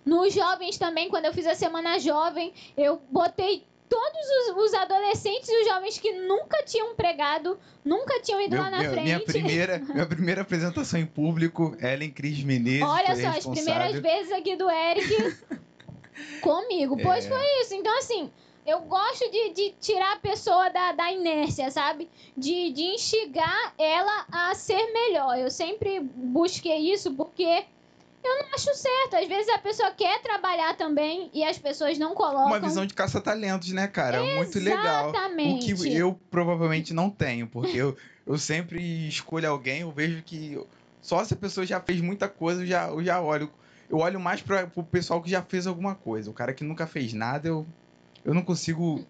[0.05, 5.49] Nos jovens também, quando eu fiz a semana jovem, eu botei todos os, os, adolescentes
[5.49, 9.05] e os jovens que nunca tinham pregado, nunca tinham ido meu, lá na meu, frente.
[9.05, 12.83] Minha primeira, minha primeira apresentação em público, Ellen Cris Menezes.
[12.83, 15.37] Olha só, as primeiras vezes aqui do Eric
[16.39, 16.97] comigo.
[17.01, 17.29] Pois é.
[17.29, 17.73] foi isso.
[17.73, 18.31] Então, assim,
[18.69, 22.09] eu gosto de, de tirar a pessoa da, da inércia, sabe?
[22.37, 25.37] De, de instigar ela a ser melhor.
[25.37, 27.65] Eu sempre busquei isso porque
[28.23, 29.15] eu não acho certo.
[29.15, 32.47] Às vezes a pessoa quer trabalhar também e as pessoas não colocam.
[32.47, 34.23] Uma visão de caça-talentos, né, cara?
[34.23, 35.09] Muito legal.
[35.09, 35.73] Exatamente.
[35.73, 37.97] O que eu provavelmente não tenho, porque eu,
[38.27, 40.61] eu sempre escolho alguém, eu vejo que
[41.01, 43.51] só se a pessoa já fez muita coisa, eu já, eu já olho.
[43.89, 46.29] Eu olho mais para pro pessoal que já fez alguma coisa.
[46.29, 47.65] O cara que nunca fez nada, eu,
[48.29, 49.03] eu não consigo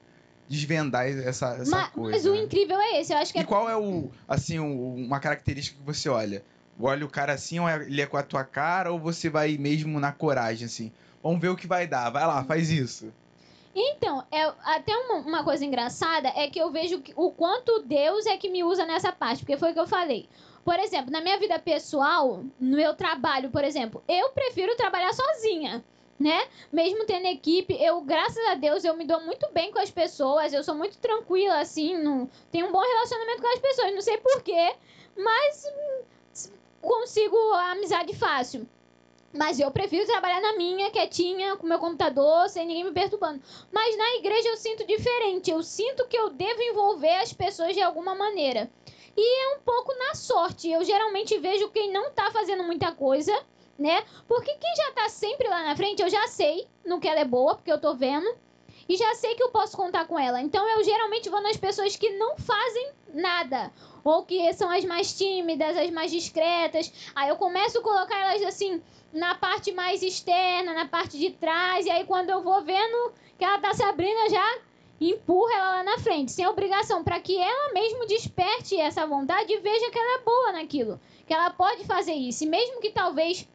[0.47, 2.11] desvendar essa, essa mas, coisa.
[2.11, 2.43] mas o né?
[2.43, 3.13] incrível é esse.
[3.13, 6.43] Eu acho que E é qual é o, assim, o- uma característica que você olha?
[6.79, 9.57] Olha o cara assim, ou é- ele é com a tua cara, ou você vai
[9.57, 10.91] mesmo na coragem, assim?
[11.21, 12.09] Vamos ver o que vai dar.
[12.09, 13.13] Vai lá, faz isso.
[13.75, 18.25] Então, é, até uma, uma coisa engraçada é que eu vejo que- o quanto Deus
[18.25, 20.27] é que me usa nessa parte, porque foi o que eu falei.
[20.65, 25.83] Por exemplo, na minha vida pessoal, no meu trabalho, por exemplo, eu prefiro trabalhar sozinha,
[26.19, 26.47] né?
[26.71, 30.51] Mesmo tendo equipe, eu, graças a Deus, eu me dou muito bem com as pessoas,
[30.51, 34.17] eu sou muito tranquila, assim, não, tenho um bom relacionamento com as pessoas, não sei
[34.17, 34.75] porquê,
[35.15, 36.49] mas hum,
[36.81, 38.67] consigo a amizade fácil.
[39.31, 43.39] Mas eu prefiro trabalhar na minha, quietinha, com meu computador, sem ninguém me perturbando.
[43.71, 45.51] Mas na igreja eu sinto diferente.
[45.51, 48.69] Eu sinto que eu devo envolver as pessoas de alguma maneira.
[49.15, 50.71] E é um pouco na sorte.
[50.71, 53.31] Eu geralmente vejo quem não tá fazendo muita coisa,
[53.79, 54.03] né?
[54.27, 57.25] Porque quem já tá sempre lá na frente, eu já sei no que ela é
[57.25, 58.27] boa, porque eu tô vendo.
[58.87, 60.41] E já sei que eu posso contar com ela.
[60.41, 63.71] Então eu geralmente vou nas pessoas que não fazem nada.
[64.03, 66.91] Ou que são as mais tímidas, as mais discretas.
[67.15, 68.81] Aí eu começo a colocar elas assim
[69.13, 73.43] na parte mais externa, na parte de trás, e aí quando eu vou vendo que
[73.43, 74.59] ela tá se abrindo, já
[75.01, 79.59] empurro ela lá na frente, sem obrigação, para que ela mesmo desperte essa vontade e
[79.59, 83.47] veja que ela é boa naquilo, que ela pode fazer isso, e mesmo que talvez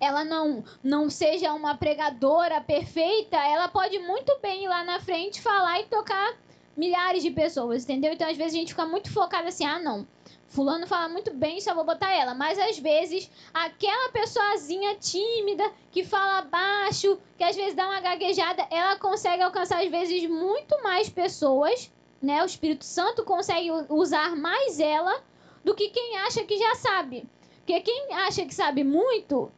[0.00, 5.40] ela não não seja uma pregadora perfeita, ela pode muito bem ir lá na frente
[5.40, 6.36] falar e tocar
[6.76, 8.12] milhares de pessoas, entendeu?
[8.12, 10.06] Então às vezes a gente fica muito focado assim, ah, não.
[10.48, 12.34] Fulano fala muito bem, só vou botar ela.
[12.34, 18.66] Mas às vezes, aquela pessoazinha tímida, que fala baixo, que às vezes dá uma gaguejada,
[18.70, 21.90] ela consegue alcançar às vezes muito mais pessoas,
[22.22, 22.42] né?
[22.42, 25.22] O Espírito Santo consegue usar mais ela
[25.64, 27.28] do que quem acha que já sabe.
[27.56, 29.50] Porque quem acha que sabe muito,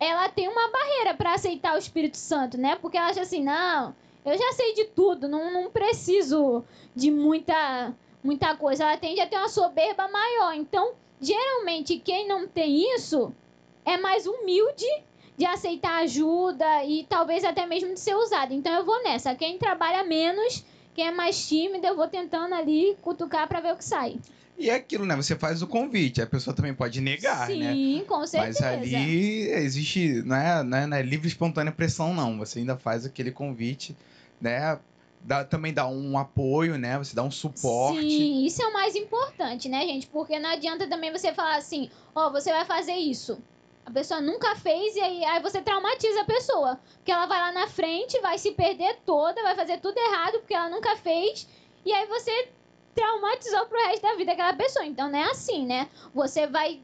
[0.00, 2.74] ela tem uma barreira para aceitar o Espírito Santo, né?
[2.74, 3.94] Porque ela acha assim, não,
[4.24, 6.64] eu já sei de tudo, não, não preciso
[6.96, 8.84] de muita muita coisa.
[8.84, 10.54] Ela tende a ter uma soberba maior.
[10.54, 13.32] Então, geralmente, quem não tem isso
[13.84, 14.86] é mais humilde
[15.36, 18.52] de aceitar ajuda e talvez até mesmo de ser usado.
[18.52, 19.34] Então, eu vou nessa.
[19.34, 20.64] Quem trabalha menos,
[20.94, 24.18] quem é mais tímido, eu vou tentando ali cutucar pra ver o que sai.
[24.60, 25.16] E é aquilo, né?
[25.16, 27.72] Você faz o convite, a pessoa também pode negar, né?
[27.72, 28.68] Sim, com Mas certeza.
[28.68, 32.36] ali existe, não é, não é, não é livre espontânea pressão, não.
[32.36, 33.96] Você ainda faz aquele convite,
[34.38, 34.78] né?
[35.22, 36.98] Dá, também dá um apoio, né?
[36.98, 38.02] Você dá um suporte.
[38.02, 40.06] Sim, isso é o mais importante, né, gente?
[40.08, 43.38] Porque não adianta também você falar assim, ó, você vai fazer isso.
[43.86, 46.78] A pessoa nunca fez e aí, aí você traumatiza a pessoa.
[46.96, 50.54] Porque ela vai lá na frente, vai se perder toda, vai fazer tudo errado porque
[50.54, 51.48] ela nunca fez.
[51.84, 52.50] E aí você
[52.94, 54.84] traumatizou pro resto da vida aquela pessoa.
[54.86, 55.88] Então não é assim, né?
[56.14, 56.80] Você vai.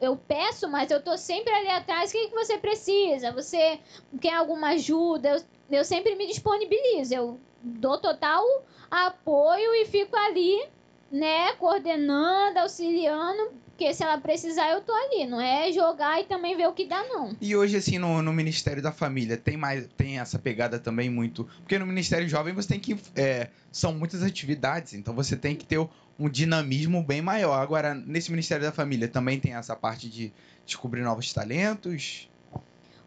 [0.00, 2.10] Eu peço, mas eu tô sempre ali atrás.
[2.10, 3.32] O que, que você precisa?
[3.32, 3.80] Você
[4.20, 5.30] quer alguma ajuda?
[5.30, 7.14] Eu, eu sempre me disponibilizo.
[7.14, 8.44] Eu dou total
[8.90, 10.64] apoio e fico ali,
[11.10, 16.56] né, coordenando, auxiliando, porque se ela precisar eu tô ali, não é jogar e também
[16.56, 17.36] ver o que dá não.
[17.40, 21.44] E hoje, assim, no, no Ministério da Família, tem mais tem essa pegada também muito.
[21.60, 22.98] Porque no Ministério Jovem você tem que.
[23.14, 25.78] é, são muitas atividades, então você tem que ter
[26.18, 27.54] um dinamismo bem maior.
[27.54, 30.32] Agora, nesse Ministério da Família também tem essa parte de
[30.66, 32.28] descobrir novos talentos.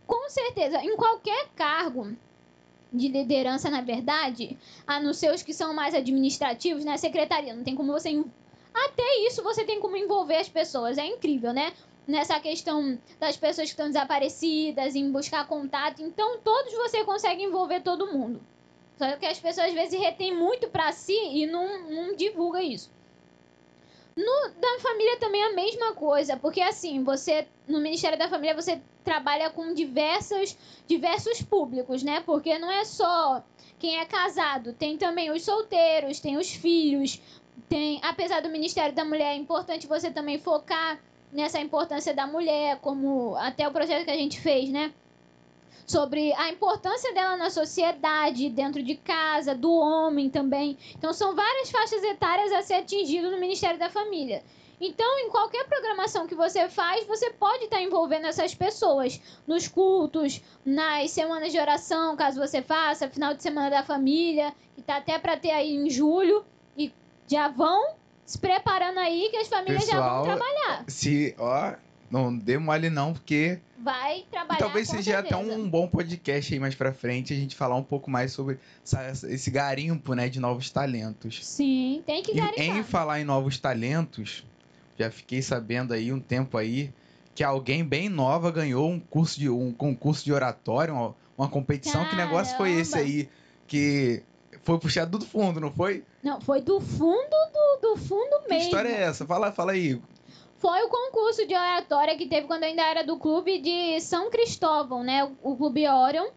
[0.07, 2.15] Com certeza, em qualquer cargo
[2.93, 4.57] de liderança, na verdade,
[4.87, 8.09] a não ser os que são mais administrativos, né, secretaria, não tem como você
[8.73, 11.73] até isso você tem como envolver as pessoas, é incrível, né?
[12.07, 17.81] Nessa questão das pessoas que estão desaparecidas, em buscar contato, então todos você consegue envolver
[17.81, 18.41] todo mundo.
[18.97, 22.89] Só que as pessoas às vezes retêm muito pra si e não, não divulga isso.
[24.15, 28.53] No da família também é a mesma coisa, porque assim, você no Ministério da Família
[28.53, 32.21] você trabalha com diversos diversos públicos, né?
[32.21, 33.43] Porque não é só
[33.79, 37.19] quem é casado, tem também os solteiros, tem os filhos,
[37.67, 40.99] tem, apesar do Ministério da Mulher, é importante você também focar
[41.31, 44.93] nessa importância da mulher, como até o projeto que a gente fez, né?
[45.87, 50.77] Sobre a importância dela na sociedade, dentro de casa, do homem também.
[50.97, 54.43] Então, são várias faixas etárias a ser atingido no Ministério da Família.
[54.79, 60.41] Então, em qualquer programação que você faz, você pode estar envolvendo essas pessoas nos cultos,
[60.65, 65.19] nas semanas de oração, caso você faça, final de semana da família, que tá até
[65.19, 66.43] para ter aí em julho,
[67.31, 67.95] já vão
[68.25, 70.83] se preparando aí que as famílias já Pessoal, vão trabalhar.
[70.87, 71.73] Se, ó,
[72.09, 75.57] não dê mole não, porque Vai E trabalhar talvez com seja até certeza.
[75.57, 79.27] um bom podcast aí mais pra frente, a gente falar um pouco mais sobre essa-
[79.31, 81.43] esse garimpo, né, de novos talentos.
[81.43, 82.59] Sim, tem que E garimpar.
[82.77, 84.45] em falar em novos talentos,
[84.99, 86.93] já fiquei sabendo aí um tempo aí
[87.33, 92.07] que alguém bem nova ganhou um curso de um concurso de oratório, uma, uma competição.
[92.07, 93.09] Que negócio foi esse Caramba.
[93.09, 93.29] aí
[93.67, 94.21] que
[94.63, 96.03] foi puxado do fundo, não foi?
[96.23, 98.65] Não, foi do fundo do, do fundo Que mesmo.
[98.65, 99.25] história é essa?
[99.25, 99.99] Fala, fala aí.
[100.57, 104.29] Foi o concurso de oratória que teve quando eu ainda era do clube de São
[104.29, 105.23] Cristóvão, né?
[105.23, 106.27] O, o clube Orion.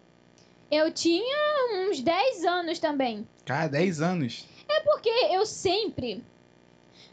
[0.71, 3.29] Eu tinha uns 10 anos também.
[3.45, 4.47] Cara, 10 anos.
[4.67, 6.25] É porque eu sempre,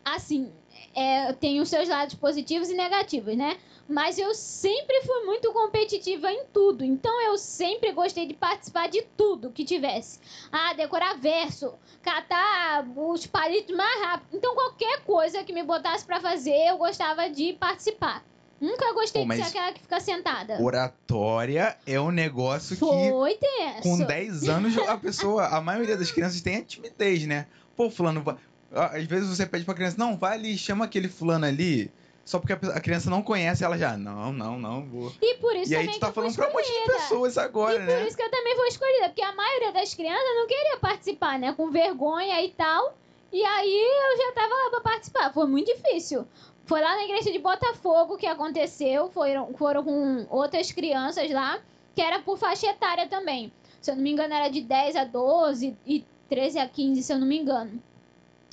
[0.05, 0.49] assim,
[0.95, 3.57] é, tem os seus lados positivos e negativos, né?
[3.91, 6.83] Mas eu sempre fui muito competitiva em tudo.
[6.83, 10.17] Então eu sempre gostei de participar de tudo que tivesse.
[10.49, 14.29] Ah, decorar verso, catar os palitos mais rápido.
[14.37, 18.23] Então qualquer coisa que me botasse pra fazer, eu gostava de participar.
[18.61, 20.61] Nunca gostei Pô, de ser aquela que fica sentada.
[20.61, 23.81] Oratória é um negócio que Foi tenso.
[23.81, 27.47] com 10 anos a pessoa, a maioria das crianças tem a timidez, né?
[27.75, 28.23] Pô, fulano,
[28.71, 31.91] às vezes você pede pra criança, não, vai ali, chama aquele fulano ali.
[32.23, 35.11] Só porque a criança não conhece, ela já, não, não, não, vou.
[35.21, 37.79] E por isso E aí tu tá falando pra um monte de pessoas agora, e
[37.79, 38.07] por né?
[38.07, 41.53] isso que eu também fui escolhida, porque a maioria das crianças não queria participar, né?
[41.53, 42.95] Com vergonha e tal.
[43.31, 45.33] E aí eu já tava lá pra participar.
[45.33, 46.27] Foi muito difícil.
[46.65, 49.09] Foi lá na igreja de Botafogo que aconteceu.
[49.09, 51.59] Foram, foram com outras crianças lá,
[51.95, 53.51] que era por faixa etária também.
[53.81, 57.11] Se eu não me engano, era de 10 a 12 e 13 a 15, se
[57.11, 57.81] eu não me engano.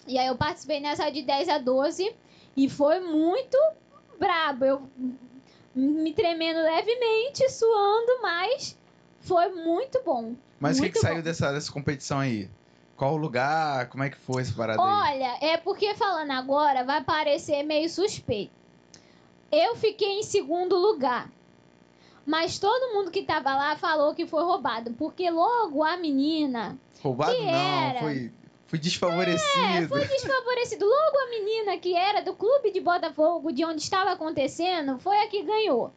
[0.07, 2.15] E aí eu participei nessa de 10 a 12
[2.59, 3.56] e foi muito
[4.18, 4.64] brabo.
[4.64, 4.82] Eu
[5.74, 8.76] me tremendo levemente, suando, mas
[9.20, 10.35] foi muito bom.
[10.59, 12.51] Mas o que, que saiu dessa, dessa competição aí?
[12.97, 13.89] Qual o lugar?
[13.89, 15.14] Como é que foi essa parada aí?
[15.14, 18.52] Olha, é porque falando agora vai parecer meio suspeito.
[19.52, 21.30] Eu fiquei em segundo lugar.
[22.26, 24.93] Mas todo mundo que tava lá falou que foi roubado.
[24.94, 28.01] Porque logo a menina Roubado não, era?
[28.01, 28.32] foi,
[28.69, 29.65] foi desfavorecido.
[29.65, 30.85] É, foi desfavorecido.
[30.85, 35.27] Logo a menina que era do clube de Botafogo, de onde estava acontecendo, foi a
[35.28, 35.90] que ganhou.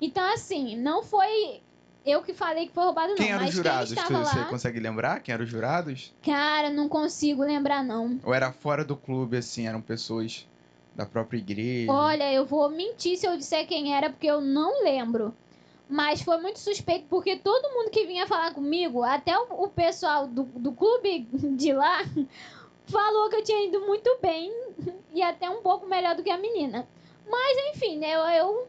[0.00, 1.60] Então, assim, não foi
[2.04, 3.16] eu que falei que foi roubado, não.
[3.16, 3.90] Quem eram os jurados?
[3.94, 6.12] Tu- Você lá, consegue lembrar quem eram os jurados?
[6.22, 8.18] cara, não consigo lembrar, não.
[8.24, 10.46] Ou era fora do clube, assim, eram pessoas
[10.94, 11.92] da própria igreja?
[11.92, 15.34] Olha, eu vou mentir se eu disser quem era, porque eu não lembro.
[15.88, 20.26] Mas foi muito suspeito, porque todo mundo que vinha falar comigo, até o, o pessoal
[20.26, 22.04] do, do clube de lá,
[22.86, 24.52] falou que eu tinha ido muito bem
[25.14, 26.86] e até um pouco melhor do que a menina.
[27.30, 28.14] Mas enfim, né?
[28.14, 28.68] Eu, eu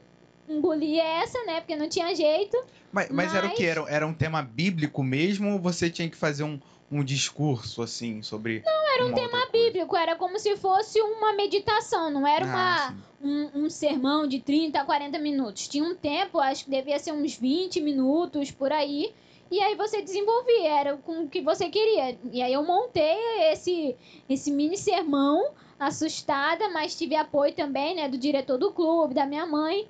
[0.49, 1.59] engoli essa, né?
[1.59, 2.57] Porque não tinha jeito.
[2.91, 3.65] Mas, mas era o Mas- que?
[3.65, 6.59] Era, era um tema bíblico mesmo ou você tinha que fazer um,
[6.91, 8.63] um discurso, assim, sobre.
[8.65, 12.75] Não, era um tema Bíblico, era como se fosse uma meditação, não era uma.
[12.87, 13.03] Ah, sim.
[13.21, 15.67] um, um sermão de 30 a 40 minutos.
[15.67, 19.13] Tinha um tempo, acho que devia ser uns 20 minutos por aí.
[19.49, 22.17] E aí você desenvolvia, era com o que você queria.
[22.31, 23.17] E aí eu montei
[23.51, 23.95] esse,
[24.29, 29.45] esse mini sermão, assustada, mas tive apoio também, né, do diretor do clube, da minha
[29.45, 29.87] mãe.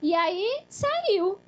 [0.00, 1.38] E aí saiu.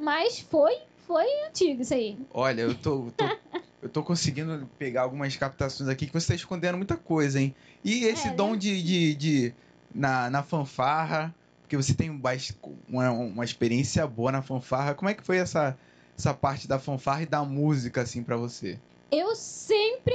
[0.00, 0.76] Mas foi,
[1.06, 2.16] foi antigo isso aí.
[2.32, 3.24] Olha, eu tô, tô-
[3.84, 7.54] eu tô conseguindo pegar algumas captações aqui que você tá escondendo muita coisa, hein?
[7.84, 8.36] E esse É, né?
[8.36, 9.54] dom de, de, de-
[9.94, 14.94] na, na fanfarra, porque você tem uma, uma experiência boa na fanfarra.
[14.94, 15.78] Como é que foi essa,
[16.18, 18.80] essa parte da fanfarra e da música, assim, pra você?
[19.12, 20.14] Eu sempre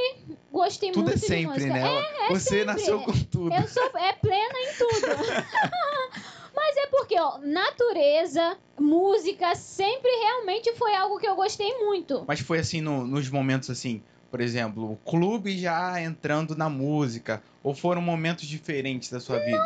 [0.52, 1.74] gostei Tudo é muito de sempre, música.
[1.74, 2.00] né?
[2.26, 2.66] É, você sempre.
[2.66, 3.54] nasceu com tudo.
[3.54, 6.30] Eu sou é plena em tudo.
[6.70, 12.24] Mas é porque, ó, natureza, música, sempre realmente foi algo que eu gostei muito.
[12.28, 17.42] Mas foi assim no- nos momentos assim, por exemplo, o clube já entrando na música,
[17.64, 19.58] ou foram momentos diferentes da sua vida?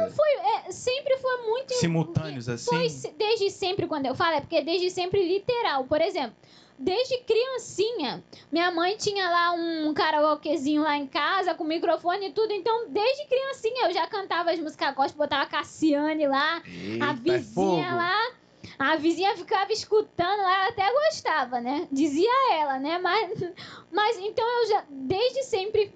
[0.66, 1.74] É, sempre foi muito.
[1.74, 2.70] Simultâneos assim?
[2.70, 5.84] Foi desde sempre, quando eu falo, é porque desde sempre literal.
[5.84, 6.34] Por exemplo,
[6.78, 12.52] desde criancinha, minha mãe tinha lá um karaokezinho lá em casa, com microfone e tudo.
[12.52, 16.62] Então, desde criancinha, eu já cantava as músicas gospel, botava Cassiane lá.
[16.66, 17.96] Eita, a é vizinha fogo.
[17.96, 18.32] lá,
[18.80, 21.88] a vizinha ficava escutando lá, ela até gostava, né?
[21.92, 22.98] Dizia ela, né?
[22.98, 23.44] Mas,
[23.92, 25.94] mas então eu já, desde sempre,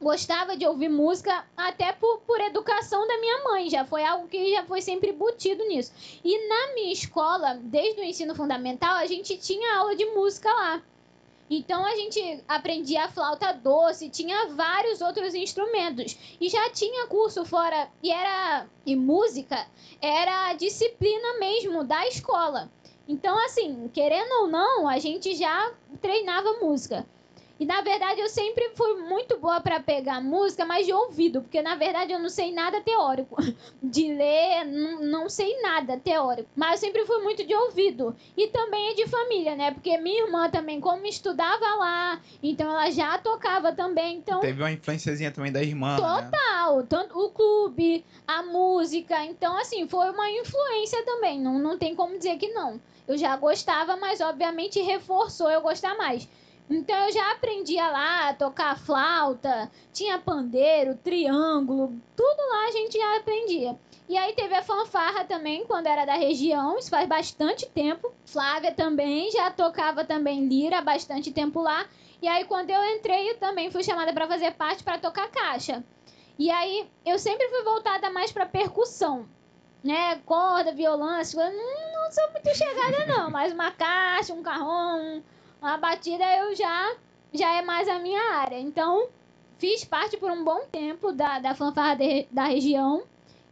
[0.00, 3.68] gostava de ouvir música, até por, por educação da minha mãe.
[3.68, 5.92] Já foi algo que já foi sempre embutido nisso.
[6.24, 10.82] E na minha escola, desde o ensino fundamental, a gente tinha aula de música lá.
[11.50, 17.42] Então a gente aprendia a flauta doce, tinha vários outros instrumentos e já tinha curso
[17.44, 19.66] fora e era e música
[20.00, 22.70] era a disciplina mesmo da escola.
[23.08, 25.72] Então assim, querendo ou não, a gente já
[26.02, 27.06] treinava música.
[27.60, 31.60] E na verdade eu sempre fui muito boa para pegar música, mas de ouvido, porque
[31.60, 33.36] na verdade eu não sei nada teórico.
[33.82, 36.48] De ler, não, não sei nada teórico.
[36.54, 38.14] Mas eu sempre fui muito de ouvido.
[38.36, 39.70] E também é de família, né?
[39.70, 44.18] Porque minha irmã também, como estudava lá, então ela já tocava também.
[44.18, 45.96] Então, Teve uma influenciazinha também da irmã, né?
[45.96, 49.24] Total, tanto o clube, a música.
[49.24, 51.40] Então, assim, foi uma influência também.
[51.40, 52.80] Não, não tem como dizer que não.
[53.06, 56.28] Eu já gostava, mas obviamente reforçou eu gostar mais.
[56.70, 62.98] Então eu já aprendia lá a tocar flauta, tinha pandeiro, triângulo, tudo lá a gente
[62.98, 63.78] já aprendia.
[64.08, 68.12] E aí teve a fanfarra também, quando era da região, isso faz bastante tempo.
[68.26, 71.86] Flávia também já tocava também lira há bastante tempo lá.
[72.20, 75.84] E aí quando eu entrei, eu também fui chamada para fazer parte para tocar caixa.
[76.38, 79.26] E aí eu sempre fui voltada mais para percussão,
[79.82, 80.20] né?
[80.24, 81.36] Corda, violão, coisas.
[81.36, 85.20] Não, não sou muito chegada não, mas uma caixa, um carrom,
[85.60, 86.96] a batida eu já
[87.32, 88.58] já é mais a minha área.
[88.58, 89.08] Então,
[89.58, 93.02] fiz parte por um bom tempo da, da fanfarra de, da região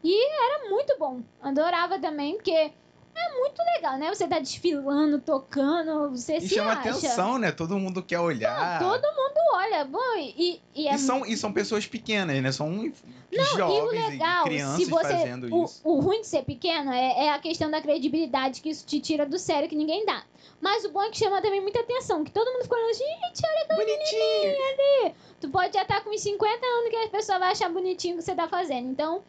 [0.02, 1.20] e era muito bom.
[1.42, 2.72] Adorava também, porque
[3.18, 4.08] é muito legal, né?
[4.14, 6.90] Você tá desfilando, tocando, você E se chama acha.
[6.90, 7.52] atenção, né?
[7.52, 8.78] Todo mundo quer olhar.
[8.78, 9.84] Todo mundo olha.
[9.84, 12.52] Bom, e, e é E são, e são pessoas pequenas, né?
[12.52, 15.80] São Não, jovens e o legal, e crianças se você, fazendo o, isso.
[15.84, 19.26] o ruim de ser pequeno é, é a questão da credibilidade que isso te tira
[19.26, 20.22] do sério que ninguém dá.
[20.60, 23.42] Mas o bom é que chama também muita atenção, que todo mundo fica olhando, gente,
[23.44, 25.14] olha que Bonitinho!
[25.40, 28.18] Tu pode já estar com uns 50 anos que a pessoa vai achar bonitinho o
[28.18, 28.88] que você tá fazendo.
[28.90, 29.22] Então,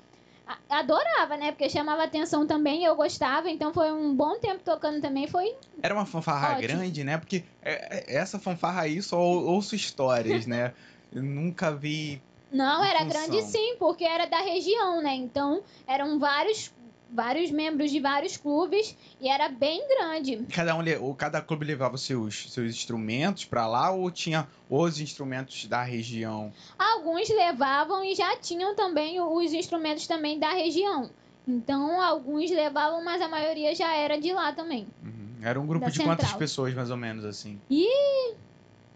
[0.69, 1.51] adorava, né?
[1.51, 3.49] Porque chamava atenção também, eu gostava.
[3.49, 5.27] Então, foi um bom tempo tocando também.
[5.27, 6.67] Foi Era uma fanfarra Ótimo.
[6.67, 7.17] grande, né?
[7.17, 10.73] Porque é- é- essa fanfarra aí só ou- ouço histórias, né?
[11.11, 12.21] Eu nunca vi.
[12.51, 13.27] Não, era função.
[13.29, 15.13] grande sim, porque era da região, né?
[15.13, 16.71] Então, eram vários
[17.09, 20.45] vários membros de vários clubes e era bem grande.
[20.53, 25.65] Cada um, ou cada clube levava seus, seus instrumentos pra lá ou tinha os instrumentos
[25.65, 26.51] da região?
[26.77, 31.09] Alguns levavam e já tinham também os instrumentos também da região.
[31.47, 34.85] Então, alguns levavam, mas a maioria já era de lá também.
[35.01, 35.37] Uhum.
[35.41, 36.39] Era um grupo Da de quantas central.
[36.39, 37.61] pessoas, mais ou menos, assim?
[37.69, 38.35] Ih!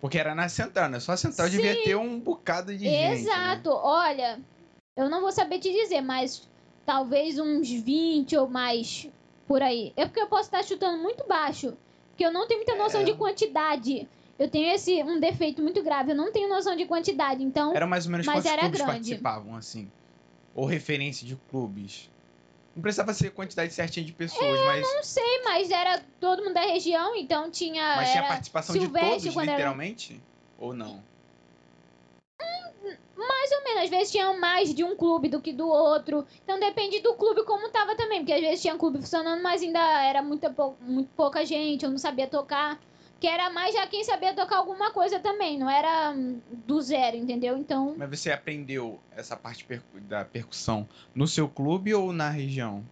[0.01, 0.99] Porque era na central, né?
[0.99, 1.83] Só a central devia Sim.
[1.83, 2.91] ter um bocado de gente.
[2.91, 3.13] né?
[3.13, 3.69] Exato.
[3.69, 4.39] Olha,
[4.97, 6.49] eu não vou saber te dizer, mas
[6.85, 9.07] talvez uns 20 ou mais
[9.47, 9.93] por aí.
[9.95, 11.77] É porque eu posso estar chutando muito baixo,
[12.09, 13.03] porque eu não tenho muita noção É.
[13.03, 14.07] de quantidade.
[14.39, 17.85] Eu tenho esse um defeito muito grave, eu não tenho noção de quantidade, então Era
[17.85, 18.85] mais ou menos Mas quantos era grande.
[18.91, 19.91] participavam, assim?
[20.55, 22.09] Ou referência de clubes?
[22.75, 26.61] Não precisava ser quantidade certinha de pessoas, mas, não sei, mas era todo mundo da
[26.61, 30.19] região, então tinha mas tinha participação de todos, quando era- literalmente?
[30.57, 31.03] Ou não?
[33.27, 36.25] Mais ou menos, às vezes tinha mais de um clube do que do outro.
[36.43, 39.79] Então depende do clube como tava também, porque às vezes tinha clube funcionando, mas ainda
[40.03, 42.79] era muita pou- muito pouca gente, eu não sabia tocar.
[43.19, 46.11] Que era mais já quem sabia tocar alguma coisa também, não era
[46.65, 47.55] do zero, entendeu?
[47.55, 49.63] Então, Mas você aprendeu essa parte
[50.09, 52.83] da percussão no seu clube ou na região?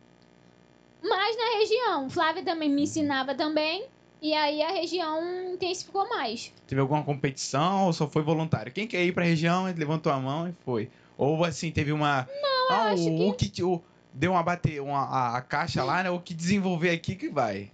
[1.01, 2.09] mais na região.
[2.09, 3.85] Flávia também me ensinava também.
[4.21, 6.53] E aí a região intensificou mais.
[6.67, 8.71] Teve alguma competição ou só foi voluntário?
[8.71, 10.89] Quem quer ir pra região, levantou a mão e foi.
[11.17, 12.27] Ou assim, teve uma.
[12.41, 13.49] Não, ah, acho o, que...
[13.49, 13.81] que o,
[14.13, 16.09] deu uma bater uma, a, a caixa lá, né?
[16.09, 17.71] O que desenvolver aqui que vai.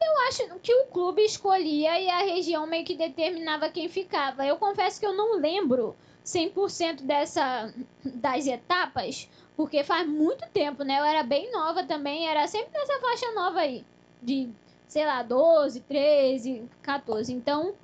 [0.00, 4.46] Eu acho que o clube escolhia e a região meio que determinava quem ficava.
[4.46, 5.94] Eu confesso que eu não lembro
[6.24, 7.72] 100% dessa
[8.04, 10.98] das etapas, porque faz muito tempo, né?
[10.98, 13.84] Eu era bem nova também, era sempre nessa faixa nova aí,
[14.22, 14.48] de,
[14.88, 17.32] sei lá, 12, 13, 14.
[17.32, 17.74] Então,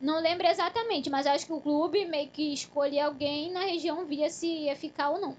[0.00, 4.30] não lembro exatamente, mas acho que o clube meio que escolhia alguém na região via
[4.30, 5.36] se ia ficar ou não.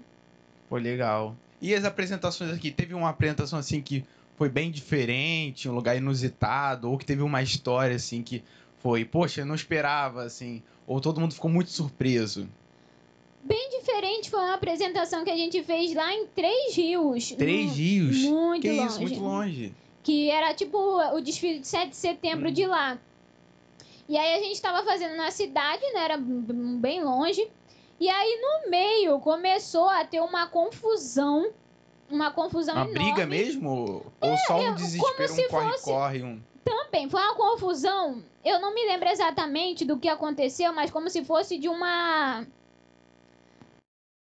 [0.68, 1.34] Pô, legal.
[1.60, 2.70] E as apresentações aqui?
[2.70, 4.04] Teve uma apresentação assim que
[4.36, 8.42] foi bem diferente, um lugar inusitado, ou que teve uma história assim que
[8.78, 12.48] foi, poxa, eu não esperava, assim, ou todo mundo ficou muito surpreso.
[13.44, 17.30] Bem diferente foi uma apresentação que a gente fez lá em Três Rios.
[17.32, 18.22] Três no- rios?
[18.22, 18.86] Muito que longe.
[18.86, 19.74] isso, muito longe.
[20.02, 22.52] Que era tipo o desfile de 7 de setembro Hum.
[22.52, 22.98] de lá.
[24.08, 26.04] E aí a gente tava fazendo na cidade, né?
[26.04, 27.48] Era bem longe.
[28.00, 31.50] E aí no meio começou a ter uma confusão.
[32.10, 32.98] Uma confusão Uma enorme.
[32.98, 34.04] briga mesmo?
[34.20, 36.42] Ou só um desespero, se um corre-corre, um...
[36.64, 38.22] Também, foi uma confusão.
[38.44, 42.44] Eu não me lembro exatamente do que aconteceu, mas como se fosse de uma.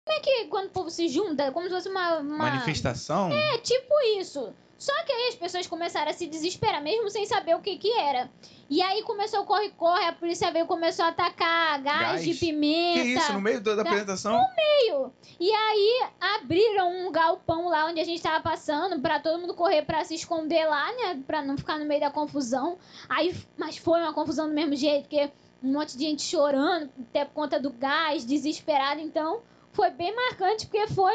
[0.04, 1.50] Como é que quando o povo se junta?
[1.52, 2.18] Como se fosse uma.
[2.18, 2.38] uma...
[2.38, 3.32] manifestação?
[3.32, 4.52] É tipo isso.
[4.80, 7.92] Só que aí as pessoas começaram a se desesperar, mesmo sem saber o que que
[7.98, 8.30] era.
[8.70, 12.24] E aí começou o corre-corre, a polícia veio e começou a atacar gás, Gás?
[12.24, 13.02] de pimenta.
[13.02, 14.40] Que isso, no meio da, da apresentação?
[14.56, 15.12] meio.
[15.38, 19.82] E aí abriram um galpão lá onde a gente tava passando pra todo mundo correr
[19.82, 21.22] pra se esconder lá, né?
[21.26, 22.78] Pra não ficar no meio da confusão.
[23.06, 25.30] Aí, mas foi uma confusão do mesmo jeito, porque
[25.62, 28.98] um monte de gente chorando, até por conta do gás, desesperado.
[29.02, 29.42] Então,
[29.72, 31.12] foi bem marcante, porque foi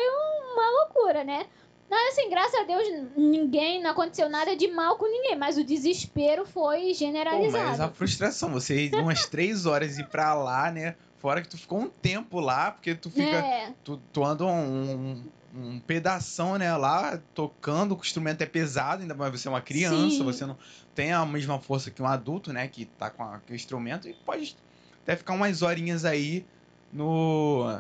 [0.54, 1.48] uma loucura, né?
[1.90, 5.64] Mas assim, graças a Deus, ninguém, não aconteceu nada de mal com ninguém, mas o
[5.64, 7.64] desespero foi Pô, generalizado.
[7.68, 10.96] mas a frustração, você ir umas três horas ir pra lá, né?
[11.18, 13.38] Fora que tu ficou um tempo lá, porque tu fica.
[13.38, 14.52] É, Tu, tu anda um,
[14.92, 19.62] um, um pedação, né, lá, tocando, o instrumento é pesado, ainda mais você é uma
[19.62, 20.24] criança, Sim.
[20.24, 20.58] você não
[20.96, 24.08] tem a mesma força que um adulto, né, que tá com, a- com o instrumento,
[24.08, 24.58] e pode
[25.04, 26.48] até ficar umas horinhas aí
[26.92, 27.80] no,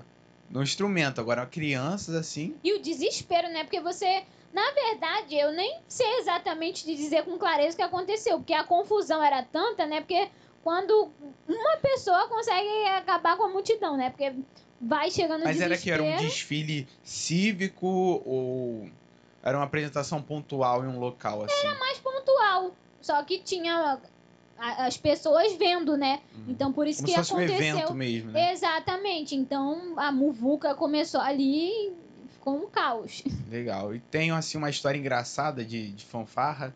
[0.49, 1.19] no instrumento.
[1.19, 3.63] Agora, crianças, assim, E o desespero, né?
[3.63, 4.23] Porque você.
[4.53, 8.63] Na verdade, eu nem sei exatamente de dizer com clareza o que aconteceu, porque a
[8.63, 9.99] confusão era tanta, né?
[9.99, 10.29] Porque
[10.63, 11.11] quando
[11.47, 14.11] uma pessoa consegue acabar com a multidão, né?
[14.11, 14.33] Porque
[14.79, 16.29] vai chegando mas era que era um desespero.
[16.29, 17.87] desfile cívico
[18.25, 18.89] ou
[19.43, 21.67] era uma apresentação pontual em um local, assim?
[21.79, 22.71] mais pontual.
[23.01, 23.99] Só que tinha
[24.57, 26.21] as pessoas vendo, né?
[26.33, 26.45] Uhum.
[26.49, 27.77] Então por isso Como que um aconteceu.
[27.77, 28.53] evento mesmo, né?
[28.53, 29.35] Exatamente.
[29.35, 31.93] Então a muvuca começou ali e
[32.29, 33.23] ficou um caos.
[33.49, 33.93] Legal.
[33.93, 36.75] E tem, assim, uma história engraçada de, de fanfarra?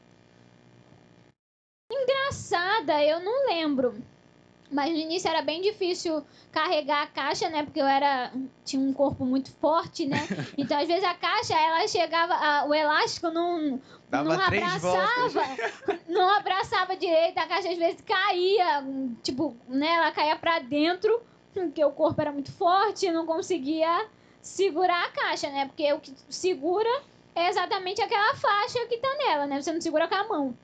[1.91, 3.95] Engraçada, eu não lembro.
[4.71, 7.63] Mas no início era bem difícil carregar a caixa, né?
[7.63, 8.31] Porque eu era.
[8.63, 10.17] tinha um corpo muito forte, né?
[10.57, 12.33] Então, às vezes, a caixa, ela chegava.
[12.35, 15.41] a- o elástico não, Dava não abraçava.
[16.07, 18.83] Não abraçava direito, a caixa às vezes caía.
[19.23, 19.87] Tipo, né?
[19.95, 21.19] Ela caía pra dentro,
[21.53, 24.05] porque o corpo era muito forte, não conseguia
[24.41, 25.65] segurar a caixa, né?
[25.65, 26.89] Porque o que segura
[27.35, 29.61] é exatamente aquela faixa que tá nela, né?
[29.61, 30.57] Você não segura com a mão.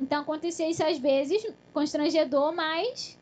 [0.00, 3.17] Então acontecia isso às vezes, constrangedor, mas.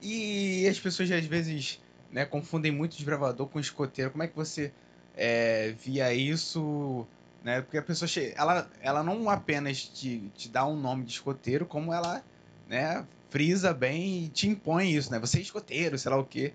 [0.00, 4.10] E as pessoas às vezes né, confundem muito desbravador com escoteiro.
[4.10, 4.74] Como é que você
[5.14, 7.08] é, via isso?
[7.42, 7.60] Né?
[7.62, 11.66] Porque a pessoa che- ela, ela não apenas te, te dá um nome de escoteiro,
[11.66, 12.24] como ela
[12.66, 15.18] né, frisa bem e te impõe isso, né?
[15.18, 16.54] Você é escoteiro, sei lá o quê.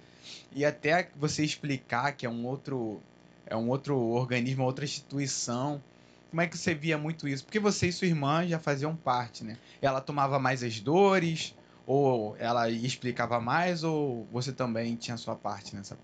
[0.51, 3.03] E até você explicar que é um outro
[3.45, 5.84] é um outro organismo, outra instituição.
[6.30, 7.45] Como é que você via muito isso?
[7.45, 9.57] Porque você e sua irmã já faziam parte, né?
[9.81, 11.55] Ela tomava mais as dores,
[11.87, 15.97] ou ela explicava mais, ou você também tinha sua parte nessa,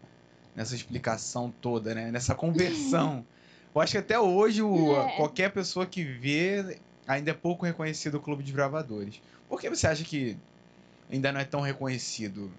[0.56, 2.12] nessa explicação toda, né?
[2.12, 3.26] Nessa conversão.
[3.74, 5.16] Eu acho que até hoje o, É.
[5.16, 9.22] qualquer pessoa que vê ainda é pouco reconhecido o Clube de Bravadores.
[9.50, 10.38] Por que você acha que
[11.10, 12.52] ainda não é tão reconhecido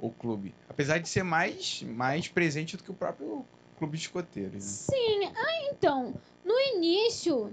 [0.00, 0.54] o clube?
[0.68, 3.44] Apesar de ser mais, mais presente do que o próprio
[3.78, 4.54] Clube de Escoteiros.
[4.54, 4.60] Né?
[4.60, 6.14] Sim, ah, então,
[6.44, 7.52] no início,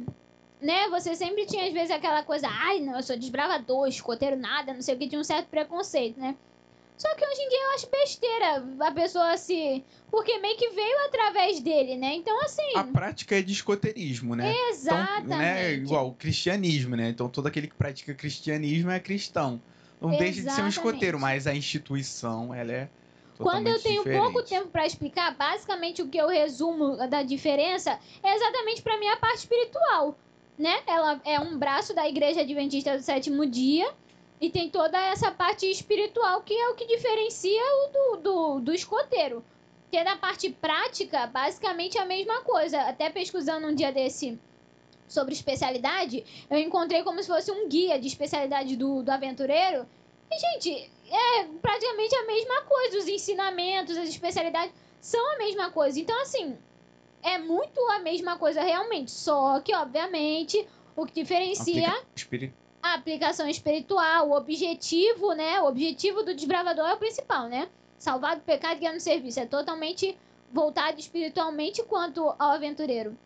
[0.63, 4.73] né, você sempre tinha às vezes aquela coisa, ai, não, eu sou desbravador, escoteiro, nada,
[4.73, 6.35] não sei o que, tinha um certo preconceito, né?
[6.97, 9.83] Só que hoje em dia eu acho besteira a pessoa se.
[10.11, 12.13] Porque meio que veio através dele, né?
[12.13, 12.75] Então, assim.
[12.75, 14.51] A prática é de escoteirismo, né?
[14.51, 15.27] Então, exatamente.
[15.27, 17.09] né, igual o cristianismo, né?
[17.09, 19.59] Então todo aquele que pratica cristianismo é cristão.
[19.99, 20.77] Não deixa de ser um Exatamente.
[20.77, 22.89] escoteiro, mas a instituição, ela é
[23.37, 24.21] Quando eu tenho diferente.
[24.21, 29.07] pouco tempo pra explicar, basicamente o que eu resumo da diferença é exatamente pra mim
[29.07, 30.15] a parte espiritual,
[30.57, 30.81] né?
[30.87, 33.91] Ela é um braço da Igreja Adventista do Sétimo Dia
[34.39, 38.73] e tem toda essa parte espiritual que é o que diferencia o do, do, do
[38.73, 39.43] escoteiro.
[39.83, 42.81] Porque na parte prática, basicamente é a mesma coisa.
[42.81, 44.39] Até pesquisando um dia desse
[45.07, 49.87] sobre especialidade, eu encontrei como se fosse um guia de especialidade do, do aventureiro.
[50.31, 52.97] E, gente, é praticamente a mesma coisa.
[52.97, 55.99] Os ensinamentos, as especialidades são a mesma coisa.
[55.99, 56.57] Então, assim,
[57.23, 59.11] é muito a mesma coisa realmente.
[59.11, 65.59] Só que, obviamente, o que diferencia Aplica- a aplicação espiritual, o objetivo, né?
[65.61, 67.69] O objetivo do desbravador é o principal, né?
[67.97, 69.39] Salvar do pecado e ganhar no serviço.
[69.39, 70.17] É totalmente
[70.51, 73.17] voltado espiritualmente quanto ao aventureiro.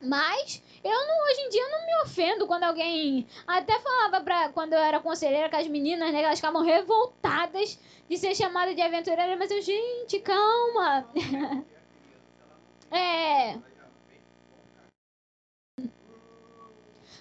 [0.00, 3.26] Mas eu não, hoje em dia não me ofendo quando alguém.
[3.46, 4.48] Até falava pra.
[4.50, 6.20] Quando eu era conselheira com as meninas, né?
[6.20, 7.78] que Elas ficavam revoltadas
[8.08, 9.36] de ser chamada de aventureira.
[9.36, 11.04] Mas eu, gente, calma.
[12.90, 13.58] é.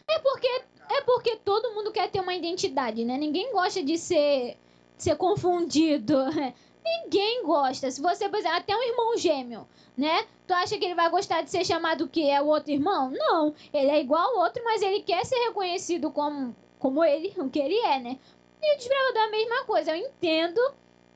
[0.09, 0.47] É porque,
[0.89, 3.17] é porque todo mundo quer ter uma identidade, né?
[3.17, 4.57] Ninguém gosta de ser,
[4.97, 6.17] ser confundido.
[7.03, 7.91] Ninguém gosta.
[7.91, 9.67] Se você, por exemplo, até um irmão gêmeo,
[9.97, 10.25] né?
[10.47, 12.21] Tu acha que ele vai gostar de ser chamado o quê?
[12.21, 13.11] É o outro irmão?
[13.11, 13.53] Não.
[13.73, 17.59] Ele é igual ao outro, mas ele quer ser reconhecido como, como ele, o que
[17.59, 18.17] ele é, né?
[18.61, 19.91] E o desbravador é a mesma coisa.
[19.91, 20.61] Eu entendo,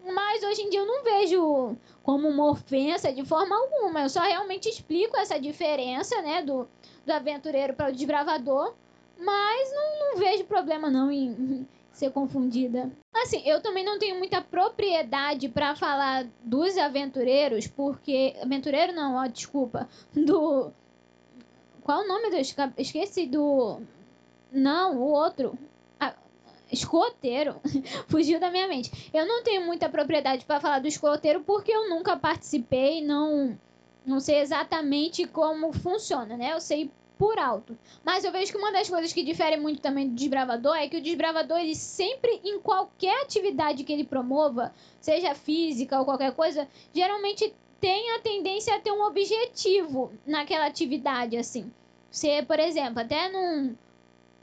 [0.05, 4.01] Mas hoje em dia eu não vejo como uma ofensa de forma alguma.
[4.01, 6.67] Eu só realmente explico essa diferença, né, do,
[7.05, 8.73] do aventureiro para o desbravador.
[9.19, 12.91] Mas não, não vejo problema não em ser confundida.
[13.13, 18.35] Assim, eu também não tenho muita propriedade para falar dos aventureiros, porque.
[18.41, 19.87] Aventureiro não, ó, desculpa.
[20.13, 20.71] Do.
[21.83, 22.37] Qual o nome do.
[22.77, 23.79] Esqueci do.
[24.51, 25.57] Não, o outro.
[26.71, 27.55] Escoteiro.
[28.07, 29.09] Fugiu da minha mente.
[29.13, 33.57] Eu não tenho muita propriedade para falar do escoteiro porque eu nunca participei, não.
[34.05, 36.53] Não sei exatamente como funciona, né?
[36.53, 36.89] Eu sei
[37.21, 37.77] por alto.
[38.03, 40.97] Mas eu vejo que uma das coisas que difere muito também do desbravador é que
[40.97, 46.67] o desbravador, ele sempre, em qualquer atividade que ele promova, seja física ou qualquer coisa,
[46.91, 51.71] geralmente tem a tendência a ter um objetivo naquela atividade, assim.
[52.09, 53.75] Você, por exemplo, até num,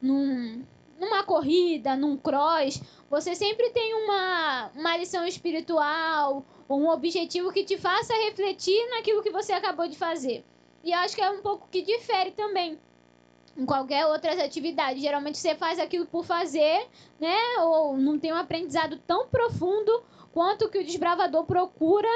[0.01, 0.63] num,
[0.99, 7.79] numa corrida, num cross, você sempre tem uma, uma lição espiritual, um objetivo que te
[7.79, 10.45] faça refletir naquilo que você acabou de fazer.
[10.85, 12.79] E acho que é um pouco que difere também
[13.57, 15.03] em qualquer outras atividades.
[15.03, 16.87] Geralmente você faz aquilo por fazer,
[17.19, 17.37] né?
[17.61, 20.03] Ou não tem um aprendizado tão profundo
[20.33, 22.09] quanto que o desbravador procura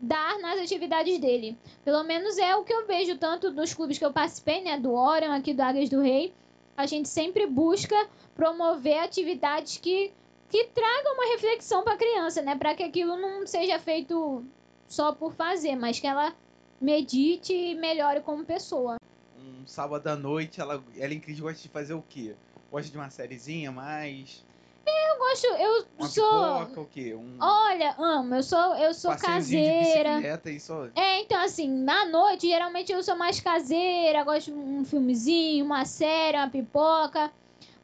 [0.00, 1.56] dar nas atividades dele.
[1.84, 4.92] Pelo menos é o que eu vejo tanto dos clubes que eu participei, né, do
[4.94, 6.32] Orion, aqui do Águias do Rei.
[6.80, 7.94] A gente sempre busca
[8.34, 10.10] promover atividades que
[10.48, 14.44] que tragam uma reflexão para a criança, né, para que aquilo não seja feito
[14.88, 16.34] só por fazer, mas que ela
[16.80, 18.96] medite e melhore como pessoa.
[19.38, 22.34] Um sábado à noite, ela, ela Cris gosta de fazer o quê?
[22.68, 24.44] Gosta de uma sériezinha mais.
[24.86, 26.58] É, eu gosto, eu uma sou.
[26.66, 27.14] Pipoca, o quê?
[27.14, 30.10] Um Olha, amo, eu sou, eu sou caseira.
[30.10, 30.86] De bicicleta e só...
[30.96, 35.84] É, então assim, na noite, geralmente eu sou mais caseira, gosto de um filmezinho, uma
[35.84, 37.30] série, uma pipoca.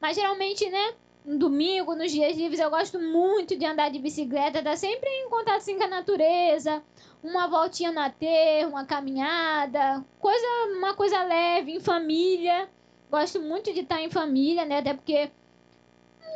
[0.00, 0.94] Mas geralmente, né,
[1.24, 5.28] no domingo, nos dias livres, eu gosto muito de andar de bicicleta, tá sempre em
[5.28, 6.82] contato assim, com a natureza
[7.26, 10.46] uma voltinha no aterro, uma caminhada, coisa,
[10.76, 12.68] uma coisa leve, em família.
[13.10, 14.78] Gosto muito de estar em família, né?
[14.78, 15.30] Até porque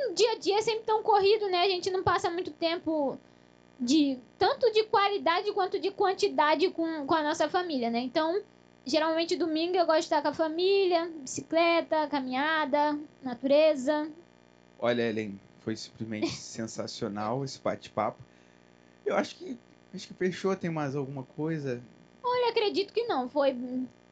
[0.09, 1.63] o dia a dia é sempre tão corrido, né?
[1.63, 3.19] A gente não passa muito tempo
[3.79, 8.01] de tanto de qualidade quanto de quantidade com, com a nossa família, né?
[8.01, 8.43] Então,
[8.85, 14.11] geralmente domingo eu gosto de estar com a família, bicicleta, caminhada, natureza.
[14.79, 18.23] Olha, Ellen, foi simplesmente sensacional esse bate-papo.
[19.05, 19.59] Eu acho que
[19.95, 21.83] Acho que fechou, tem mais alguma coisa?
[22.23, 23.29] Olha, acredito que não.
[23.29, 23.57] Foi.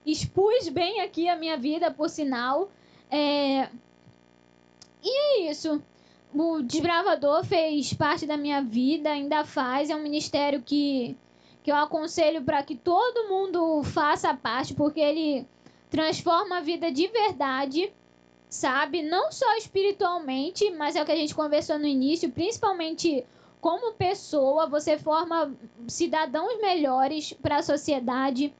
[0.05, 2.70] Expus bem aqui a minha vida, por sinal.
[3.10, 3.69] É...
[5.03, 5.83] E é isso.
[6.35, 9.91] O Desbravador fez parte da minha vida, ainda faz.
[9.91, 11.16] É um ministério que,
[11.62, 15.47] que eu aconselho para que todo mundo faça parte, porque ele
[15.91, 17.93] transforma a vida de verdade,
[18.49, 19.03] sabe?
[19.03, 23.25] Não só espiritualmente, mas é o que a gente conversou no início, principalmente
[23.61, 25.53] como pessoa, você forma
[25.89, 28.55] cidadãos melhores para a sociedade,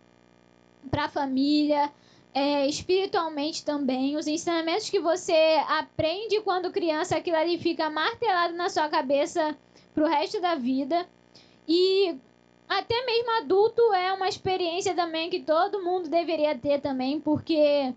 [0.91, 1.93] para a família,
[2.35, 4.17] é, espiritualmente também.
[4.17, 9.57] Os ensinamentos que você aprende quando criança, aquilo ali fica martelado na sua cabeça
[9.95, 11.07] para o resto da vida.
[11.67, 12.17] E
[12.69, 17.95] até mesmo adulto é uma experiência também que todo mundo deveria ter também, porque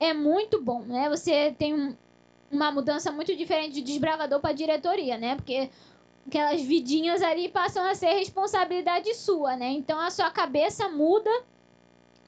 [0.00, 1.08] é muito bom, né?
[1.08, 1.94] Você tem um,
[2.50, 5.36] uma mudança muito diferente de desbravador para diretoria, né?
[5.36, 5.70] Porque
[6.26, 9.70] aquelas vidinhas ali passam a ser responsabilidade sua, né?
[9.70, 11.30] Então a sua cabeça muda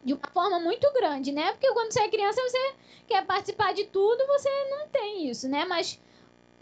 [0.04, 1.52] de uma forma muito grande, né?
[1.52, 2.74] Porque quando você é criança, você
[3.06, 5.64] quer participar de tudo, você não tem isso, né?
[5.64, 6.00] Mas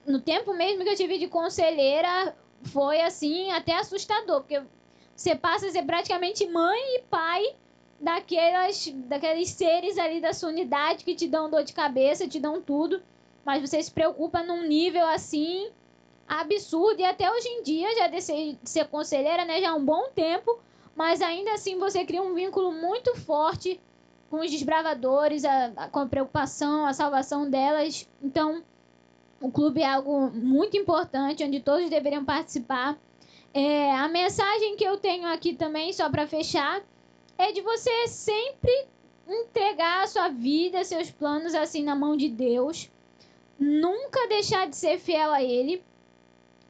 [0.07, 4.63] no tempo mesmo que eu tive de conselheira, foi assim, até assustador, porque
[5.15, 7.55] você passa a ser praticamente mãe e pai
[8.01, 12.61] daquelas, daqueles seres ali da sua unidade que te dão dor de cabeça, te dão
[12.61, 13.03] tudo,
[13.45, 15.71] mas você se preocupa num nível assim
[16.29, 17.01] absurdo.
[17.01, 19.61] E até hoje em dia, já de ser, de ser conselheira, né?
[19.61, 20.59] Já há um bom tempo.
[20.97, 23.79] Mas ainda assim você cria um vínculo muito forte
[24.31, 28.09] com os desbravadores, a, a, com a preocupação, a salvação delas.
[28.23, 28.63] Então,
[29.41, 32.99] o clube é algo muito importante, onde todos deveriam participar.
[33.53, 36.83] É, a mensagem que eu tenho aqui também, só para fechar,
[37.39, 38.87] é de você sempre
[39.29, 42.91] entregar a sua vida, seus planos assim na mão de Deus.
[43.59, 45.83] Nunca deixar de ser fiel a Ele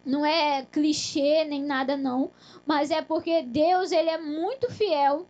[0.06, 2.30] não é clichê nem nada não,
[2.64, 5.26] mas é porque Deus ele é muito fiel,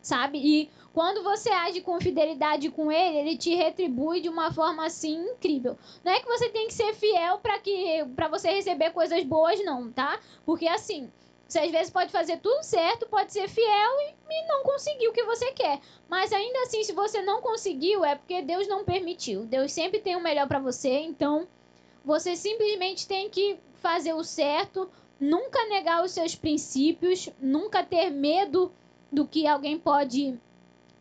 [0.00, 0.38] sabe?
[0.38, 5.22] E quando você age com fidelidade com ele, ele te retribui de uma forma assim
[5.32, 5.76] incrível.
[6.02, 9.62] Não é que você tem que ser fiel para que para você receber coisas boas
[9.62, 10.18] não, tá?
[10.46, 11.12] Porque assim,
[11.46, 15.12] você às vezes pode fazer tudo certo, pode ser fiel e, e não conseguir o
[15.12, 15.78] que você quer.
[16.08, 19.44] Mas ainda assim, se você não conseguiu, é porque Deus não permitiu.
[19.44, 21.46] Deus sempre tem o melhor para você, então
[22.06, 24.88] Você simplesmente tem que fazer o certo,
[25.18, 28.70] nunca negar os seus princípios, nunca ter medo
[29.10, 30.38] do que alguém pode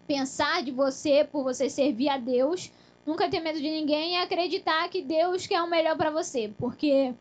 [0.08, 2.72] pensar de você por você servir a Deus,
[3.06, 7.14] nunca ter medo de ninguém e acreditar que Deus quer o melhor para você, porque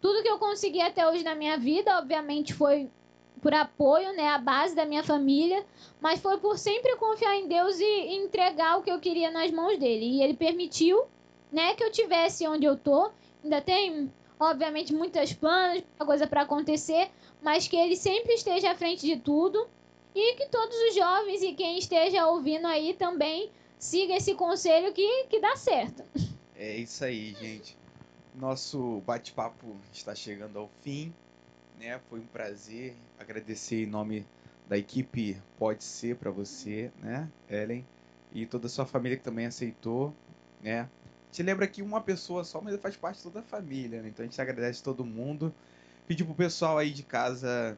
[0.00, 2.88] tudo que eu consegui até hoje na minha vida, obviamente, foi
[3.42, 5.66] por apoio, né, a base da minha família,
[6.00, 9.76] mas foi por sempre confiar em Deus e entregar o que eu queria nas mãos
[9.76, 10.06] dele.
[10.06, 11.02] E ele permitiu,
[11.50, 13.10] né, que eu tivesse onde eu tô.
[13.44, 14.10] Ainda tem,
[14.40, 17.10] obviamente, muitas planos, muita coisa para acontecer,
[17.42, 19.68] mas que ele sempre esteja à frente de tudo
[20.14, 25.24] e que todos os jovens e quem esteja ouvindo aí também siga esse conselho que,
[25.24, 26.02] que dá certo.
[26.56, 27.76] É isso aí, gente.
[28.34, 31.12] Nosso bate-papo está chegando ao fim,
[31.78, 32.00] né?
[32.08, 34.26] Foi um prazer agradecer em nome
[34.66, 37.86] da equipe Pode Ser para você, né, Ellen,
[38.32, 40.14] e toda a sua família que também aceitou,
[40.62, 40.88] né?
[41.34, 44.08] Te lembra que uma pessoa só, mas faz parte de toda a família, né?
[44.08, 45.52] Então a gente agradece todo mundo.
[46.06, 47.76] Pedir pro pessoal aí de casa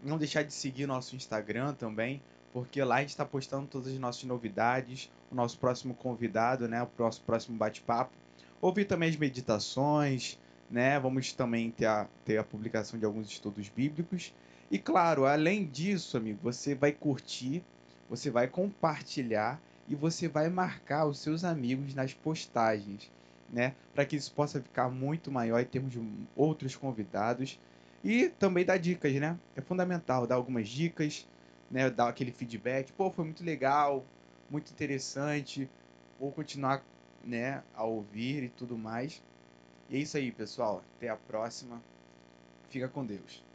[0.00, 2.22] não deixar de seguir nosso Instagram também,
[2.52, 6.80] porque lá a gente está postando todas as nossas novidades, o nosso próximo convidado, né?
[6.80, 8.12] O nosso próximo bate-papo
[8.60, 10.38] ouvir também as meditações,
[10.70, 11.00] né?
[11.00, 14.32] Vamos também ter a, ter a publicação de alguns estudos bíblicos.
[14.70, 17.64] E claro, além disso, amigo, você vai curtir,
[18.08, 23.10] você vai compartilhar e você vai marcar os seus amigos nas postagens,
[23.48, 23.74] né?
[23.92, 25.94] Para que isso possa ficar muito maior e termos
[26.34, 27.58] outros convidados.
[28.04, 29.38] E também dar dicas, né?
[29.54, 31.26] É fundamental dar algumas dicas,
[31.70, 31.90] né?
[31.90, 32.92] Dar aquele feedback.
[32.92, 34.04] Pô, foi muito legal,
[34.50, 35.68] muito interessante.
[36.18, 36.84] Vou continuar
[37.24, 39.22] né, a ouvir e tudo mais.
[39.88, 40.82] E é isso aí, pessoal.
[40.96, 41.82] Até a próxima.
[42.70, 43.51] Fica com Deus.